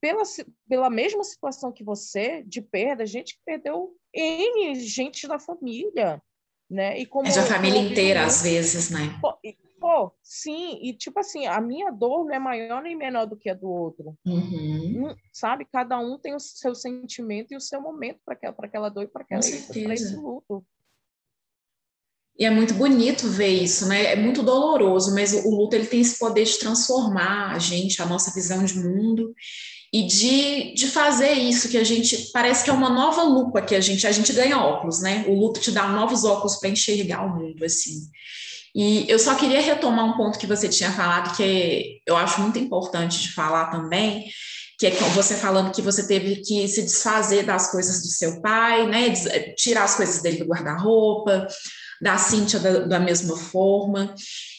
pela, 0.00 0.22
pela 0.68 0.90
mesma 0.90 1.24
situação 1.24 1.72
que 1.72 1.82
você, 1.82 2.42
de 2.42 2.60
perda, 2.60 3.06
gente 3.06 3.34
que 3.34 3.40
perdeu 3.44 3.96
N 4.12 4.74
gente 4.74 5.26
da 5.26 5.38
família 5.38 6.22
né? 6.74 6.98
E 6.98 7.06
como 7.06 7.28
é 7.28 7.30
de 7.30 7.38
a 7.38 7.42
família 7.42 7.80
inteira, 7.80 8.24
às 8.24 8.42
vezes, 8.42 8.90
né? 8.90 9.16
Pô, 9.20 9.38
pô, 9.80 10.12
sim, 10.22 10.78
e 10.82 10.92
tipo 10.92 11.20
assim, 11.20 11.46
a 11.46 11.60
minha 11.60 11.90
dor 11.90 12.24
não 12.24 12.34
é 12.34 12.38
maior 12.38 12.82
nem 12.82 12.96
menor 12.96 13.26
do 13.26 13.36
que 13.36 13.48
a 13.48 13.54
do 13.54 13.68
outro. 13.68 14.18
Uhum. 14.26 15.14
Sabe? 15.32 15.64
Cada 15.64 15.98
um 15.98 16.18
tem 16.18 16.34
o 16.34 16.40
seu 16.40 16.74
sentimento 16.74 17.52
e 17.52 17.56
o 17.56 17.60
seu 17.60 17.80
momento 17.80 18.18
para 18.24 18.34
aquela, 18.34 18.54
aquela 18.58 18.88
dor 18.88 19.04
e 19.04 19.06
para 19.06 19.24
esse 19.38 20.16
luto. 20.16 20.64
E 22.36 22.44
é 22.44 22.50
muito 22.50 22.74
bonito 22.74 23.28
ver 23.28 23.62
isso, 23.62 23.86
né? 23.86 24.06
É 24.06 24.16
muito 24.16 24.42
doloroso, 24.42 25.14
mas 25.14 25.32
o 25.32 25.50
luto 25.50 25.76
ele 25.76 25.86
tem 25.86 26.00
esse 26.00 26.18
poder 26.18 26.44
de 26.44 26.58
transformar 26.58 27.54
a 27.54 27.58
gente, 27.60 28.02
a 28.02 28.06
nossa 28.06 28.34
visão 28.34 28.64
de 28.64 28.76
mundo 28.76 29.32
e 29.94 30.02
de, 30.02 30.74
de 30.74 30.88
fazer 30.88 31.34
isso 31.34 31.68
que 31.68 31.78
a 31.78 31.84
gente 31.84 32.32
parece 32.32 32.64
que 32.64 32.70
é 32.70 32.72
uma 32.72 32.90
nova 32.90 33.22
lupa 33.22 33.62
que 33.62 33.76
a 33.76 33.80
gente 33.80 34.04
a 34.04 34.10
gente 34.10 34.32
ganha 34.32 34.58
óculos, 34.58 35.00
né? 35.00 35.24
O 35.28 35.38
luto 35.38 35.60
te 35.60 35.70
dá 35.70 35.86
novos 35.86 36.24
óculos 36.24 36.56
para 36.56 36.68
enxergar 36.68 37.24
o 37.24 37.38
mundo 37.38 37.64
assim. 37.64 38.00
E 38.74 39.08
eu 39.08 39.20
só 39.20 39.36
queria 39.36 39.60
retomar 39.60 40.04
um 40.04 40.16
ponto 40.16 40.36
que 40.36 40.48
você 40.48 40.68
tinha 40.68 40.90
falado 40.90 41.36
que 41.36 42.00
eu 42.04 42.16
acho 42.16 42.40
muito 42.40 42.58
importante 42.58 43.22
de 43.22 43.32
falar 43.34 43.70
também, 43.70 44.24
que 44.80 44.88
é 44.88 44.90
você 44.90 45.36
falando 45.36 45.72
que 45.72 45.80
você 45.80 46.04
teve 46.08 46.42
que 46.42 46.66
se 46.66 46.82
desfazer 46.82 47.44
das 47.44 47.70
coisas 47.70 48.02
do 48.02 48.08
seu 48.08 48.42
pai, 48.42 48.88
né? 48.88 49.12
Tirar 49.56 49.84
as 49.84 49.94
coisas 49.94 50.20
dele 50.20 50.38
do 50.38 50.46
guarda-roupa, 50.46 51.46
da 52.02 52.18
Cíntia 52.18 52.58
da, 52.58 52.80
da 52.80 52.98
mesma 52.98 53.36
forma. 53.36 54.12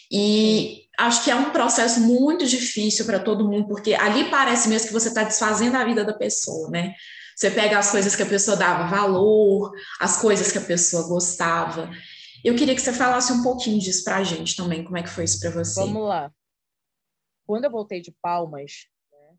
E 0.09 0.84
acho 0.97 1.23
que 1.23 1.31
é 1.31 1.35
um 1.35 1.51
processo 1.51 1.99
muito 2.01 2.45
difícil 2.45 3.05
para 3.05 3.19
todo 3.19 3.47
mundo, 3.47 3.67
porque 3.67 3.93
ali 3.93 4.29
parece 4.29 4.69
mesmo 4.69 4.87
que 4.87 4.93
você 4.93 5.09
está 5.09 5.23
desfazendo 5.23 5.77
a 5.77 5.85
vida 5.85 6.03
da 6.03 6.13
pessoa, 6.13 6.69
né? 6.69 6.95
Você 7.35 7.51
pega 7.51 7.77
as 7.77 7.91
coisas 7.91 8.15
que 8.15 8.23
a 8.23 8.27
pessoa 8.27 8.55
dava 8.55 8.87
valor, 8.87 9.73
as 9.99 10.21
coisas 10.21 10.51
que 10.51 10.57
a 10.57 10.65
pessoa 10.65 11.07
gostava. 11.07 11.89
Eu 12.43 12.55
queria 12.55 12.73
que 12.73 12.81
você 12.81 12.93
falasse 12.93 13.33
um 13.33 13.43
pouquinho 13.43 13.79
disso 13.79 14.03
para 14.03 14.17
a 14.17 14.23
gente 14.23 14.55
também, 14.55 14.83
como 14.83 14.97
é 14.97 15.03
que 15.03 15.09
foi 15.09 15.25
isso 15.25 15.39
para 15.39 15.49
você? 15.49 15.81
Vamos 15.81 16.07
lá. 16.07 16.31
Quando 17.45 17.65
eu 17.65 17.71
voltei 17.71 18.01
de 18.01 18.11
Palmas, 18.21 18.87
né, 19.11 19.35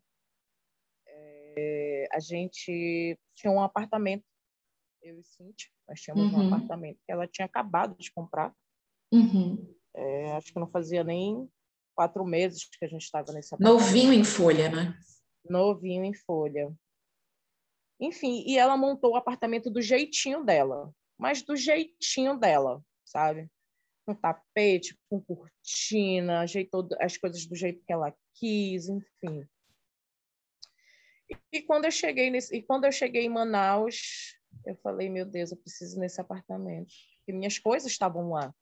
é, 1.07 2.07
a 2.13 2.19
gente 2.19 3.17
tinha 3.35 3.51
um 3.51 3.61
apartamento, 3.61 4.23
eu 5.01 5.19
e 5.19 5.23
Cintia, 5.23 5.69
nós 5.87 5.99
tínhamos 5.99 6.31
uhum. 6.31 6.43
um 6.43 6.47
apartamento 6.47 6.99
que 7.05 7.11
ela 7.11 7.27
tinha 7.27 7.45
acabado 7.45 7.95
de 7.97 8.11
comprar. 8.11 8.53
Uhum. 9.11 9.76
É, 9.97 10.31
acho 10.33 10.53
que 10.53 10.59
não 10.59 10.69
fazia 10.69 11.03
nem 11.03 11.49
quatro 11.95 12.23
meses 12.23 12.69
que 12.69 12.85
a 12.85 12.87
gente 12.87 13.01
estava 13.01 13.33
nesse 13.33 13.55
apartamento. 13.55 13.81
Novinho 13.81 14.13
em 14.13 14.23
folha, 14.23 14.69
né? 14.69 14.95
Novinho 15.43 16.03
em 16.05 16.13
folha. 16.13 16.71
Enfim, 17.99 18.43
e 18.45 18.59
ela 18.59 18.77
montou 18.77 19.13
o 19.13 19.15
apartamento 19.15 19.71
do 19.71 19.81
jeitinho 19.81 20.43
dela, 20.43 20.93
mas 21.17 21.41
do 21.41 21.55
jeitinho 21.55 22.37
dela, 22.37 22.79
sabe? 23.03 23.49
Com 24.05 24.13
tapete, 24.13 24.95
com 25.09 25.19
cortina, 25.19 26.41
ajeitou 26.41 26.87
as 26.99 27.17
coisas 27.17 27.47
do 27.47 27.55
jeito 27.55 27.83
que 27.83 27.91
ela 27.91 28.15
quis, 28.35 28.87
enfim. 28.87 29.47
E 31.51 31.61
quando 31.63 31.85
eu 31.85 31.91
cheguei 31.91 32.29
nesse, 32.29 32.55
e 32.55 32.61
quando 32.61 32.85
eu 32.85 32.91
cheguei 32.91 33.25
em 33.25 33.29
Manaus, 33.29 34.37
eu 34.63 34.75
falei, 34.77 35.09
meu 35.09 35.25
Deus, 35.25 35.51
eu 35.51 35.57
preciso 35.57 35.99
nesse 35.99 36.21
apartamento, 36.21 36.93
porque 37.17 37.33
minhas 37.33 37.57
coisas 37.57 37.91
estavam 37.91 38.29
lá. 38.29 38.53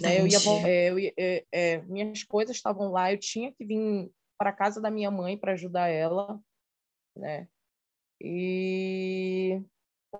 Né? 0.00 0.20
Eu 0.20 0.26
ia, 0.26 0.38
é, 0.66 0.90
eu 0.90 1.12
é, 1.16 1.44
é, 1.52 1.82
minhas 1.82 2.22
coisas 2.22 2.56
estavam 2.56 2.90
lá, 2.90 3.12
eu 3.12 3.18
tinha 3.18 3.52
que 3.52 3.64
vir 3.64 4.10
para 4.38 4.52
casa 4.52 4.80
da 4.80 4.90
minha 4.90 5.10
mãe 5.10 5.36
para 5.36 5.52
ajudar 5.52 5.88
ela, 5.88 6.40
né? 7.16 7.48
E 8.22 9.62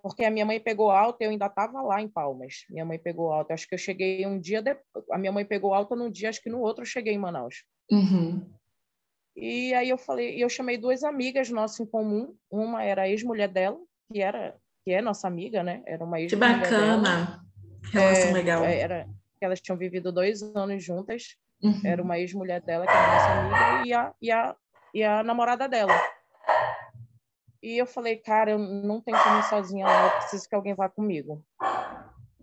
porque 0.03 0.25
a 0.25 0.31
minha 0.31 0.47
mãe 0.47 0.61
pegou 0.61 0.91
alta, 0.91 1.25
eu 1.25 1.31
ainda 1.31 1.47
estava 1.47 1.83
lá 1.83 2.01
em 2.01 2.09
Palmas. 2.09 2.65
Minha 2.71 2.85
mãe 2.85 2.99
pegou 2.99 3.33
alta. 3.33 3.55
Acho 3.55 3.67
que 3.67 3.75
eu 3.75 3.79
cheguei 3.79 4.25
um 4.25 4.39
dia 4.39 4.63
depois. 4.63 5.05
A 5.11 5.19
minha 5.19 5.33
mãe 5.33 5.45
pegou 5.45 5.75
alta 5.75 5.97
num 5.97 6.11
dia, 6.11 6.29
acho 6.29 6.43
que 6.43 6.49
no 6.49 6.61
outro 6.61 6.83
eu 6.83 6.87
cheguei 6.87 7.13
em 7.13 7.19
Manaus. 7.19 7.65
Uhum. 7.91 8.49
E 9.37 9.75
aí 9.75 9.89
eu 9.89 9.99
falei, 9.99 10.43
eu 10.43 10.49
chamei 10.49 10.79
duas 10.79 11.03
amigas 11.03 11.51
nossas 11.51 11.81
em 11.81 11.87
comum. 11.87 12.37
Uma 12.51 12.85
era 12.85 13.03
a 13.03 13.09
ex-mulher 13.09 13.49
dela, 13.49 13.79
que 14.13 14.21
era 14.21 14.57
que 14.85 14.93
é 14.93 15.03
nossa 15.03 15.27
amiga, 15.27 15.63
né? 15.63 15.83
Era 15.87 16.05
uma 16.05 16.21
ex 16.21 16.31
Que 16.31 16.37
bacana. 16.37 17.03
Dela. 17.03 17.45
Relação 17.93 18.31
é, 18.31 18.33
legal. 18.33 18.65
Era, 18.65 19.09
elas 19.45 19.61
tinham 19.61 19.77
vivido 19.77 20.13
dois 20.13 20.43
anos 20.43 20.83
juntas. 20.83 21.37
Uhum. 21.63 21.81
Era 21.85 22.03
uma 22.03 22.19
ex-mulher 22.19 22.61
dela, 22.63 22.87
que 22.87 22.93
era 22.93 23.13
nossa 23.13 23.33
amiga, 23.33 23.85
e 23.85 23.93
a, 23.93 24.15
e, 24.21 24.31
a, 24.31 24.57
e 24.95 25.03
a 25.03 25.23
namorada 25.23 25.69
dela. 25.69 25.93
E 27.63 27.77
eu 27.77 27.87
falei, 27.87 28.17
cara, 28.17 28.53
eu 28.53 28.59
não 28.59 29.01
tenho 29.01 29.23
como 29.23 29.39
ir 29.39 29.43
sozinha 29.45 29.87
lá, 29.87 30.05
eu 30.07 30.11
preciso 30.19 30.49
que 30.49 30.55
alguém 30.55 30.75
vá 30.75 30.89
comigo. 30.89 31.45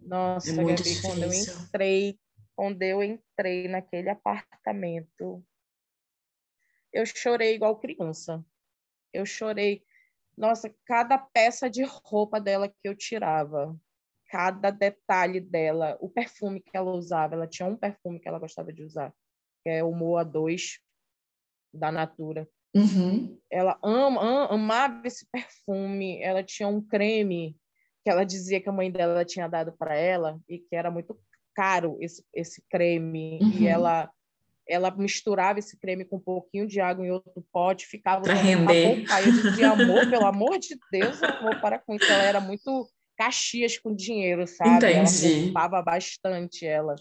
Nossa, 0.03 0.61
é 0.61 0.63
Gabi, 0.63 0.75
difícil. 0.75 1.09
quando 1.09 1.23
eu 1.23 1.33
entrei, 1.33 2.19
quando 2.55 2.81
eu 2.83 3.03
entrei 3.03 3.67
naquele 3.67 4.09
apartamento, 4.09 5.43
eu 6.93 7.05
chorei 7.05 7.55
igual 7.55 7.79
criança. 7.79 8.45
Eu 9.11 9.25
chorei. 9.25 9.83
Nossa, 10.37 10.73
cada 10.85 11.17
peça 11.17 11.69
de 11.69 11.83
roupa 11.83 12.39
dela 12.39 12.69
que 12.69 12.75
eu 12.87 12.95
tirava, 12.95 13.75
cada 14.29 14.71
detalhe 14.71 15.39
dela, 15.39 15.97
o 15.99 16.09
perfume 16.09 16.59
que 16.59 16.75
ela 16.75 16.91
usava, 16.91 17.35
ela 17.35 17.47
tinha 17.47 17.67
um 17.67 17.75
perfume 17.75 18.19
que 18.19 18.27
ela 18.27 18.39
gostava 18.39 18.71
de 18.73 18.83
usar, 18.83 19.13
que 19.63 19.69
é 19.69 19.83
o 19.83 19.91
Moa 19.91 20.23
2 20.23 20.79
da 21.73 21.91
Natura. 21.91 22.47
Uhum. 22.75 23.39
Ela 23.51 23.77
ama, 23.83 24.21
ama, 24.21 24.53
amava 24.53 25.07
esse 25.07 25.25
perfume. 25.31 26.21
Ela 26.21 26.43
tinha 26.43 26.67
um 26.67 26.81
creme 26.81 27.57
que 28.03 28.09
ela 28.09 28.25
dizia 28.25 28.61
que 28.61 28.69
a 28.69 28.73
mãe 28.73 28.91
dela 28.91 29.25
tinha 29.25 29.47
dado 29.47 29.71
para 29.77 29.95
ela 29.95 30.39
e 30.47 30.59
que 30.59 30.75
era 30.75 30.91
muito 30.91 31.17
caro 31.55 31.97
esse, 31.99 32.23
esse 32.33 32.63
creme. 32.69 33.39
Uhum. 33.41 33.51
E 33.51 33.67
ela 33.67 34.09
ela 34.69 34.91
misturava 34.91 35.59
esse 35.59 35.77
creme 35.79 36.03
com 36.03 36.17
um 36.17 36.19
pouquinho 36.19 36.67
de 36.67 36.81
água 36.81 37.05
em 37.05 37.09
outro 37.09 37.41
pote, 37.53 37.87
ficava 37.87 38.23
para 38.23 38.33
render. 38.33 39.05
Aí 39.09 39.25
eu 39.25 39.31
dizia, 39.31 39.71
amor, 39.71 40.07
pelo 40.11 40.25
amor 40.25 40.59
de 40.59 40.77
Deus, 40.91 41.23
amor, 41.23 41.61
para 41.61 41.79
com 41.79 41.95
isso. 41.95 42.11
Ela 42.11 42.23
era 42.23 42.41
muito 42.41 42.85
caxias 43.17 43.77
com 43.77 43.93
dinheiro, 43.93 44.45
sabe? 44.47 44.77
Entendi. 44.77 45.51
Ela 45.55 45.81
bastante 45.81 46.65
ela. 46.65 46.95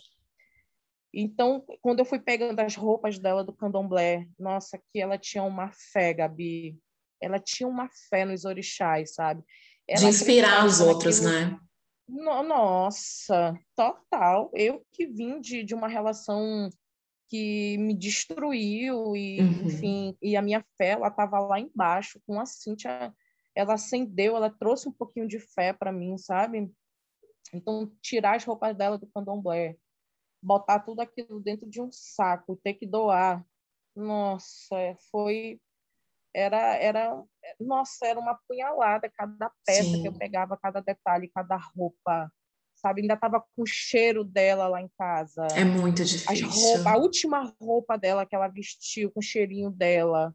Então, 1.12 1.64
quando 1.80 2.00
eu 2.00 2.04
fui 2.04 2.18
pegando 2.18 2.60
as 2.60 2.74
roupas 2.74 3.18
dela 3.18 3.44
do 3.44 3.52
candomblé, 3.52 4.26
nossa, 4.38 4.78
que 4.92 5.00
ela 5.00 5.16
tinha 5.16 5.42
uma 5.42 5.70
fé, 5.92 6.12
Gabi. 6.12 6.78
Ela 7.20 7.38
tinha 7.38 7.68
uma 7.68 7.88
fé 8.10 8.24
nos 8.24 8.44
orixás, 8.44 9.14
sabe? 9.14 9.42
Ela 9.88 10.00
de 10.00 10.06
inspirar 10.06 10.66
os 10.66 10.80
outros, 10.80 11.20
naquilo... 11.20 11.50
né? 11.50 11.60
Nossa, 12.08 13.58
total. 13.74 14.50
Eu 14.54 14.84
que 14.92 15.06
vim 15.06 15.40
de, 15.40 15.64
de 15.64 15.74
uma 15.74 15.88
relação 15.88 16.68
que 17.28 17.76
me 17.78 17.94
destruiu 17.94 19.16
e, 19.16 19.40
uhum. 19.40 19.66
enfim, 19.66 20.16
e 20.22 20.36
a 20.36 20.42
minha 20.42 20.64
fé, 20.76 20.90
ela 20.90 21.08
estava 21.08 21.40
lá 21.40 21.58
embaixo 21.58 22.20
com 22.26 22.38
a 22.38 22.46
Cíntia, 22.46 23.12
ela 23.56 23.74
acendeu, 23.74 24.36
ela 24.36 24.50
trouxe 24.50 24.86
um 24.88 24.92
pouquinho 24.92 25.26
de 25.26 25.40
fé 25.40 25.72
para 25.72 25.90
mim, 25.90 26.18
sabe? 26.18 26.70
Então, 27.54 27.90
tirar 28.02 28.36
as 28.36 28.44
roupas 28.44 28.76
dela 28.76 28.98
do 28.98 29.06
candomblé, 29.06 29.76
botar 30.42 30.80
tudo 30.80 31.00
aquilo 31.00 31.40
dentro 31.40 31.68
de 31.68 31.80
um 31.80 31.90
saco, 31.90 32.60
ter 32.62 32.74
que 32.74 32.86
doar. 32.86 33.44
Nossa, 33.94 34.76
foi 35.10 35.58
era 36.34 36.76
era 36.76 37.24
nossa, 37.58 38.06
era 38.06 38.20
uma 38.20 38.38
punhalada 38.46 39.10
cada 39.16 39.50
peça 39.64 39.84
Sim. 39.84 40.02
que 40.02 40.08
eu 40.08 40.12
pegava, 40.12 40.58
cada 40.58 40.80
detalhe, 40.82 41.30
cada 41.34 41.56
roupa, 41.56 42.30
sabe? 42.74 43.00
Ainda 43.00 43.16
tava 43.16 43.40
com 43.40 43.62
o 43.62 43.66
cheiro 43.66 44.22
dela 44.22 44.68
lá 44.68 44.82
em 44.82 44.90
casa. 44.98 45.46
É 45.56 45.64
muito 45.64 46.04
difícil. 46.04 46.46
Roupa, 46.46 46.90
a 46.90 46.98
última 46.98 47.54
roupa 47.58 47.96
dela 47.96 48.26
que 48.26 48.34
ela 48.34 48.48
vestiu 48.48 49.10
com 49.10 49.20
o 49.20 49.22
cheirinho 49.22 49.70
dela, 49.70 50.34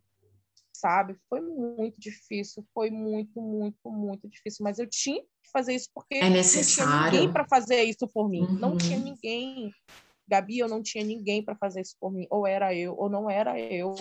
sabe? 0.82 1.16
Foi 1.30 1.40
muito 1.40 2.00
difícil, 2.00 2.66
foi 2.74 2.90
muito, 2.90 3.40
muito, 3.40 3.78
muito 3.86 4.28
difícil, 4.28 4.64
mas 4.64 4.80
eu 4.80 4.88
tinha 4.90 5.22
fazer 5.54 5.76
isso 5.76 5.90
porque 5.94 6.16
é 6.16 6.30
necessário. 6.30 6.90
não 6.90 7.02
tinha 7.02 7.12
ninguém 7.12 7.34
para 7.34 7.48
fazer 7.48 7.84
isso 7.84 8.08
por 8.08 8.30
mim. 8.30 8.42
Uhum. 8.42 8.60
Não 8.60 8.78
tinha 8.78 8.98
ninguém. 8.98 9.72
Gabi, 10.28 10.60
eu 10.60 10.68
não 10.68 10.82
tinha 10.82 11.04
ninguém 11.04 11.44
para 11.44 11.56
fazer 11.56 11.82
isso 11.82 11.96
por 12.00 12.12
mim. 12.12 12.26
Ou 12.30 12.48
era 12.48 12.74
eu, 12.74 12.96
ou 12.98 13.10
não 13.10 13.30
era 13.30 13.60
eu. 13.60 13.94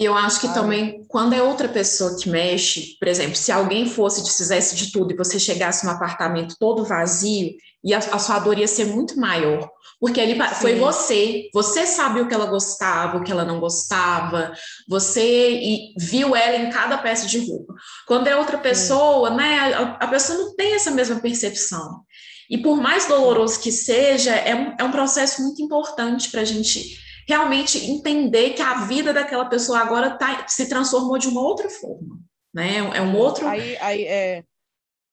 E 0.00 0.04
eu 0.06 0.16
acho 0.16 0.40
que 0.40 0.46
ah. 0.46 0.52
também, 0.54 1.04
quando 1.06 1.34
é 1.34 1.42
outra 1.42 1.68
pessoa 1.68 2.16
que 2.16 2.30
mexe, 2.30 2.96
por 2.98 3.06
exemplo, 3.06 3.36
se 3.36 3.52
alguém 3.52 3.86
fosse, 3.86 4.22
desfizesse 4.22 4.74
de 4.74 4.90
tudo 4.90 5.12
e 5.12 5.16
você 5.16 5.38
chegasse 5.38 5.84
num 5.84 5.92
apartamento 5.92 6.56
todo 6.58 6.86
vazio, 6.86 7.50
e 7.84 7.92
a, 7.92 7.98
a 7.98 8.18
sua 8.18 8.38
dor 8.38 8.58
ia 8.58 8.66
ser 8.66 8.86
muito 8.86 9.20
maior. 9.20 9.70
Porque 10.00 10.18
ali 10.18 10.38
foi 10.54 10.76
você, 10.76 11.50
você 11.52 11.86
sabe 11.86 12.20
o 12.20 12.26
que 12.26 12.32
ela 12.32 12.46
gostava, 12.46 13.18
o 13.18 13.22
que 13.22 13.30
ela 13.30 13.44
não 13.44 13.60
gostava, 13.60 14.50
você 14.88 15.60
viu 15.98 16.34
ela 16.34 16.56
em 16.56 16.70
cada 16.70 16.96
peça 16.96 17.26
de 17.26 17.38
roupa. 17.46 17.74
Quando 18.06 18.26
é 18.26 18.34
outra 18.34 18.56
pessoa, 18.56 19.28
Sim. 19.28 19.36
né, 19.36 19.74
a, 19.74 19.82
a, 20.00 20.08
pessoa 20.08 20.38
não 20.38 20.56
tem 20.56 20.74
essa 20.74 20.90
mesma 20.90 21.20
percepção. 21.20 22.00
E 22.48 22.56
por 22.56 22.78
mais 22.78 23.06
doloroso 23.06 23.60
que 23.60 23.70
seja, 23.70 24.34
é 24.34 24.54
um, 24.54 24.74
é 24.78 24.84
um 24.84 24.90
processo 24.90 25.42
muito 25.42 25.60
importante 25.60 26.30
para 26.30 26.40
a 26.40 26.46
gente 26.46 26.98
realmente 27.30 27.90
entender 27.90 28.50
que 28.50 28.62
a 28.62 28.84
vida 28.84 29.12
daquela 29.12 29.46
pessoa 29.46 29.78
agora 29.78 30.16
tá, 30.16 30.46
se 30.48 30.68
transformou 30.68 31.16
de 31.16 31.28
uma 31.28 31.40
outra 31.40 31.70
forma, 31.70 32.18
né? 32.52 32.78
É 32.78 33.00
um 33.00 33.16
outro. 33.16 33.46
Aí, 33.46 33.76
aí 33.78 34.04
é, 34.04 34.44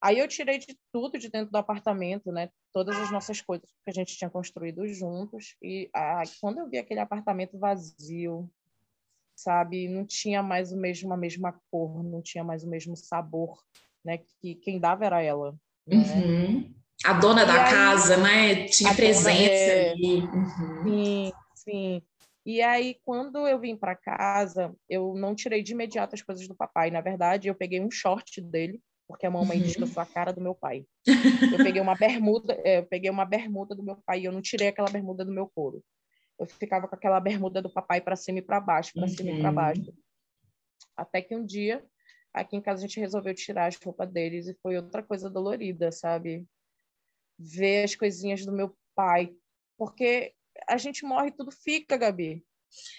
Aí 0.02 0.20
eu 0.20 0.28
tirei 0.28 0.60
de 0.60 0.78
tudo 0.92 1.18
de 1.18 1.30
dentro 1.30 1.52
do 1.52 1.58
apartamento, 1.58 2.32
né? 2.32 2.50
Todas 2.72 2.96
as 2.98 3.12
nossas 3.12 3.42
coisas 3.42 3.68
que 3.84 3.90
a 3.90 3.94
gente 3.94 4.16
tinha 4.16 4.30
construído 4.30 4.88
juntos. 4.88 5.56
E 5.62 5.90
ah, 5.94 6.22
quando 6.40 6.60
eu 6.60 6.70
vi 6.70 6.78
aquele 6.78 7.00
apartamento 7.00 7.58
vazio, 7.58 8.50
sabe, 9.36 9.88
não 9.88 10.06
tinha 10.06 10.44
mais 10.44 10.72
o 10.72 10.78
mesmo 10.78 11.12
a 11.14 11.18
mesma 11.18 11.60
cor, 11.72 12.04
não 12.04 12.22
tinha 12.22 12.44
mais 12.44 12.64
o 12.64 12.70
mesmo 12.70 12.96
sabor, 12.96 13.60
né? 14.06 14.20
Que 14.20 14.56
quem 14.56 14.80
dava 14.80 15.06
era 15.06 15.22
ela. 15.22 15.56
Né? 15.88 15.98
Uhum. 15.98 16.76
A 17.04 17.14
dona 17.14 17.44
e 17.44 17.46
da 17.48 17.66
aí, 17.66 17.72
casa, 17.72 18.18
né? 18.18 18.66
Tinha 18.66 18.94
presença 18.94 19.52
é... 19.52 19.92
ali. 19.92 20.22
Uhum. 20.22 20.84
Sim, 20.84 21.32
sim. 21.68 22.02
E 22.46 22.62
aí, 22.62 22.98
quando 23.04 23.46
eu 23.46 23.60
vim 23.60 23.76
para 23.76 23.94
casa, 23.94 24.74
eu 24.90 25.14
não 25.16 25.36
tirei 25.36 25.62
de 25.62 25.74
imediato 25.74 26.16
as 26.16 26.22
coisas 26.22 26.48
do 26.48 26.56
papai. 26.56 26.90
Na 26.90 27.02
verdade, 27.02 27.50
eu 27.50 27.56
peguei 27.56 27.82
um 27.82 27.92
short 27.92 28.40
dele, 28.40 28.82
porque 29.06 29.26
a 29.26 29.30
mamãe 29.30 29.58
uhum. 29.58 29.64
diz 29.64 29.76
que 29.76 29.82
eu 29.82 29.86
uhum. 29.86 29.92
sou 29.94 30.02
a 30.02 30.06
cara 30.06 30.32
do 30.32 30.40
meu 30.40 30.56
pai. 30.56 30.86
Eu 31.52 31.58
peguei 31.58 31.82
uma 31.82 31.96
bermuda, 31.96 32.60
é, 32.64 32.80
eu 32.80 32.86
peguei 32.86 33.10
uma 33.10 33.26
bermuda 33.26 33.74
do 33.74 33.84
meu 33.84 33.98
pai 34.06 34.20
e 34.20 34.26
eu 34.26 34.32
não 34.32 34.42
tirei 34.42 34.68
aquela 34.68 34.90
bermuda 34.90 35.24
do 35.24 35.32
meu 35.32 35.48
couro. 35.48 35.84
Eu 36.38 36.46
ficava 36.46 36.88
com 36.88 36.96
aquela 36.96 37.20
bermuda 37.20 37.62
do 37.62 37.70
papai 37.70 38.02
para 38.02 38.16
cima 38.16 38.40
e 38.40 38.42
para 38.42 38.60
baixo, 38.60 38.94
para 38.94 39.04
uhum. 39.04 39.08
cima 39.08 39.32
e 39.32 39.42
para 39.42 39.52
baixo. 39.52 39.94
Até 40.96 41.22
que 41.22 41.36
um 41.36 41.46
dia, 41.46 41.84
aqui 42.34 42.56
em 42.56 42.62
casa 42.62 42.80
a 42.80 42.88
gente 42.88 43.00
resolveu 43.00 43.34
tirar 43.34 43.68
as 43.68 43.76
roupas 43.76 44.10
deles 44.12 44.48
e 44.48 44.58
foi 44.62 44.76
outra 44.76 45.02
coisa 45.02 45.30
dolorida, 45.30 45.92
sabe? 45.92 46.46
Ver 47.40 47.84
as 47.84 47.96
coisinhas 47.96 48.46
do 48.46 48.52
meu 48.52 48.76
pai, 48.96 49.34
porque 49.78 50.34
a 50.70 50.78
gente 50.78 51.06
morre 51.06 51.30
e 51.30 51.32
tudo 51.32 51.52
fica, 51.52 51.98
Gabi. 51.98 52.44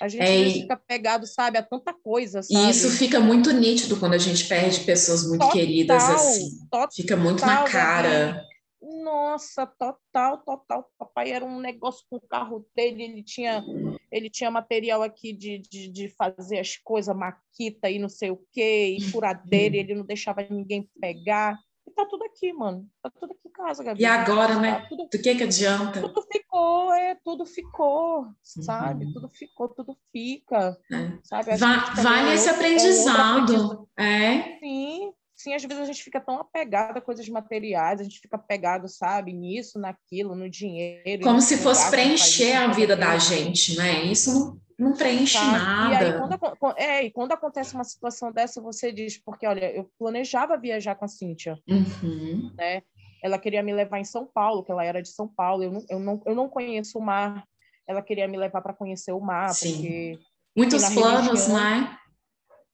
A 0.01 0.09
gente 0.09 0.23
é, 0.23 0.51
fica 0.51 0.77
pegado, 0.77 1.27
sabe, 1.27 1.59
a 1.59 1.63
tanta 1.63 1.93
coisa, 1.93 2.43
sabe? 2.43 2.67
E 2.67 2.71
isso 2.71 2.91
fica 2.91 3.21
muito 3.21 3.53
nítido 3.53 3.99
quando 3.99 4.15
a 4.15 4.19
gente 4.19 4.49
perde 4.49 4.81
pessoas 4.81 5.27
muito 5.27 5.41
total, 5.41 5.53
queridas, 5.53 6.03
assim. 6.05 6.59
Total, 6.71 6.89
fica 6.93 7.17
muito 7.17 7.45
na 7.45 7.65
cara. 7.65 8.33
Gabi. 8.33 8.49
Nossa, 8.81 9.67
total, 9.67 10.39
total. 10.39 10.91
Papai 10.99 11.31
era 11.33 11.45
um 11.45 11.61
negócio 11.61 12.05
com 12.09 12.17
o 12.17 12.21
carro 12.21 12.67
dele, 12.75 13.03
ele 13.03 13.23
tinha, 13.23 13.63
ele 14.11 14.31
tinha 14.31 14.51
material 14.51 15.03
aqui 15.03 15.33
de, 15.33 15.59
de, 15.59 15.89
de 15.89 16.09
fazer 16.09 16.59
as 16.59 16.77
coisas, 16.77 17.15
maquita 17.15 17.91
e 17.91 17.99
não 17.99 18.09
sei 18.09 18.31
o 18.31 18.41
quê, 18.53 18.97
e 18.99 19.03
furadeira, 19.03 19.77
ele 19.77 19.95
não 19.95 20.05
deixava 20.05 20.47
ninguém 20.49 20.89
pegar 21.01 21.59
tá 21.99 22.07
tudo 22.07 22.25
aqui, 22.25 22.53
mano. 22.53 22.87
Tá 23.03 23.11
tudo 23.11 23.33
aqui 23.33 23.49
em 23.49 23.51
casa, 23.51 23.83
Gabi. 23.83 24.01
E 24.01 24.07
agora, 24.07 24.55
tá 24.55 24.61
né? 24.61 24.87
Tudo, 24.89 25.09
Do 25.11 25.19
que 25.21 25.35
que 25.35 25.43
adianta? 25.43 26.01
Tudo 26.01 26.23
ficou, 26.23 26.95
é, 26.95 27.17
tudo 27.25 27.45
ficou, 27.45 28.27
sabe? 28.43 29.07
Uhum. 29.07 29.13
Tudo 29.13 29.29
ficou, 29.29 29.69
tudo 29.69 29.97
fica, 30.13 30.79
é. 30.93 31.19
sabe? 31.25 31.57
Vai, 31.57 31.95
vai 31.97 32.27
nesse 32.27 32.49
aprendizado, 32.49 33.89
é. 33.97 34.59
Sim, 34.61 35.13
sim, 35.35 35.55
às 35.55 35.63
vezes 35.63 35.83
a 35.83 35.87
gente 35.87 36.05
fica 36.05 36.21
tão 36.21 36.39
apegado 36.39 36.99
a 36.99 37.01
coisas 37.01 37.29
materiais, 37.29 38.01
a 38.01 38.05
gente 38.05 38.21
fica 38.21 38.37
apegado, 38.37 38.89
sabe, 38.89 39.33
nisso, 39.33 39.79
naquilo, 39.79 40.37
no 40.37 40.49
dinheiro. 40.49 41.25
Como 41.25 41.41
se 41.41 41.57
fosse 41.57 41.91
preencher 41.91 42.53
a 42.53 42.69
vida 42.69 42.95
da 42.95 43.19
gente, 43.19 43.77
né? 43.77 44.05
Isso 44.05 44.33
não 44.33 44.68
não 44.79 44.93
preenche 44.93 45.37
tá? 45.37 45.45
nada. 45.45 45.93
E 45.93 45.97
aí, 45.97 46.13
quando, 46.13 46.77
é, 46.77 47.05
e 47.05 47.11
quando 47.11 47.33
acontece 47.33 47.75
uma 47.75 47.83
situação 47.83 48.31
dessa, 48.31 48.61
você 48.61 48.93
diz, 48.93 49.19
porque, 49.19 49.47
olha, 49.47 49.75
eu 49.75 49.91
planejava 49.99 50.57
viajar 50.57 50.95
com 50.95 51.05
a 51.05 51.09
Cíntia, 51.09 51.59
uhum. 51.69 52.53
né? 52.57 52.83
Ela 53.21 53.39
queria 53.39 53.63
me 53.63 53.75
levar 53.75 53.99
em 53.99 54.05
São 54.05 54.25
Paulo, 54.25 54.63
que 54.63 54.71
ela 54.71 54.85
era 54.85 55.03
de 55.03 55.09
São 55.09 55.27
Paulo, 55.27 55.65
eu 55.65 55.73
não, 55.73 55.85
eu 55.91 55.99
não, 55.99 56.23
eu 56.25 56.35
não 56.37 56.49
conheço 56.49 56.99
o 56.99 57.03
mar, 57.03 57.45
ela 57.89 58.01
queria 58.01 58.29
me 58.29 58.37
levar 58.37 58.63
para 58.63 58.73
conhecer 58.73 59.13
o 59.13 59.21
mar, 59.21 59.49
Sim. 59.51 59.73
porque... 59.73 60.19
Muitos 60.57 60.89
planos, 60.91 61.47
religião, 61.47 61.57
né? 61.57 61.99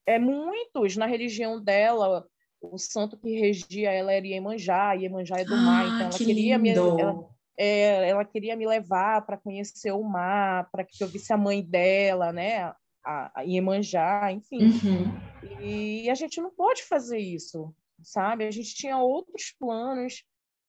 É, 0.07 0.19
muitos. 0.19 0.97
Na 0.97 1.07
religião 1.07 1.61
dela, 1.63 2.27
o 2.61 2.79
santo 2.79 3.17
que 3.17 3.39
regia 3.39 3.91
ela 3.91 4.13
era 4.13 4.27
Iemanjá, 4.27 4.93
Iemanjá 4.93 5.37
é 5.37 5.45
do 5.45 5.55
ah, 5.55 5.61
mar, 5.61 5.87
então 5.87 6.01
ela 6.01 6.11
que 6.11 6.25
queria 6.25 6.57
lindo. 6.57 6.95
me... 6.95 7.01
Ela, 7.01 7.34
é, 7.57 8.09
ela 8.09 8.25
queria 8.25 8.57
me 8.57 8.67
levar 8.67 9.25
para 9.25 9.37
conhecer 9.37 9.93
o 9.93 10.03
mar, 10.03 10.69
para 10.71 10.85
que 10.85 11.03
eu 11.03 11.09
visse 11.09 11.33
a 11.33 11.37
mãe 11.37 11.63
dela, 11.63 12.33
né? 12.33 12.73
A, 13.05 13.41
a 13.41 13.43
Iemanjá, 13.43 14.33
enfim. 14.33 14.65
Uhum. 14.65 15.61
E 15.61 16.09
a 16.11 16.15
gente 16.15 16.41
não 16.41 16.51
pode 16.51 16.83
fazer 16.83 17.19
isso, 17.19 17.75
sabe? 18.03 18.47
A 18.47 18.51
gente 18.51 18.75
tinha 18.75 18.99
outros 18.99 19.55
planos 19.59 20.25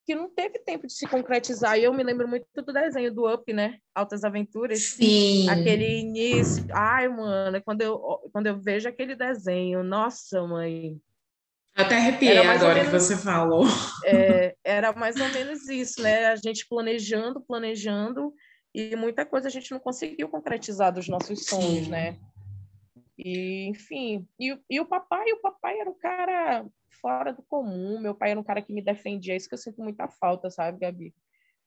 que 0.06 0.14
não 0.14 0.30
teve 0.30 0.60
tempo 0.60 0.86
de 0.86 0.94
se 0.94 1.08
concretizar. 1.08 1.80
E 1.80 1.84
eu 1.84 1.94
me 1.94 2.04
lembro 2.04 2.28
muito 2.28 2.46
do 2.56 2.72
desenho 2.72 3.14
do 3.14 3.28
Up, 3.28 3.52
né? 3.52 3.80
Altas 3.94 4.24
Aventuras. 4.24 4.80
Sim. 4.80 5.50
Aquele 5.50 6.02
início. 6.02 6.64
Ai, 6.72 7.08
mano, 7.08 7.62
quando 7.64 7.82
eu, 7.82 7.98
quando 8.32 8.48
eu 8.48 8.60
vejo 8.60 8.88
aquele 8.88 9.16
desenho, 9.16 9.84
nossa, 9.84 10.46
mãe, 10.46 11.02
até 11.76 11.98
arrepiei 11.98 12.38
agora 12.38 12.76
menos, 12.76 12.90
que 12.90 13.00
você 13.00 13.18
falou. 13.18 13.66
É, 14.06 14.56
era 14.64 14.94
mais 14.94 15.16
ou 15.20 15.28
menos 15.30 15.68
isso, 15.68 16.02
né? 16.02 16.28
A 16.28 16.36
gente 16.36 16.68
planejando, 16.70 17.42
planejando, 17.42 18.34
e 18.74 18.96
muita 18.96 19.26
coisa 19.26 19.48
a 19.48 19.52
gente 19.52 19.72
não 19.72 19.80
conseguiu 19.80 20.30
concretizar 20.30 20.94
dos 20.94 21.08
nossos 21.08 21.46
sonhos, 21.46 21.86
Sim. 21.86 21.90
né? 21.90 22.20
E, 23.18 23.68
enfim, 23.68 24.28
e, 24.40 24.58
e 24.70 24.80
o 24.80 24.86
papai, 24.86 25.32
o 25.32 25.42
papai 25.42 25.80
era 25.80 25.90
um 25.90 25.98
cara 25.98 26.66
fora 27.02 27.34
do 27.34 27.42
comum, 27.44 28.00
meu 28.00 28.14
pai 28.14 28.32
era 28.32 28.40
um 28.40 28.44
cara 28.44 28.62
que 28.62 28.74
me 28.74 28.82
defendia, 28.82 29.34
é 29.34 29.38
isso 29.38 29.48
que 29.48 29.56
eu 29.56 29.60
sinto 29.60 29.82
muita 29.82 30.08
falta, 30.08 30.50
sabe, 30.50 30.80
Gabi? 30.80 31.14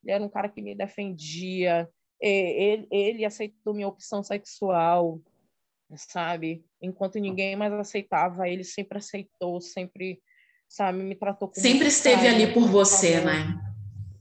Ele 0.03 0.11
era 0.13 0.23
um 0.23 0.29
cara 0.29 0.47
que 0.47 0.61
me 0.61 0.75
defendia, 0.75 1.89
ele, 2.21 2.87
ele 2.91 3.25
aceitou 3.25 3.73
minha 3.73 3.87
opção 3.87 4.23
sexual, 4.23 5.19
sabe? 5.95 6.63
Enquanto 6.81 7.19
ninguém 7.19 7.55
mais 7.55 7.73
aceitava, 7.73 8.47
ele 8.47 8.63
sempre 8.63 8.97
aceitou, 8.97 9.59
sempre, 9.59 10.21
sabe, 10.67 11.03
me 11.03 11.15
tratou 11.15 11.49
como 11.49 11.61
Sempre 11.61 11.87
esteve 11.87 12.27
ali 12.27 12.53
por 12.53 12.67
você, 12.67 13.19
né? 13.21 13.59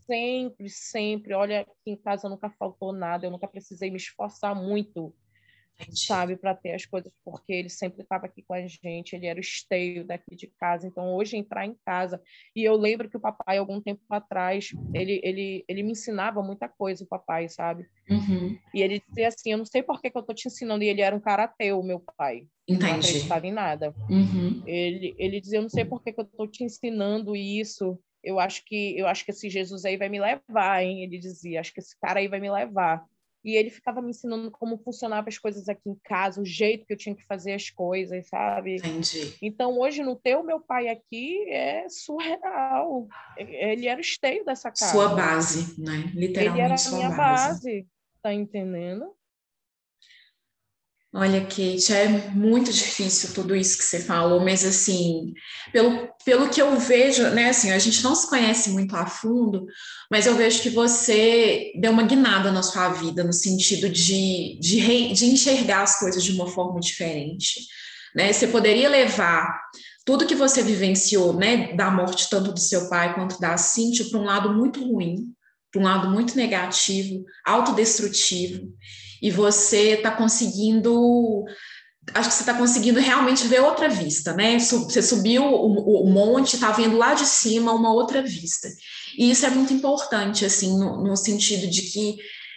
Sempre, 0.07 0.69
sempre. 0.69 1.35
Olha, 1.35 1.61
aqui 1.61 1.75
em 1.87 1.97
casa 1.97 2.29
nunca 2.29 2.51
faltou 2.51 2.93
nada, 2.93 3.27
eu 3.27 3.31
nunca 3.31 3.47
precisei 3.47 3.91
me 3.91 3.97
esforçar 3.97 4.55
muito 4.55 5.15
sabe, 5.93 6.37
para 6.37 6.55
ter 6.55 6.75
as 6.75 6.85
coisas, 6.85 7.13
porque 7.25 7.53
ele 7.53 7.69
sempre 7.69 8.03
estava 8.03 8.27
aqui 8.27 8.43
com 8.43 8.55
a 8.55 8.67
gente, 8.67 9.15
ele 9.15 9.27
era 9.27 9.39
o 9.39 9.41
esteio 9.41 10.05
daqui 10.05 10.35
de 10.35 10.47
casa. 10.59 10.87
Então, 10.87 11.15
hoje, 11.15 11.37
entrar 11.37 11.67
em 11.67 11.77
casa. 11.85 12.21
E 12.55 12.65
eu 12.65 12.77
lembro 12.77 13.09
que 13.09 13.17
o 13.17 13.21
papai, 13.21 13.59
algum 13.59 13.81
tempo 13.81 14.03
atrás, 14.11 14.71
ele, 14.93 15.21
ele, 15.23 15.65
ele 15.69 15.83
me 15.83 15.93
ensinava 15.93 16.43
muita 16.43 16.69
coisa, 16.69 17.05
o 17.05 17.07
papai, 17.07 17.49
sabe? 17.49 17.87
Uhum. 18.11 18.59
E 18.75 18.83
ele 18.83 19.03
dizia 19.07 19.29
assim: 19.29 19.53
Eu 19.53 19.59
não 19.59 19.67
sei 19.67 19.83
por 19.83 20.01
que, 20.01 20.11
que 20.11 20.19
eu 20.19 20.23
tô 20.23 20.35
te 20.35 20.49
ensinando. 20.49 20.83
E 20.83 20.89
ele 20.89 21.01
era 21.01 21.15
um 21.15 21.21
cara 21.21 21.45
ateu, 21.45 21.83
meu 21.83 22.01
pai. 22.17 22.47
Entendi. 22.67 22.91
Não 22.91 22.99
acreditava 22.99 23.47
em 23.47 23.53
nada. 23.53 23.95
Uhum. 24.11 24.63
Ele, 24.67 25.15
ele 25.19 25.41
dizia: 25.41 25.59
Eu 25.59 25.63
não 25.63 25.69
sei 25.71 25.85
por 25.85 26.03
que, 26.03 26.13
que 26.13 26.21
eu 26.21 26.25
tô 26.25 26.47
te 26.47 26.65
ensinando 26.65 27.37
isso. 27.37 27.99
Eu 28.23 28.41
acho 28.41 28.65
que 28.65 28.99
eu 28.99 29.07
acho 29.07 29.25
que 29.25 29.31
esse 29.31 29.49
Jesus 29.49 29.85
aí 29.85 29.97
vai 29.97 30.09
me 30.09 30.21
levar, 30.21 30.83
hein? 30.83 31.03
Ele 31.03 31.19
dizia: 31.19 31.61
Acho 31.61 31.73
que 31.73 31.81
esse 31.81 31.99
cara 32.01 32.19
aí 32.21 32.29
vai 32.29 32.41
me 32.41 32.51
levar 32.51 33.07
e 33.49 33.57
ele 33.57 33.71
ficava 33.71 34.03
me 34.03 34.11
ensinando 34.11 34.51
como 34.51 34.77
funcionavam 34.77 35.27
as 35.27 35.39
coisas 35.39 35.71
aqui 35.71 35.89
em 35.89 35.95
casa, 36.05 36.39
o 36.39 36.45
jeito 36.45 36.85
que 36.85 36.93
eu 36.93 36.99
tinha 36.99 37.15
que 37.15 37.25
fazer 37.25 37.55
as 37.55 37.71
coisas, 37.71 38.29
sabe? 38.29 38.77
Entendi. 38.77 39.35
Então, 39.41 39.79
hoje, 39.79 40.03
no 40.03 40.15
teu 40.15 40.43
meu 40.43 40.61
pai 40.61 40.89
aqui, 40.89 41.49
é 41.49 41.89
surreal. 41.89 43.09
Ele 43.39 43.87
era 43.87 43.97
o 43.97 44.03
esteio 44.03 44.45
dessa 44.45 44.71
casa. 44.71 44.93
Sua 44.93 45.15
base, 45.15 45.81
né? 45.81 46.13
Literalmente 46.15 46.39
Ele 46.41 46.61
era 46.61 46.75
a 46.75 46.91
minha 46.93 47.09
base. 47.09 47.49
base, 47.49 47.89
tá 48.23 48.35
entendendo? 48.35 49.17
Olha, 51.15 51.41
Kate, 51.41 51.91
é 51.91 52.31
muito 52.35 52.71
difícil 52.71 53.33
tudo 53.33 53.57
isso 53.57 53.79
que 53.79 53.85
você 53.85 54.01
falou, 54.01 54.41
mas 54.41 54.63
assim, 54.63 55.33
pelo, 55.73 56.07
pelo 56.23 56.51
que 56.51 56.61
eu 56.61 56.79
vejo, 56.79 57.23
né, 57.31 57.49
assim, 57.49 57.71
a 57.71 57.79
gente 57.79 58.05
não 58.05 58.15
se 58.15 58.29
conhece 58.29 58.69
muito 58.71 58.95
a 58.95 59.07
fundo, 59.07 59.65
mas 60.11 60.27
eu 60.27 60.35
vejo 60.35 60.61
que 60.61 60.69
você 60.69 61.73
deu 61.81 61.93
uma 61.93 62.03
guinada 62.03 62.53
na 62.53 62.63
sua 62.63 62.91
vida, 62.91 63.25
no 63.25 63.33
sentido 63.33 63.89
de, 63.89 64.59
de, 64.61 64.81
re, 64.81 65.15
de 65.15 65.25
enxergar 65.25 65.83
as 65.83 65.99
coisas 65.99 66.23
de 66.23 66.33
uma 66.33 66.47
forma 66.47 66.79
diferente, 66.79 67.67
né? 68.15 68.31
Você 68.31 68.47
poderia 68.47 68.91
levar 68.91 69.49
tudo 70.05 70.27
que 70.27 70.35
você 70.35 70.63
vivenciou, 70.63 71.33
né, 71.33 71.75
da 71.75 71.91
morte 71.91 72.29
tanto 72.29 72.53
do 72.53 72.61
seu 72.61 72.89
pai 72.91 73.15
quanto 73.15 73.41
da 73.41 73.57
Cintia, 73.57 74.05
para 74.11 74.21
um 74.21 74.25
lado 74.25 74.53
muito 74.53 74.87
ruim, 74.87 75.33
para 75.73 75.81
um 75.81 75.85
lado 75.85 76.11
muito 76.11 76.37
negativo, 76.37 77.25
autodestrutivo, 77.47 78.75
e 79.23 79.31
você 79.31 79.95
está 79.95 80.11
conseguindo 80.11 81.45
acho 82.15 82.29
que 82.31 82.35
você 82.35 82.43
está 82.43 82.55
conseguindo 82.55 83.01
realmente 83.01 83.47
ver 83.47 83.61
outra 83.61 83.89
vista, 83.89 84.33
né? 84.33 84.59
Você 84.59 85.03
subiu 85.03 85.45
o, 85.45 86.07
monte, 86.09 86.55
está 86.55 86.71
vendo 86.73 86.97
lá 86.97 87.15
de 87.15 87.27
cima 87.27 87.73
uma 87.73 87.93
outra 87.93 88.23
vista. 88.23 88.69
E 89.17 89.31
isso 89.31 89.45
é 89.45 89.51
muito 89.51 89.73
importante, 89.75 90.45
assim, 90.45 90.79
no, 90.79 91.03
no, 91.03 91.17
sentido 91.17 91.67
de 91.69 91.83
que 91.83 92.17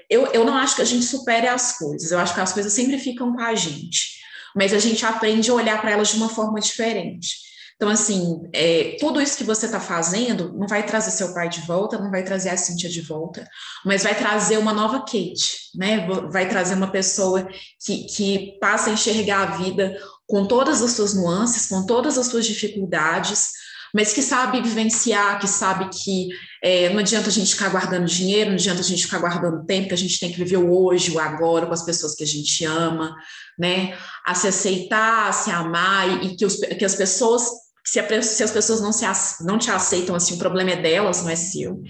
eu, 0.10 0.28
eu 0.28 0.46
não 0.46 0.56
acho 0.56 0.76
que 0.76 0.82
a 0.82 0.86
gente 0.86 1.06
supere 1.06 1.48
as 1.48 1.78
coisas, 1.78 2.12
eu 2.12 2.20
acho 2.20 2.34
que 2.34 2.42
as 2.42 2.54
coisas 2.54 2.72
sempre 2.74 2.98
ficam 2.98 3.34
com 3.34 3.42
a 3.42 3.56
gente, 3.56 4.20
mas 4.56 4.74
a 4.74 4.80
gente 4.80 5.06
aprende 5.06 5.50
a 5.50 5.54
olhar 5.54 5.82
para 5.82 5.92
elas 5.92 6.10
de 6.10 6.18
uma 6.18 6.30
forma 6.30 6.60
diferente. 6.60 7.51
Então, 7.82 7.92
assim, 7.92 8.48
é, 8.54 8.96
tudo 9.00 9.20
isso 9.20 9.36
que 9.36 9.44
você 9.44 9.66
está 9.66 9.80
fazendo 9.80 10.54
não 10.56 10.68
vai 10.68 10.86
trazer 10.86 11.10
seu 11.10 11.34
pai 11.34 11.50
de 11.50 11.62
volta, 11.62 11.98
não 11.98 12.12
vai 12.12 12.24
trazer 12.24 12.50
a 12.50 12.56
Cíntia 12.56 12.88
de 12.88 13.02
volta, 13.02 13.44
mas 13.84 14.04
vai 14.04 14.14
trazer 14.14 14.60
uma 14.60 14.72
nova 14.72 15.00
Kate, 15.00 15.72
né? 15.74 16.08
Vai 16.30 16.48
trazer 16.48 16.76
uma 16.76 16.92
pessoa 16.92 17.48
que, 17.84 18.04
que 18.04 18.60
passa 18.62 18.92
a 18.92 18.94
enxergar 18.94 19.42
a 19.42 19.58
vida 19.58 19.98
com 20.28 20.46
todas 20.46 20.84
as 20.84 20.92
suas 20.92 21.16
nuances, 21.16 21.66
com 21.66 21.84
todas 21.84 22.20
as 22.20 22.28
suas 22.28 22.46
dificuldades, 22.46 23.50
mas 23.92 24.14
que 24.14 24.22
sabe 24.22 24.62
vivenciar, 24.62 25.40
que 25.40 25.48
sabe 25.48 25.90
que 25.90 26.30
é, 26.64 26.88
não 26.90 27.00
adianta 27.00 27.30
a 27.30 27.32
gente 27.32 27.56
ficar 27.56 27.70
guardando 27.70 28.06
dinheiro, 28.06 28.52
não 28.52 28.58
adianta 28.58 28.82
a 28.82 28.84
gente 28.84 29.06
ficar 29.06 29.18
guardando 29.18 29.66
tempo, 29.66 29.88
que 29.88 29.96
a 29.96 29.98
gente 29.98 30.20
tem 30.20 30.32
que 30.32 30.38
viver 30.38 30.58
o 30.58 30.72
hoje, 30.72 31.10
o 31.10 31.20
agora, 31.20 31.66
com 31.66 31.74
as 31.74 31.84
pessoas 31.84 32.14
que 32.14 32.24
a 32.24 32.28
gente 32.28 32.64
ama, 32.64 33.16
né? 33.58 33.98
A 34.24 34.36
se 34.36 34.48
aceitar, 34.48 35.30
a 35.30 35.32
se 35.32 35.50
amar, 35.50 36.24
e 36.24 36.36
que, 36.36 36.46
os, 36.46 36.58
que 36.58 36.86
as 36.86 36.94
pessoas 36.94 37.71
se, 37.86 38.00
a, 38.00 38.22
se, 38.22 38.44
as 38.44 38.52
pessoas 38.52 38.82
não, 38.82 38.92
se, 38.92 39.06
não 39.44 39.58
te 39.58 39.72
aceitam, 39.72 40.16
assim, 40.16 40.36
o 40.36 40.38
problema 40.38 40.72
é 40.72 40.82
delas, 40.82 41.22
não 41.22 41.30
é 41.30 41.36
seu. 41.36 41.82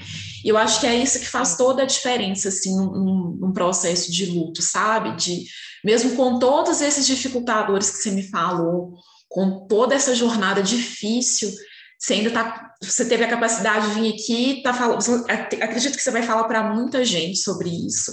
E 0.44 0.50
eu 0.50 0.58
acho 0.58 0.80
que 0.80 0.88
é 0.88 0.96
isso 0.96 1.20
que 1.20 1.28
faz 1.28 1.56
toda 1.58 1.84
a 1.84 1.86
diferença, 1.86 2.50
assim, 2.50 2.76
num, 2.76 3.38
num 3.40 3.54
processo 3.54 4.12
de 4.12 4.26
luto, 4.28 4.62
sabe? 4.62 5.16
De, 5.16 5.46
mesmo 5.84 6.16
com 6.16 6.40
todos 6.40 6.82
esses 6.82 7.06
dificultadores 7.06 7.90
que 7.90 7.98
você 7.98 8.12
me 8.12 8.24
falou, 8.24 8.94
com 9.28 9.66
toda 9.68 9.96
essa 9.96 10.16
jornada 10.16 10.62
difícil, 10.62 11.52
você 11.98 12.14
ainda 12.14 12.32
tá, 12.32 12.72
você 12.82 13.06
teve 13.06 13.24
a 13.24 13.30
capacidade 13.30 13.90
de 13.90 14.02
vir 14.02 14.14
aqui, 14.14 14.62
tá 14.64 14.74
falando, 14.74 15.00
acredito 15.30 15.96
que 15.96 16.02
você 16.04 16.12
vai 16.12 16.24
falar 16.24 16.46
para 16.46 16.74
muita 16.74 17.06
gente 17.06 17.38
sobre 17.38 17.70
isso 17.70 18.12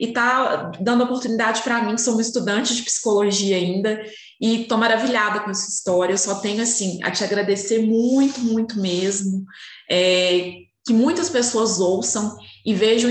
e 0.00 0.12
tá 0.14 0.72
dando 0.80 1.04
oportunidade 1.04 1.62
para 1.62 1.82
mim, 1.82 1.94
que 1.94 2.00
sou 2.00 2.14
uma 2.14 2.22
estudante 2.22 2.74
de 2.74 2.82
psicologia 2.82 3.56
ainda, 3.56 4.02
e 4.40 4.64
tô 4.64 4.76
maravilhada 4.76 5.40
com 5.40 5.50
essa 5.50 5.68
história. 5.68 6.14
Eu 6.14 6.18
só 6.18 6.40
tenho 6.40 6.62
assim 6.62 7.02
a 7.02 7.10
te 7.10 7.22
agradecer 7.22 7.80
muito, 7.80 8.40
muito 8.40 8.80
mesmo. 8.80 9.44
É, 9.90 10.62
que 10.86 10.94
muitas 10.94 11.28
pessoas 11.28 11.78
ouçam 11.78 12.38
e 12.64 12.74
vejam 12.74 13.10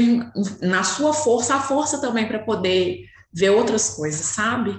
na 0.62 0.84
sua 0.84 1.14
força 1.14 1.56
a 1.56 1.62
força 1.62 2.02
também 2.02 2.28
para 2.28 2.44
poder 2.44 3.06
ver 3.32 3.52
outras 3.52 3.96
coisas, 3.96 4.26
sabe? 4.26 4.72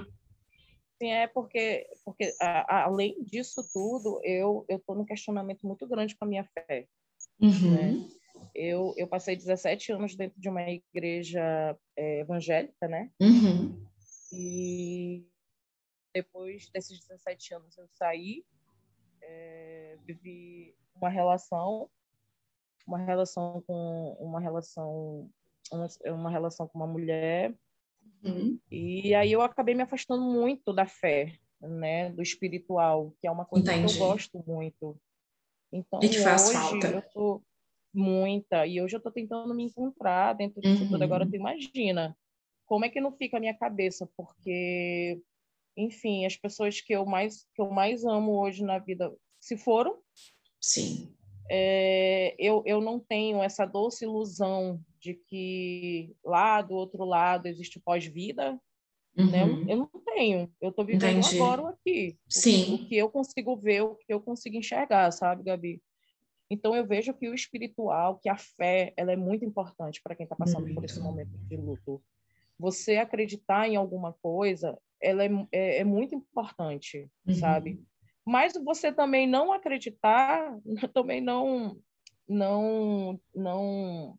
Sim, 1.01 1.09
é 1.09 1.27
porque, 1.27 1.87
porque 2.05 2.33
a, 2.39 2.83
além 2.83 3.15
disso 3.23 3.63
tudo, 3.73 4.19
eu 4.23 4.65
eu 4.67 4.77
estou 4.77 4.95
num 4.95 5.05
questionamento 5.05 5.65
muito 5.65 5.87
grande 5.87 6.15
com 6.15 6.25
a 6.25 6.27
minha 6.27 6.43
fé. 6.43 6.85
Uhum. 7.41 7.71
Né? 7.71 8.07
Eu, 8.53 8.93
eu 8.97 9.07
passei 9.07 9.35
17 9.35 9.93
anos 9.93 10.15
dentro 10.15 10.39
de 10.39 10.49
uma 10.49 10.61
igreja 10.61 11.41
é, 11.97 12.19
evangélica, 12.19 12.87
né? 12.87 13.09
Uhum. 13.19 13.83
E 14.33 15.25
depois 16.13 16.69
desses 16.69 16.99
17 16.99 17.53
anos 17.55 17.77
eu 17.77 17.87
saí, 17.89 18.45
é, 19.21 19.97
vivi 20.05 20.75
uma 20.95 21.09
relação, 21.09 21.89
uma 22.85 22.97
relação 22.97 23.63
com 23.65 24.17
uma 24.19 24.39
relação 24.39 25.29
uma, 26.07 26.29
relação 26.29 26.67
com 26.67 26.79
uma 26.79 26.87
mulher 26.87 27.55
uhum. 28.23 28.59
e 28.69 29.13
aí 29.15 29.31
eu 29.31 29.41
acabei 29.41 29.73
me 29.73 29.83
afastando 29.83 30.23
muito 30.23 30.73
da 30.73 30.85
fé, 30.85 31.37
né, 31.61 32.09
do 32.09 32.21
espiritual, 32.21 33.13
que 33.21 33.27
é 33.27 33.31
uma 33.31 33.45
coisa 33.45 33.71
Entendi. 33.71 33.93
que 33.93 34.01
eu 34.01 34.07
gosto 34.07 34.43
muito. 34.45 34.97
Então 35.71 35.99
e 36.03 36.09
te 36.09 36.19
faz 36.19 36.49
hoje 36.49 36.53
falta. 36.53 36.87
eu 36.87 37.01
tô 37.13 37.41
muita 37.93 38.65
e 38.65 38.81
hoje 38.81 38.95
eu 38.95 38.99
estou 38.99 39.11
tentando 39.11 39.53
me 39.53 39.63
encontrar 39.63 40.33
dentro 40.33 40.61
disso 40.61 40.83
uhum. 40.83 40.89
tudo. 40.89 41.03
Agora 41.03 41.25
tu 41.25 41.35
imagina 41.35 42.17
como 42.65 42.85
é 42.85 42.89
que 42.89 43.01
não 43.01 43.11
fica 43.11 43.37
a 43.37 43.39
minha 43.39 43.53
cabeça, 43.53 44.09
porque 44.15 45.21
enfim, 45.85 46.25
as 46.25 46.35
pessoas 46.35 46.81
que 46.81 46.93
eu 46.93 47.05
mais 47.05 47.45
que 47.53 47.61
eu 47.61 47.69
mais 47.69 48.03
amo 48.05 48.39
hoje 48.39 48.63
na 48.63 48.79
vida 48.79 49.13
se 49.39 49.57
foram. 49.57 49.97
Sim. 50.59 51.15
É, 51.49 52.35
eu, 52.39 52.63
eu 52.65 52.79
não 52.79 52.99
tenho 52.99 53.41
essa 53.43 53.65
doce 53.65 54.05
ilusão 54.05 54.79
de 54.99 55.15
que 55.15 56.15
lá 56.23 56.61
do 56.61 56.75
outro 56.75 57.03
lado 57.03 57.47
existe 57.47 57.79
pós-vida. 57.79 58.59
Né? 59.15 59.43
Uhum. 59.43 59.65
Né? 59.65 59.73
Eu 59.73 59.77
não 59.77 59.89
tenho. 60.05 60.53
Eu 60.61 60.69
estou 60.69 60.85
vivendo 60.85 61.19
Entendi. 61.19 61.41
agora 61.41 61.69
aqui. 61.69 62.17
Sim. 62.29 62.71
O, 62.71 62.75
o 62.75 62.87
que 62.87 62.95
eu 62.95 63.09
consigo 63.09 63.57
ver, 63.57 63.81
o 63.81 63.95
que 63.95 64.13
eu 64.13 64.21
consigo 64.21 64.55
enxergar, 64.55 65.11
sabe, 65.11 65.43
Gabi? 65.43 65.81
Então 66.49 66.75
eu 66.75 66.85
vejo 66.85 67.13
que 67.13 67.29
o 67.29 67.33
espiritual, 67.33 68.19
que 68.19 68.29
a 68.29 68.37
fé, 68.37 68.93
ela 68.97 69.11
é 69.11 69.15
muito 69.15 69.43
importante 69.43 70.01
para 70.03 70.15
quem 70.15 70.25
está 70.25 70.35
passando 70.35 70.63
muito. 70.63 70.75
por 70.75 70.85
esse 70.85 70.99
momento 70.99 71.31
de 71.47 71.57
luto. 71.57 72.01
Você 72.59 72.97
acreditar 72.97 73.67
em 73.67 73.75
alguma 73.75 74.13
coisa 74.21 74.77
ela 75.01 75.23
é, 75.23 75.29
é, 75.51 75.77
é 75.79 75.83
muito 75.83 76.15
importante, 76.15 77.09
uhum. 77.27 77.33
sabe? 77.33 77.83
Mas 78.25 78.53
você 78.53 78.91
também 78.91 79.27
não 79.27 79.51
acreditar, 79.51 80.57
também 80.93 81.21
não, 81.21 81.77
não, 82.27 83.19
não, 83.35 84.17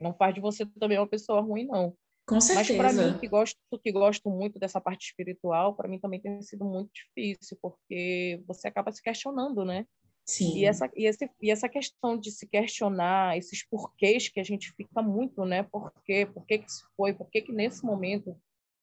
não 0.00 0.14
faz 0.14 0.34
de 0.34 0.40
você 0.40 0.64
também 0.78 0.98
uma 0.98 1.06
pessoa 1.06 1.40
ruim, 1.40 1.66
não. 1.66 1.96
Com 2.26 2.40
certeza. 2.40 2.82
Mas 2.82 2.94
para 2.96 3.04
mim, 3.04 3.18
que 3.18 3.28
gosto, 3.28 3.56
que 3.80 3.92
gosto 3.92 4.28
muito 4.28 4.58
dessa 4.58 4.80
parte 4.80 5.06
espiritual, 5.06 5.76
para 5.76 5.88
mim 5.88 6.00
também 6.00 6.20
tem 6.20 6.42
sido 6.42 6.64
muito 6.64 6.90
difícil, 6.92 7.56
porque 7.62 8.42
você 8.46 8.66
acaba 8.66 8.90
se 8.90 9.00
questionando, 9.00 9.64
né? 9.64 9.86
Sim. 10.28 10.56
E 10.58 10.64
essa, 10.64 10.90
e, 10.96 11.06
esse, 11.06 11.30
e 11.40 11.52
essa 11.52 11.68
questão 11.68 12.18
de 12.18 12.32
se 12.32 12.48
questionar, 12.48 13.38
esses 13.38 13.64
porquês 13.64 14.28
que 14.28 14.40
a 14.40 14.42
gente 14.42 14.72
fica 14.72 15.00
muito, 15.00 15.44
né? 15.44 15.62
Por 15.62 15.92
quê? 16.04 16.26
Por 16.26 16.44
que, 16.44 16.58
que 16.58 16.68
isso 16.68 16.84
foi? 16.96 17.14
Por 17.14 17.30
que, 17.30 17.42
que 17.42 17.52
nesse 17.52 17.84
momento 17.84 18.36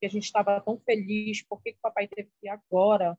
que 0.03 0.07
a 0.07 0.09
gente 0.09 0.25
estava 0.25 0.59
tão 0.59 0.77
feliz, 0.79 1.41
por 1.47 1.61
que, 1.63 1.71
que 1.71 1.77
o 1.77 1.81
papai 1.81 2.09
teve 2.09 2.29
que 2.29 2.47
ir 2.47 2.49
agora? 2.49 3.17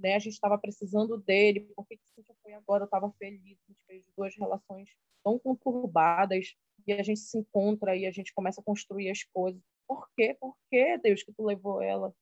Né? 0.00 0.14
A 0.14 0.18
gente 0.18 0.32
estava 0.32 0.56
precisando 0.56 1.18
dele, 1.18 1.60
por 1.76 1.86
que, 1.86 1.98
que 1.98 2.02
isso 2.06 2.34
foi 2.42 2.54
agora? 2.54 2.84
Eu 2.84 2.86
estava 2.86 3.12
feliz, 3.18 3.58
a 3.60 3.70
gente 3.70 3.84
fez 3.86 4.02
duas 4.16 4.34
relações 4.34 4.88
tão 5.22 5.38
conturbadas 5.38 6.54
e 6.86 6.92
a 6.94 7.02
gente 7.02 7.20
se 7.20 7.36
encontra 7.36 7.94
e 7.94 8.06
a 8.06 8.10
gente 8.10 8.32
começa 8.32 8.62
a 8.62 8.64
construir 8.64 9.10
as 9.10 9.22
coisas. 9.24 9.60
Por 9.86 10.08
quê? 10.16 10.34
Por 10.40 10.56
que, 10.70 10.96
Deus, 10.98 11.22
que 11.22 11.34
tu 11.34 11.44
levou 11.44 11.82
ela? 11.82 12.14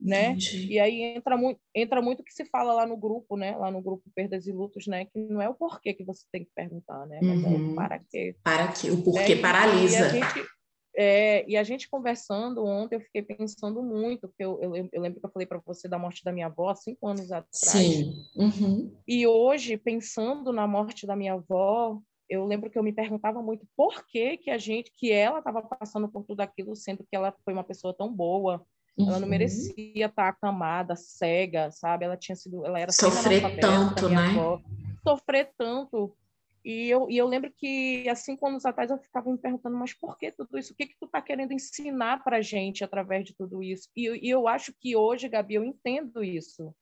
Né? 0.00 0.30
Entendi. 0.30 0.72
E 0.72 0.80
aí 0.80 1.02
entra 1.02 1.36
muito, 1.36 1.60
entra 1.72 2.02
muito 2.02 2.20
o 2.20 2.24
que 2.24 2.34
se 2.34 2.44
fala 2.46 2.74
lá 2.74 2.84
no 2.84 2.96
grupo, 2.96 3.36
né? 3.36 3.56
Lá 3.56 3.70
no 3.70 3.80
grupo 3.80 4.02
Perdas 4.16 4.48
e 4.48 4.52
Lutos, 4.52 4.88
né? 4.88 5.04
Que 5.04 5.18
não 5.20 5.40
é 5.40 5.48
o 5.48 5.54
porquê 5.54 5.94
que 5.94 6.02
você 6.02 6.26
tem 6.32 6.44
que 6.44 6.50
perguntar, 6.52 7.06
né? 7.06 7.20
Mas 7.22 7.38
uhum. 7.38 7.46
é 7.46 7.56
o 7.56 7.60
uhum. 7.60 7.74
para 7.76 8.00
quê. 8.00 8.36
Para 8.42 8.72
quê? 8.72 8.90
O 8.90 9.04
porquê 9.04 9.34
é, 9.34 9.40
paralisa. 9.40 9.96
E 9.96 10.02
a 10.02 10.08
gente, 10.08 10.48
é, 10.96 11.44
e 11.48 11.56
a 11.56 11.64
gente 11.64 11.88
conversando 11.88 12.64
ontem, 12.64 12.96
eu 12.96 13.00
fiquei 13.00 13.22
pensando 13.22 13.82
muito, 13.82 14.28
porque 14.28 14.44
eu, 14.44 14.60
eu, 14.62 14.88
eu 14.92 15.02
lembro 15.02 15.20
que 15.20 15.26
eu 15.26 15.30
falei 15.30 15.46
para 15.46 15.60
você 15.64 15.88
da 15.88 15.98
morte 15.98 16.22
da 16.22 16.32
minha 16.32 16.46
avó 16.46 16.74
cinco 16.74 17.08
anos 17.08 17.32
atrás. 17.32 17.48
Sim. 17.52 18.14
Uhum. 18.36 18.96
E 19.06 19.26
hoje, 19.26 19.76
pensando 19.76 20.52
na 20.52 20.66
morte 20.66 21.06
da 21.06 21.16
minha 21.16 21.34
avó, 21.34 22.00
eu 22.28 22.46
lembro 22.46 22.70
que 22.70 22.78
eu 22.78 22.82
me 22.82 22.92
perguntava 22.92 23.42
muito 23.42 23.66
por 23.76 24.06
que, 24.06 24.36
que 24.36 24.50
a 24.50 24.58
gente, 24.58 24.92
que 24.96 25.10
ela 25.10 25.38
estava 25.38 25.62
passando 25.62 26.08
por 26.08 26.24
tudo 26.24 26.40
aquilo, 26.40 26.76
sendo 26.76 27.04
que 27.04 27.16
ela 27.16 27.34
foi 27.44 27.52
uma 27.52 27.64
pessoa 27.64 27.92
tão 27.92 28.12
boa, 28.12 28.64
ela 28.96 29.18
não 29.18 29.22
uhum. 29.22 29.28
merecia 29.28 30.06
estar 30.06 30.28
acamada, 30.28 30.94
cega, 30.94 31.70
sabe? 31.72 32.04
Ela 32.04 32.16
tinha 32.16 32.36
sido, 32.36 32.64
ela 32.64 32.78
era 32.78 32.92
sofrer 32.92 33.58
tanto, 33.58 34.08
né? 34.08 34.28
Avó, 34.28 34.60
sofrer 35.02 35.50
tanto. 35.58 36.16
E 36.64 36.88
eu, 36.88 37.10
e 37.10 37.18
eu 37.18 37.26
lembro 37.26 37.52
que 37.54 38.08
há 38.08 38.14
cinco 38.14 38.46
anos 38.46 38.64
atrás 38.64 38.90
eu 38.90 38.96
ficava 38.96 39.30
me 39.30 39.36
perguntando, 39.36 39.76
mas 39.76 39.92
por 39.92 40.16
que 40.16 40.32
tudo 40.32 40.56
isso? 40.58 40.72
O 40.72 40.76
que, 40.76 40.86
que 40.86 40.96
tu 40.98 41.04
está 41.04 41.20
querendo 41.20 41.52
ensinar 41.52 42.24
para 42.24 42.38
a 42.38 42.40
gente 42.40 42.82
através 42.82 43.24
de 43.24 43.34
tudo 43.34 43.62
isso? 43.62 43.90
E, 43.94 44.26
e, 44.26 44.30
eu 44.30 44.48
acho 44.48 44.72
que 44.80 44.96
hoje, 44.96 45.28
Gabi, 45.28 45.54
eu 45.54 45.64
entendo 45.64 46.24
isso. 46.24 46.74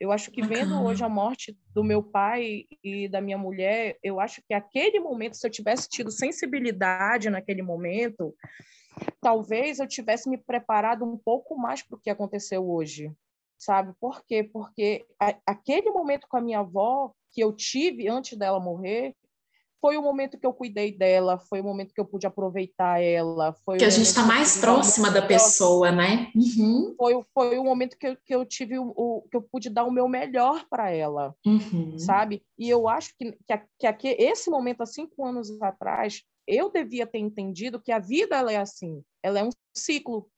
Eu 0.00 0.10
acho 0.10 0.30
que 0.30 0.40
vendo 0.40 0.82
hoje 0.82 1.04
a 1.04 1.08
morte 1.10 1.54
do 1.74 1.84
meu 1.84 2.02
pai 2.02 2.64
e 2.82 3.06
da 3.08 3.20
minha 3.20 3.36
mulher, 3.36 3.98
eu 4.02 4.18
acho 4.18 4.42
que 4.48 4.54
aquele 4.54 4.98
momento, 4.98 5.36
se 5.36 5.46
eu 5.46 5.50
tivesse 5.50 5.86
tido 5.90 6.10
sensibilidade 6.10 7.28
naquele 7.28 7.60
momento, 7.60 8.34
talvez 9.20 9.78
eu 9.78 9.86
tivesse 9.86 10.30
me 10.30 10.38
preparado 10.38 11.04
um 11.04 11.18
pouco 11.18 11.54
mais 11.58 11.82
para 11.82 11.96
o 11.96 12.00
que 12.00 12.08
aconteceu 12.08 12.66
hoje 12.66 13.12
sabe? 13.60 13.92
Por 14.00 14.24
quê? 14.24 14.42
Porque 14.42 15.06
a, 15.20 15.36
aquele 15.46 15.90
momento 15.90 16.26
com 16.26 16.38
a 16.38 16.40
minha 16.40 16.60
avó 16.60 17.12
que 17.32 17.42
eu 17.42 17.52
tive 17.52 18.08
antes 18.08 18.36
dela 18.36 18.60
morrer 18.60 19.14
foi 19.80 19.96
o 19.96 20.02
momento 20.02 20.38
que 20.38 20.46
eu 20.46 20.52
cuidei 20.52 20.92
dela, 20.92 21.38
foi 21.38 21.60
o 21.60 21.64
momento 21.64 21.94
que 21.94 22.00
eu 22.00 22.04
pude 22.04 22.26
aproveitar 22.26 23.02
ela. 23.02 23.54
Foi 23.64 23.78
que 23.78 23.84
a 23.84 23.90
gente 23.90 24.06
está 24.06 24.22
mais 24.22 24.58
próxima 24.58 25.10
da 25.10 25.22
pessoa, 25.22 25.90
né? 25.90 26.30
Uhum. 26.34 26.94
Foi, 26.96 27.24
foi 27.32 27.58
o 27.58 27.64
momento 27.64 27.96
que 27.96 28.08
eu, 28.08 28.16
que 28.24 28.34
eu 28.34 28.44
tive 28.44 28.78
o, 28.78 28.92
o 28.94 29.22
que 29.30 29.36
eu 29.36 29.42
pude 29.42 29.70
dar 29.70 29.84
o 29.84 29.90
meu 29.90 30.06
melhor 30.06 30.66
para 30.68 30.90
ela, 30.90 31.34
uhum. 31.46 31.98
sabe? 31.98 32.42
E 32.58 32.68
eu 32.68 32.86
acho 32.88 33.14
que, 33.18 33.32
que, 33.78 33.92
que, 33.94 34.08
esse 34.22 34.50
momento, 34.50 34.82
há 34.82 34.86
cinco 34.86 35.24
anos 35.24 35.50
atrás, 35.62 36.22
eu 36.46 36.70
devia 36.70 37.06
ter 37.06 37.18
entendido 37.18 37.80
que 37.80 37.90
a 37.90 37.98
vida 37.98 38.36
ela 38.36 38.52
é 38.52 38.56
assim, 38.56 39.02
ela 39.22 39.38
é 39.38 39.44
um 39.44 39.50
ciclo 39.74 40.28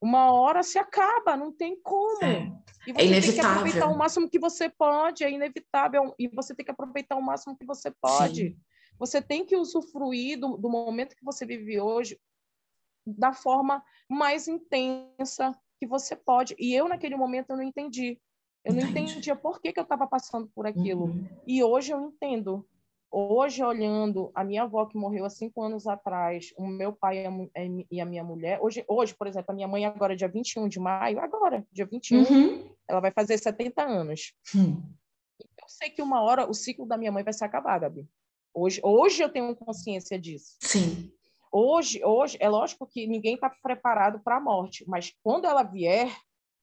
uma 0.00 0.32
hora 0.32 0.62
se 0.62 0.78
acaba, 0.78 1.36
não 1.36 1.52
tem 1.52 1.80
como. 1.80 2.24
É. 2.24 2.52
E 2.86 2.92
você 2.92 3.00
é 3.00 3.06
inevitável. 3.06 3.32
tem 3.32 3.34
que 3.34 3.40
aproveitar 3.40 3.86
o 3.88 3.98
máximo 3.98 4.30
que 4.30 4.38
você 4.38 4.70
pode, 4.70 5.24
é 5.24 5.30
inevitável. 5.30 6.14
E 6.18 6.28
você 6.28 6.54
tem 6.54 6.64
que 6.64 6.70
aproveitar 6.70 7.16
o 7.16 7.22
máximo 7.22 7.56
que 7.56 7.66
você 7.66 7.90
pode. 8.00 8.50
Sim. 8.50 8.56
Você 8.98 9.22
tem 9.22 9.44
que 9.44 9.56
usufruir 9.56 10.38
do, 10.38 10.56
do 10.56 10.68
momento 10.68 11.14
que 11.14 11.24
você 11.24 11.46
vive 11.46 11.80
hoje 11.80 12.18
da 13.06 13.32
forma 13.32 13.82
mais 14.08 14.48
intensa 14.48 15.56
que 15.78 15.86
você 15.86 16.16
pode. 16.16 16.54
E 16.58 16.74
eu, 16.74 16.88
naquele 16.88 17.16
momento, 17.16 17.50
eu 17.50 17.56
não 17.56 17.62
entendi. 17.62 18.20
Eu 18.64 18.74
não 18.74 18.82
Entendi. 18.82 19.12
entendia 19.12 19.36
por 19.36 19.60
que, 19.60 19.72
que 19.72 19.80
eu 19.80 19.84
estava 19.84 20.06
passando 20.06 20.48
por 20.54 20.66
aquilo. 20.66 21.04
Uhum. 21.06 21.26
E 21.46 21.62
hoje 21.62 21.92
eu 21.92 22.00
entendo. 22.02 22.68
Hoje, 23.10 23.64
olhando 23.64 24.30
a 24.34 24.44
minha 24.44 24.64
avó 24.64 24.84
que 24.84 24.96
morreu 24.96 25.24
há 25.24 25.30
cinco 25.30 25.62
anos 25.62 25.86
atrás, 25.86 26.52
o 26.58 26.66
meu 26.66 26.92
pai 26.92 27.24
e 27.90 28.00
a 28.00 28.04
minha 28.04 28.22
mulher, 28.22 28.58
hoje, 28.60 28.84
hoje, 28.86 29.14
por 29.14 29.26
exemplo, 29.26 29.50
a 29.50 29.54
minha 29.54 29.66
mãe 29.66 29.86
agora, 29.86 30.14
dia 30.14 30.28
21 30.28 30.68
de 30.68 30.78
maio, 30.78 31.18
agora, 31.18 31.66
dia 31.72 31.86
21, 31.86 32.18
uhum. 32.18 32.70
ela 32.86 33.00
vai 33.00 33.10
fazer 33.10 33.38
70 33.38 33.82
anos. 33.82 34.34
Uhum. 34.54 34.82
sei 35.66 35.88
que 35.88 36.02
uma 36.02 36.20
hora 36.20 36.48
o 36.48 36.52
ciclo 36.52 36.86
da 36.86 36.98
minha 36.98 37.10
mãe 37.10 37.24
vai 37.24 37.32
se 37.32 37.42
acabar, 37.42 37.78
Gabi. 37.78 38.06
Hoje, 38.52 38.78
hoje 38.84 39.22
eu 39.22 39.30
tenho 39.30 39.56
consciência 39.56 40.18
disso. 40.18 40.56
Sim. 40.60 41.10
Hoje, 41.50 42.04
hoje 42.04 42.36
é 42.40 42.48
lógico 42.48 42.86
que 42.86 43.06
ninguém 43.06 43.36
está 43.36 43.48
preparado 43.48 44.20
para 44.20 44.36
a 44.36 44.40
morte, 44.40 44.84
mas 44.86 45.14
quando 45.22 45.46
ela 45.46 45.62
vier, 45.62 46.14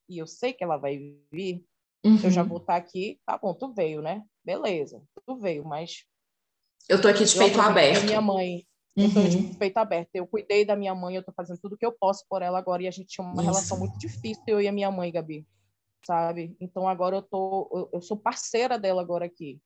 e 0.08 0.20
eu 0.20 0.28
sei 0.28 0.54
que 0.54 0.64
ela 0.64 0.78
vai 0.78 1.18
vir, 1.32 1.66
uhum. 2.06 2.20
eu 2.24 2.30
já 2.30 2.44
uhum. 2.44 2.50
vou 2.50 2.58
estar 2.60 2.74
tá 2.74 2.78
aqui, 2.78 3.20
tá 3.26 3.36
bom, 3.36 3.52
tu 3.54 3.74
veio, 3.74 4.04
né? 4.04 4.24
Beleza, 4.44 5.02
tu 5.26 5.38
veio, 5.38 5.66
mas 5.66 6.06
eu 6.88 7.02
tô 7.02 7.08
aqui 7.08 7.24
de 7.24 7.38
peito 7.38 7.60
aberto. 7.60 8.06
Minha 8.06 8.22
mãe, 8.22 8.66
eu 8.96 9.14
tô 9.14 9.22
de 9.24 9.38
uhum. 9.38 9.54
peito 9.56 9.78
aberto. 9.78 10.10
Eu 10.14 10.28
cuidei 10.28 10.66
da 10.66 10.76
minha 10.76 10.96
mãe, 10.96 11.16
eu 11.16 11.24
tô 11.24 11.32
fazendo 11.32 11.60
tudo 11.60 11.78
que 11.78 11.86
eu 11.86 11.92
posso 11.92 12.26
por 12.30 12.42
ela 12.42 12.58
agora 12.58 12.84
e 12.84 12.88
a 12.88 12.92
gente 12.92 13.08
tinha 13.08 13.26
uma 13.26 13.42
Isso. 13.42 13.52
relação 13.52 13.80
muito 13.80 13.98
difícil 13.98 14.44
eu 14.48 14.62
e 14.62 14.68
a 14.68 14.72
minha 14.72 14.92
mãe, 14.92 15.12
Gabi. 15.12 15.46
Sabe? 16.06 16.56
Então 16.60 16.88
agora 16.88 17.18
eu 17.18 17.22
tô 17.22 17.70
eu, 17.74 17.90
eu 17.94 18.02
sou 18.02 18.16
parceira 18.16 18.78
dela 18.78 19.02
agora 19.02 19.26
aqui. 19.26 19.60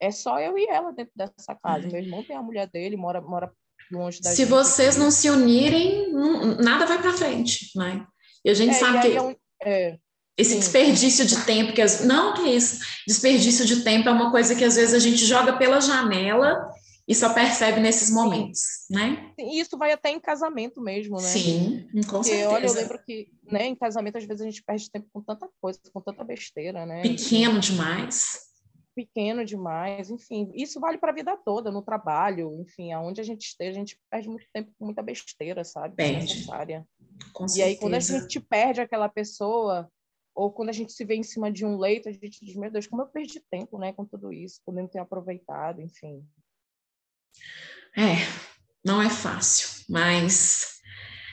É 0.00 0.10
só 0.10 0.40
eu 0.40 0.58
e 0.58 0.66
ela 0.66 0.92
dentro 0.92 1.12
dessa 1.14 1.54
casa. 1.54 1.86
Meu 1.86 2.00
irmão 2.00 2.24
tem 2.24 2.36
a 2.36 2.42
mulher 2.42 2.68
dele, 2.68 2.96
mora 2.96 3.20
mora 3.20 3.52
longe 3.90 4.20
da 4.20 4.30
Se 4.30 4.36
gente, 4.38 4.48
vocês 4.48 4.96
aqui. 4.96 4.98
não 4.98 5.10
se 5.10 5.30
unirem, 5.30 6.12
não, 6.12 6.56
nada 6.56 6.86
vai 6.86 7.00
para 7.00 7.12
frente, 7.12 7.70
né? 7.76 8.06
E 8.44 8.50
a 8.50 8.54
gente 8.54 8.70
é, 8.70 8.74
sabe 8.74 9.00
que 9.00 9.16
é 9.16 9.22
um, 9.22 9.34
é, 9.62 9.98
esse 10.36 10.52
sim. 10.52 10.58
desperdício 10.58 11.24
de 11.24 11.44
tempo 11.44 11.72
que 11.72 11.80
as... 11.80 12.04
não 12.04 12.34
que 12.34 12.50
isso, 12.50 12.84
desperdício 13.06 13.64
de 13.64 13.82
tempo 13.82 14.08
é 14.08 14.12
uma 14.12 14.30
coisa 14.30 14.54
que 14.54 14.64
às 14.64 14.76
vezes 14.76 14.94
a 14.94 14.98
gente 14.98 15.24
joga 15.24 15.56
pela 15.56 15.80
janela 15.80 16.70
e 17.08 17.14
só 17.14 17.32
percebe 17.32 17.80
nesses 17.80 18.10
momentos, 18.10 18.60
né? 18.90 19.32
E 19.38 19.60
isso 19.60 19.78
vai 19.78 19.92
até 19.92 20.10
em 20.10 20.18
casamento 20.18 20.80
mesmo, 20.82 21.16
né? 21.16 21.22
Sim, 21.22 21.88
com 22.06 22.18
Porque, 22.18 22.24
certeza. 22.24 22.50
Olha, 22.50 22.66
eu 22.66 22.72
lembro 22.72 22.98
que, 23.04 23.28
né, 23.44 23.66
em 23.66 23.76
casamento 23.76 24.18
às 24.18 24.24
vezes 24.24 24.42
a 24.42 24.44
gente 24.44 24.62
perde 24.62 24.90
tempo 24.90 25.06
com 25.12 25.22
tanta 25.22 25.48
coisa, 25.60 25.78
com 25.92 26.00
tanta 26.00 26.24
besteira, 26.24 26.84
né? 26.84 27.02
Pequeno 27.02 27.60
demais. 27.60 28.46
Pequeno 28.94 29.44
demais, 29.44 30.10
enfim, 30.10 30.50
isso 30.54 30.80
vale 30.80 30.98
para 30.98 31.12
a 31.12 31.14
vida 31.14 31.36
toda, 31.44 31.70
no 31.70 31.82
trabalho, 31.82 32.60
enfim, 32.62 32.92
aonde 32.92 33.20
a 33.20 33.24
gente 33.24 33.42
esteja, 33.42 33.72
a 33.72 33.74
gente 33.74 33.98
perde 34.10 34.28
muito 34.28 34.46
tempo 34.52 34.72
com 34.78 34.86
muita 34.86 35.02
besteira, 35.02 35.64
sabe? 35.64 35.94
Perde. 35.94 36.34
Necessária. 36.34 36.84
Com 37.32 37.44
e 37.44 37.48
certeza. 37.50 37.68
aí 37.68 37.76
quando 37.76 37.94
a 37.94 38.00
gente 38.00 38.40
perde 38.40 38.80
aquela 38.80 39.08
pessoa, 39.08 39.88
ou 40.36 40.52
quando 40.52 40.68
a 40.68 40.72
gente 40.72 40.92
se 40.92 41.04
vê 41.04 41.16
em 41.16 41.22
cima 41.22 41.50
de 41.50 41.64
um 41.64 41.78
leito, 41.78 42.08
a 42.08 42.12
gente 42.12 42.44
diz, 42.44 42.54
meu 42.54 42.70
Deus, 42.70 42.86
como 42.86 43.02
eu 43.02 43.06
perdi 43.06 43.40
tempo, 43.50 43.78
né, 43.78 43.92
com 43.92 44.04
tudo 44.04 44.32
isso, 44.32 44.60
podendo 44.64 44.88
ter 44.88 44.98
aproveitado, 44.98 45.80
enfim. 45.80 46.22
É, 47.96 48.16
não 48.84 49.00
é 49.00 49.08
fácil, 49.08 49.84
mas 49.88 50.76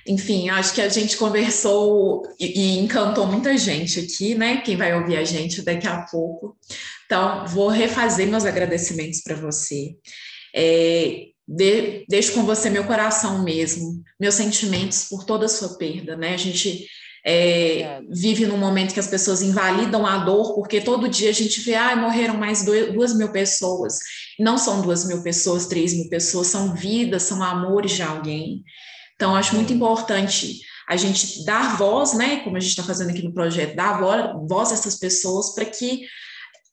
enfim, 0.08 0.49
acho 0.49 0.74
que 0.74 0.82
a 0.82 0.89
gente 0.89 1.18
conversou 1.18 2.24
e, 2.39 2.60
e, 2.60 2.80
encantou 2.80 3.26
muita 3.26 3.58
gente 3.58 3.99
aqui, 3.99 4.36
né? 4.36 4.58
Quem 4.58 4.76
vai 4.76 4.93
ouvir 4.93 5.18
a 5.18 5.24
gente 5.24 5.62
daqui 5.62 5.88
a 5.88 6.01
pouco. 6.01 6.58
Então, 7.06 7.47
vou 7.47 7.70
refazer 7.70 8.28
meus 8.28 8.43
agradecimentos 8.43 9.22
para 9.22 9.36
você. 9.36 9.95
É, 10.54 11.28
de, 11.47 12.06
deixo 12.10 12.34
com 12.34 12.43
você 12.43 12.70
meu 12.70 12.86
coração 12.86 13.43
mesmo, 13.43 14.04
meus 14.20 14.36
sentimentos 14.36 15.06
por 15.06 15.24
toda 15.24 15.45
a 15.45 15.49
sua 15.49 15.78
perda, 15.78 16.18
né? 16.18 16.34
A 16.34 16.38
gente 16.38 16.86
é, 17.26 18.01
vive 18.09 18.45
num 18.45 18.57
momento 18.57 18.93
que 18.93 18.99
as 18.99 19.07
pessoas 19.07 19.41
invalidam 19.41 20.05
a 20.05 20.17
dor, 20.17 20.53
porque 20.55 20.82
todo 20.82 21.07
dia 21.07 21.30
a 21.30 21.34
gente 21.34 21.61
vê, 21.61 21.76
ah, 21.76 21.95
morreram 21.95 22.36
mais 22.36 22.65
duas 22.65 23.15
mil 23.15 23.32
pessoas. 23.32 23.99
Não 24.38 24.57
são 24.57 24.82
duas 24.82 25.05
mil 25.05 25.24
pessoas, 25.24 25.67
três 25.67 25.93
mil 25.93 26.09
pessoas, 26.09 26.47
são 26.47 26.76
vidas, 26.76 27.24
são 27.24 27.41
amores 27.41 27.93
de 27.93 28.01
alguém. 28.01 28.63
Então, 29.15 29.36
acho 29.36 29.55
muito 29.55 29.71
importante 29.71 30.59
a 30.89 30.97
gente 30.97 31.45
dar 31.45 31.78
voz, 31.78 32.13
né, 32.13 32.41
como 32.43 32.57
a 32.57 32.59
gente 32.59 32.71
está 32.71 32.84
fazendo 32.84 33.11
aqui 33.11 33.24
no 33.24 33.34
projeto, 33.34 33.76
dar 33.76 34.01
voz 34.47 34.71
a 34.71 34.74
essas 34.74 34.97
pessoas 34.97 35.55
para 35.55 35.63
que 35.63 36.01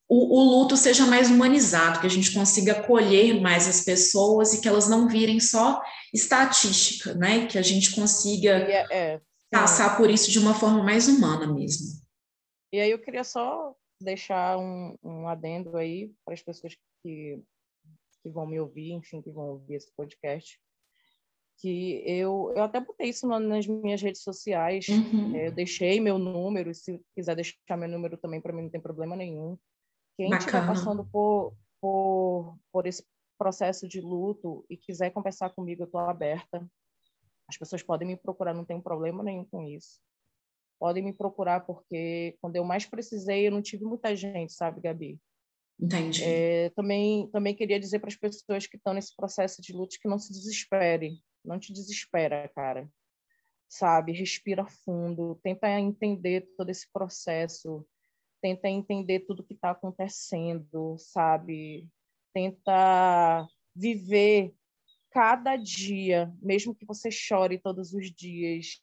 o, 0.09 0.41
o, 0.41 0.43
luto 0.43 0.77
seja 0.77 1.07
mais 1.07 1.31
humanizado, 1.31 2.01
que 2.01 2.07
a 2.09 2.11
gente 2.11 2.33
consiga 2.33 2.73
acolher 2.73 3.41
mais 3.41 3.69
as 3.69 3.83
pessoas 3.83 4.53
e 4.53 4.61
que 4.61 4.67
elas 4.67 4.89
não 4.89 5.07
virem 5.07 5.39
só 5.39 5.81
estatística, 6.13 7.15
né, 7.15 7.47
que 7.47 7.57
a 7.57 7.63
gente 7.63 7.93
consiga 7.93 8.51
é, 8.51 8.87
é, 8.91 9.21
passar 9.51 9.97
por 9.97 10.09
isso 10.11 10.31
de 10.31 10.39
uma 10.39 10.55
forma 10.55 10.83
mais 10.83 11.09
humana 11.09 11.47
mesmo. 11.47 12.01
E 12.73 12.81
aí 12.81 12.91
eu 12.91 12.99
queria 12.99 13.25
só 13.25 13.75
deixar 14.01 14.57
um, 14.59 14.97
um 15.03 15.29
adendo 15.29 15.77
aí 15.77 16.13
para 16.25 16.35
as 16.35 16.43
pessoas 16.43 16.77
que, 17.03 17.43
que 18.23 18.31
vão 18.31 18.47
me 18.47 18.61
ouvir, 18.61 18.93
enfim, 18.93 19.21
que 19.21 19.31
vão 19.31 19.51
ouvir 19.51 19.75
esse 19.75 19.93
podcast, 19.97 20.59
que 21.61 22.03
eu, 22.07 22.53
eu 22.57 22.63
até 22.63 22.81
botei 22.81 23.11
isso 23.11 23.27
nas 23.27 23.67
minhas 23.67 24.01
redes 24.01 24.23
sociais, 24.23 24.87
uhum. 24.89 25.37
é, 25.37 25.49
eu 25.49 25.53
deixei 25.53 26.01
meu 26.01 26.19
número, 26.19 26.75
se 26.75 26.99
quiser 27.15 27.35
deixar 27.35 27.77
meu 27.77 27.89
número 27.89 28.17
também, 28.17 28.41
para 28.41 28.53
mim 28.53 28.63
não 28.63 28.71
tem 28.71 28.81
problema 28.81 29.15
nenhum. 29.15 29.59
Quem 30.17 30.31
estiver 30.31 30.67
passando 30.67 31.05
por, 31.05 31.55
por, 31.81 32.57
por 32.73 32.87
esse 32.87 33.05
processo 33.39 33.87
de 33.87 34.01
luto 34.01 34.65
e 34.71 34.77
quiser 34.77 35.11
conversar 35.11 35.51
comigo, 35.51 35.83
eu 35.83 35.87
estou 35.87 36.01
aberta. 36.01 36.67
As 37.51 37.59
pessoas 37.59 37.83
podem 37.83 38.07
me 38.07 38.17
procurar, 38.17 38.55
não 38.55 38.65
tem 38.65 38.81
problema 38.81 39.25
nenhum 39.25 39.45
com 39.45 39.63
isso. 39.63 40.01
Podem 40.79 41.03
me 41.03 41.13
procurar 41.13 41.61
porque 41.61 42.39
quando 42.41 42.55
eu 42.57 42.65
mais 42.65 42.87
precisei, 42.87 43.49
eu 43.49 43.51
não 43.51 43.61
tive 43.61 43.85
muita 43.85 44.15
gente, 44.15 44.53
sabe, 44.53 44.81
Gabi? 44.81 45.21
Entendi. 45.79 46.23
É, 46.23 46.71
também, 46.71 47.29
também 47.31 47.55
queria 47.55 47.81
dizer 47.81 47.99
para 47.99 48.09
as 48.09 48.17
pessoas 48.17 48.67
que 48.67 48.77
estão 48.77 48.95
nesse 48.95 49.15
processo 49.17 49.61
de 49.61 49.73
luto 49.73 49.99
que 50.01 50.09
não 50.09 50.19
se 50.19 50.33
desespere. 50.33 51.21
Não 51.45 51.59
te 51.59 51.73
desespera, 51.73 52.49
cara. 52.55 52.89
Sabe? 53.69 54.13
Respira 54.13 54.65
fundo, 54.85 55.41
tenta 55.43 55.69
entender 55.69 56.49
todo 56.57 56.71
esse 56.71 56.91
processo, 56.93 57.85
tenta 58.41 58.69
entender 58.69 59.21
tudo 59.21 59.45
que 59.45 59.55
está 59.55 59.71
acontecendo, 59.71 60.97
sabe? 60.99 61.89
Tenta 62.33 63.47
viver 63.75 64.55
cada 65.11 65.57
dia, 65.57 66.33
mesmo 66.41 66.75
que 66.75 66.87
você 66.87 67.11
chore 67.11 67.59
todos 67.59 67.93
os 67.93 68.11
dias, 68.13 68.79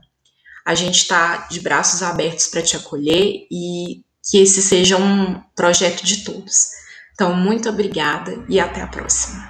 A 0.67 0.75
gente 0.75 0.97
está 0.97 1.47
de 1.49 1.61
braços 1.61 2.03
abertos 2.03 2.49
para 2.49 2.63
te 2.63 2.77
acolher 2.77 3.47
e 3.49 4.03
que 4.29 4.39
esse 4.39 4.61
seja 4.61 4.97
um 4.97 5.41
projeto 5.55 6.05
de 6.05 6.25
todos. 6.25 6.67
Então, 7.15 7.33
muito 7.33 7.69
obrigada 7.69 8.45
e 8.49 8.59
até 8.59 8.83
a 8.83 8.89
próxima. 8.89 9.50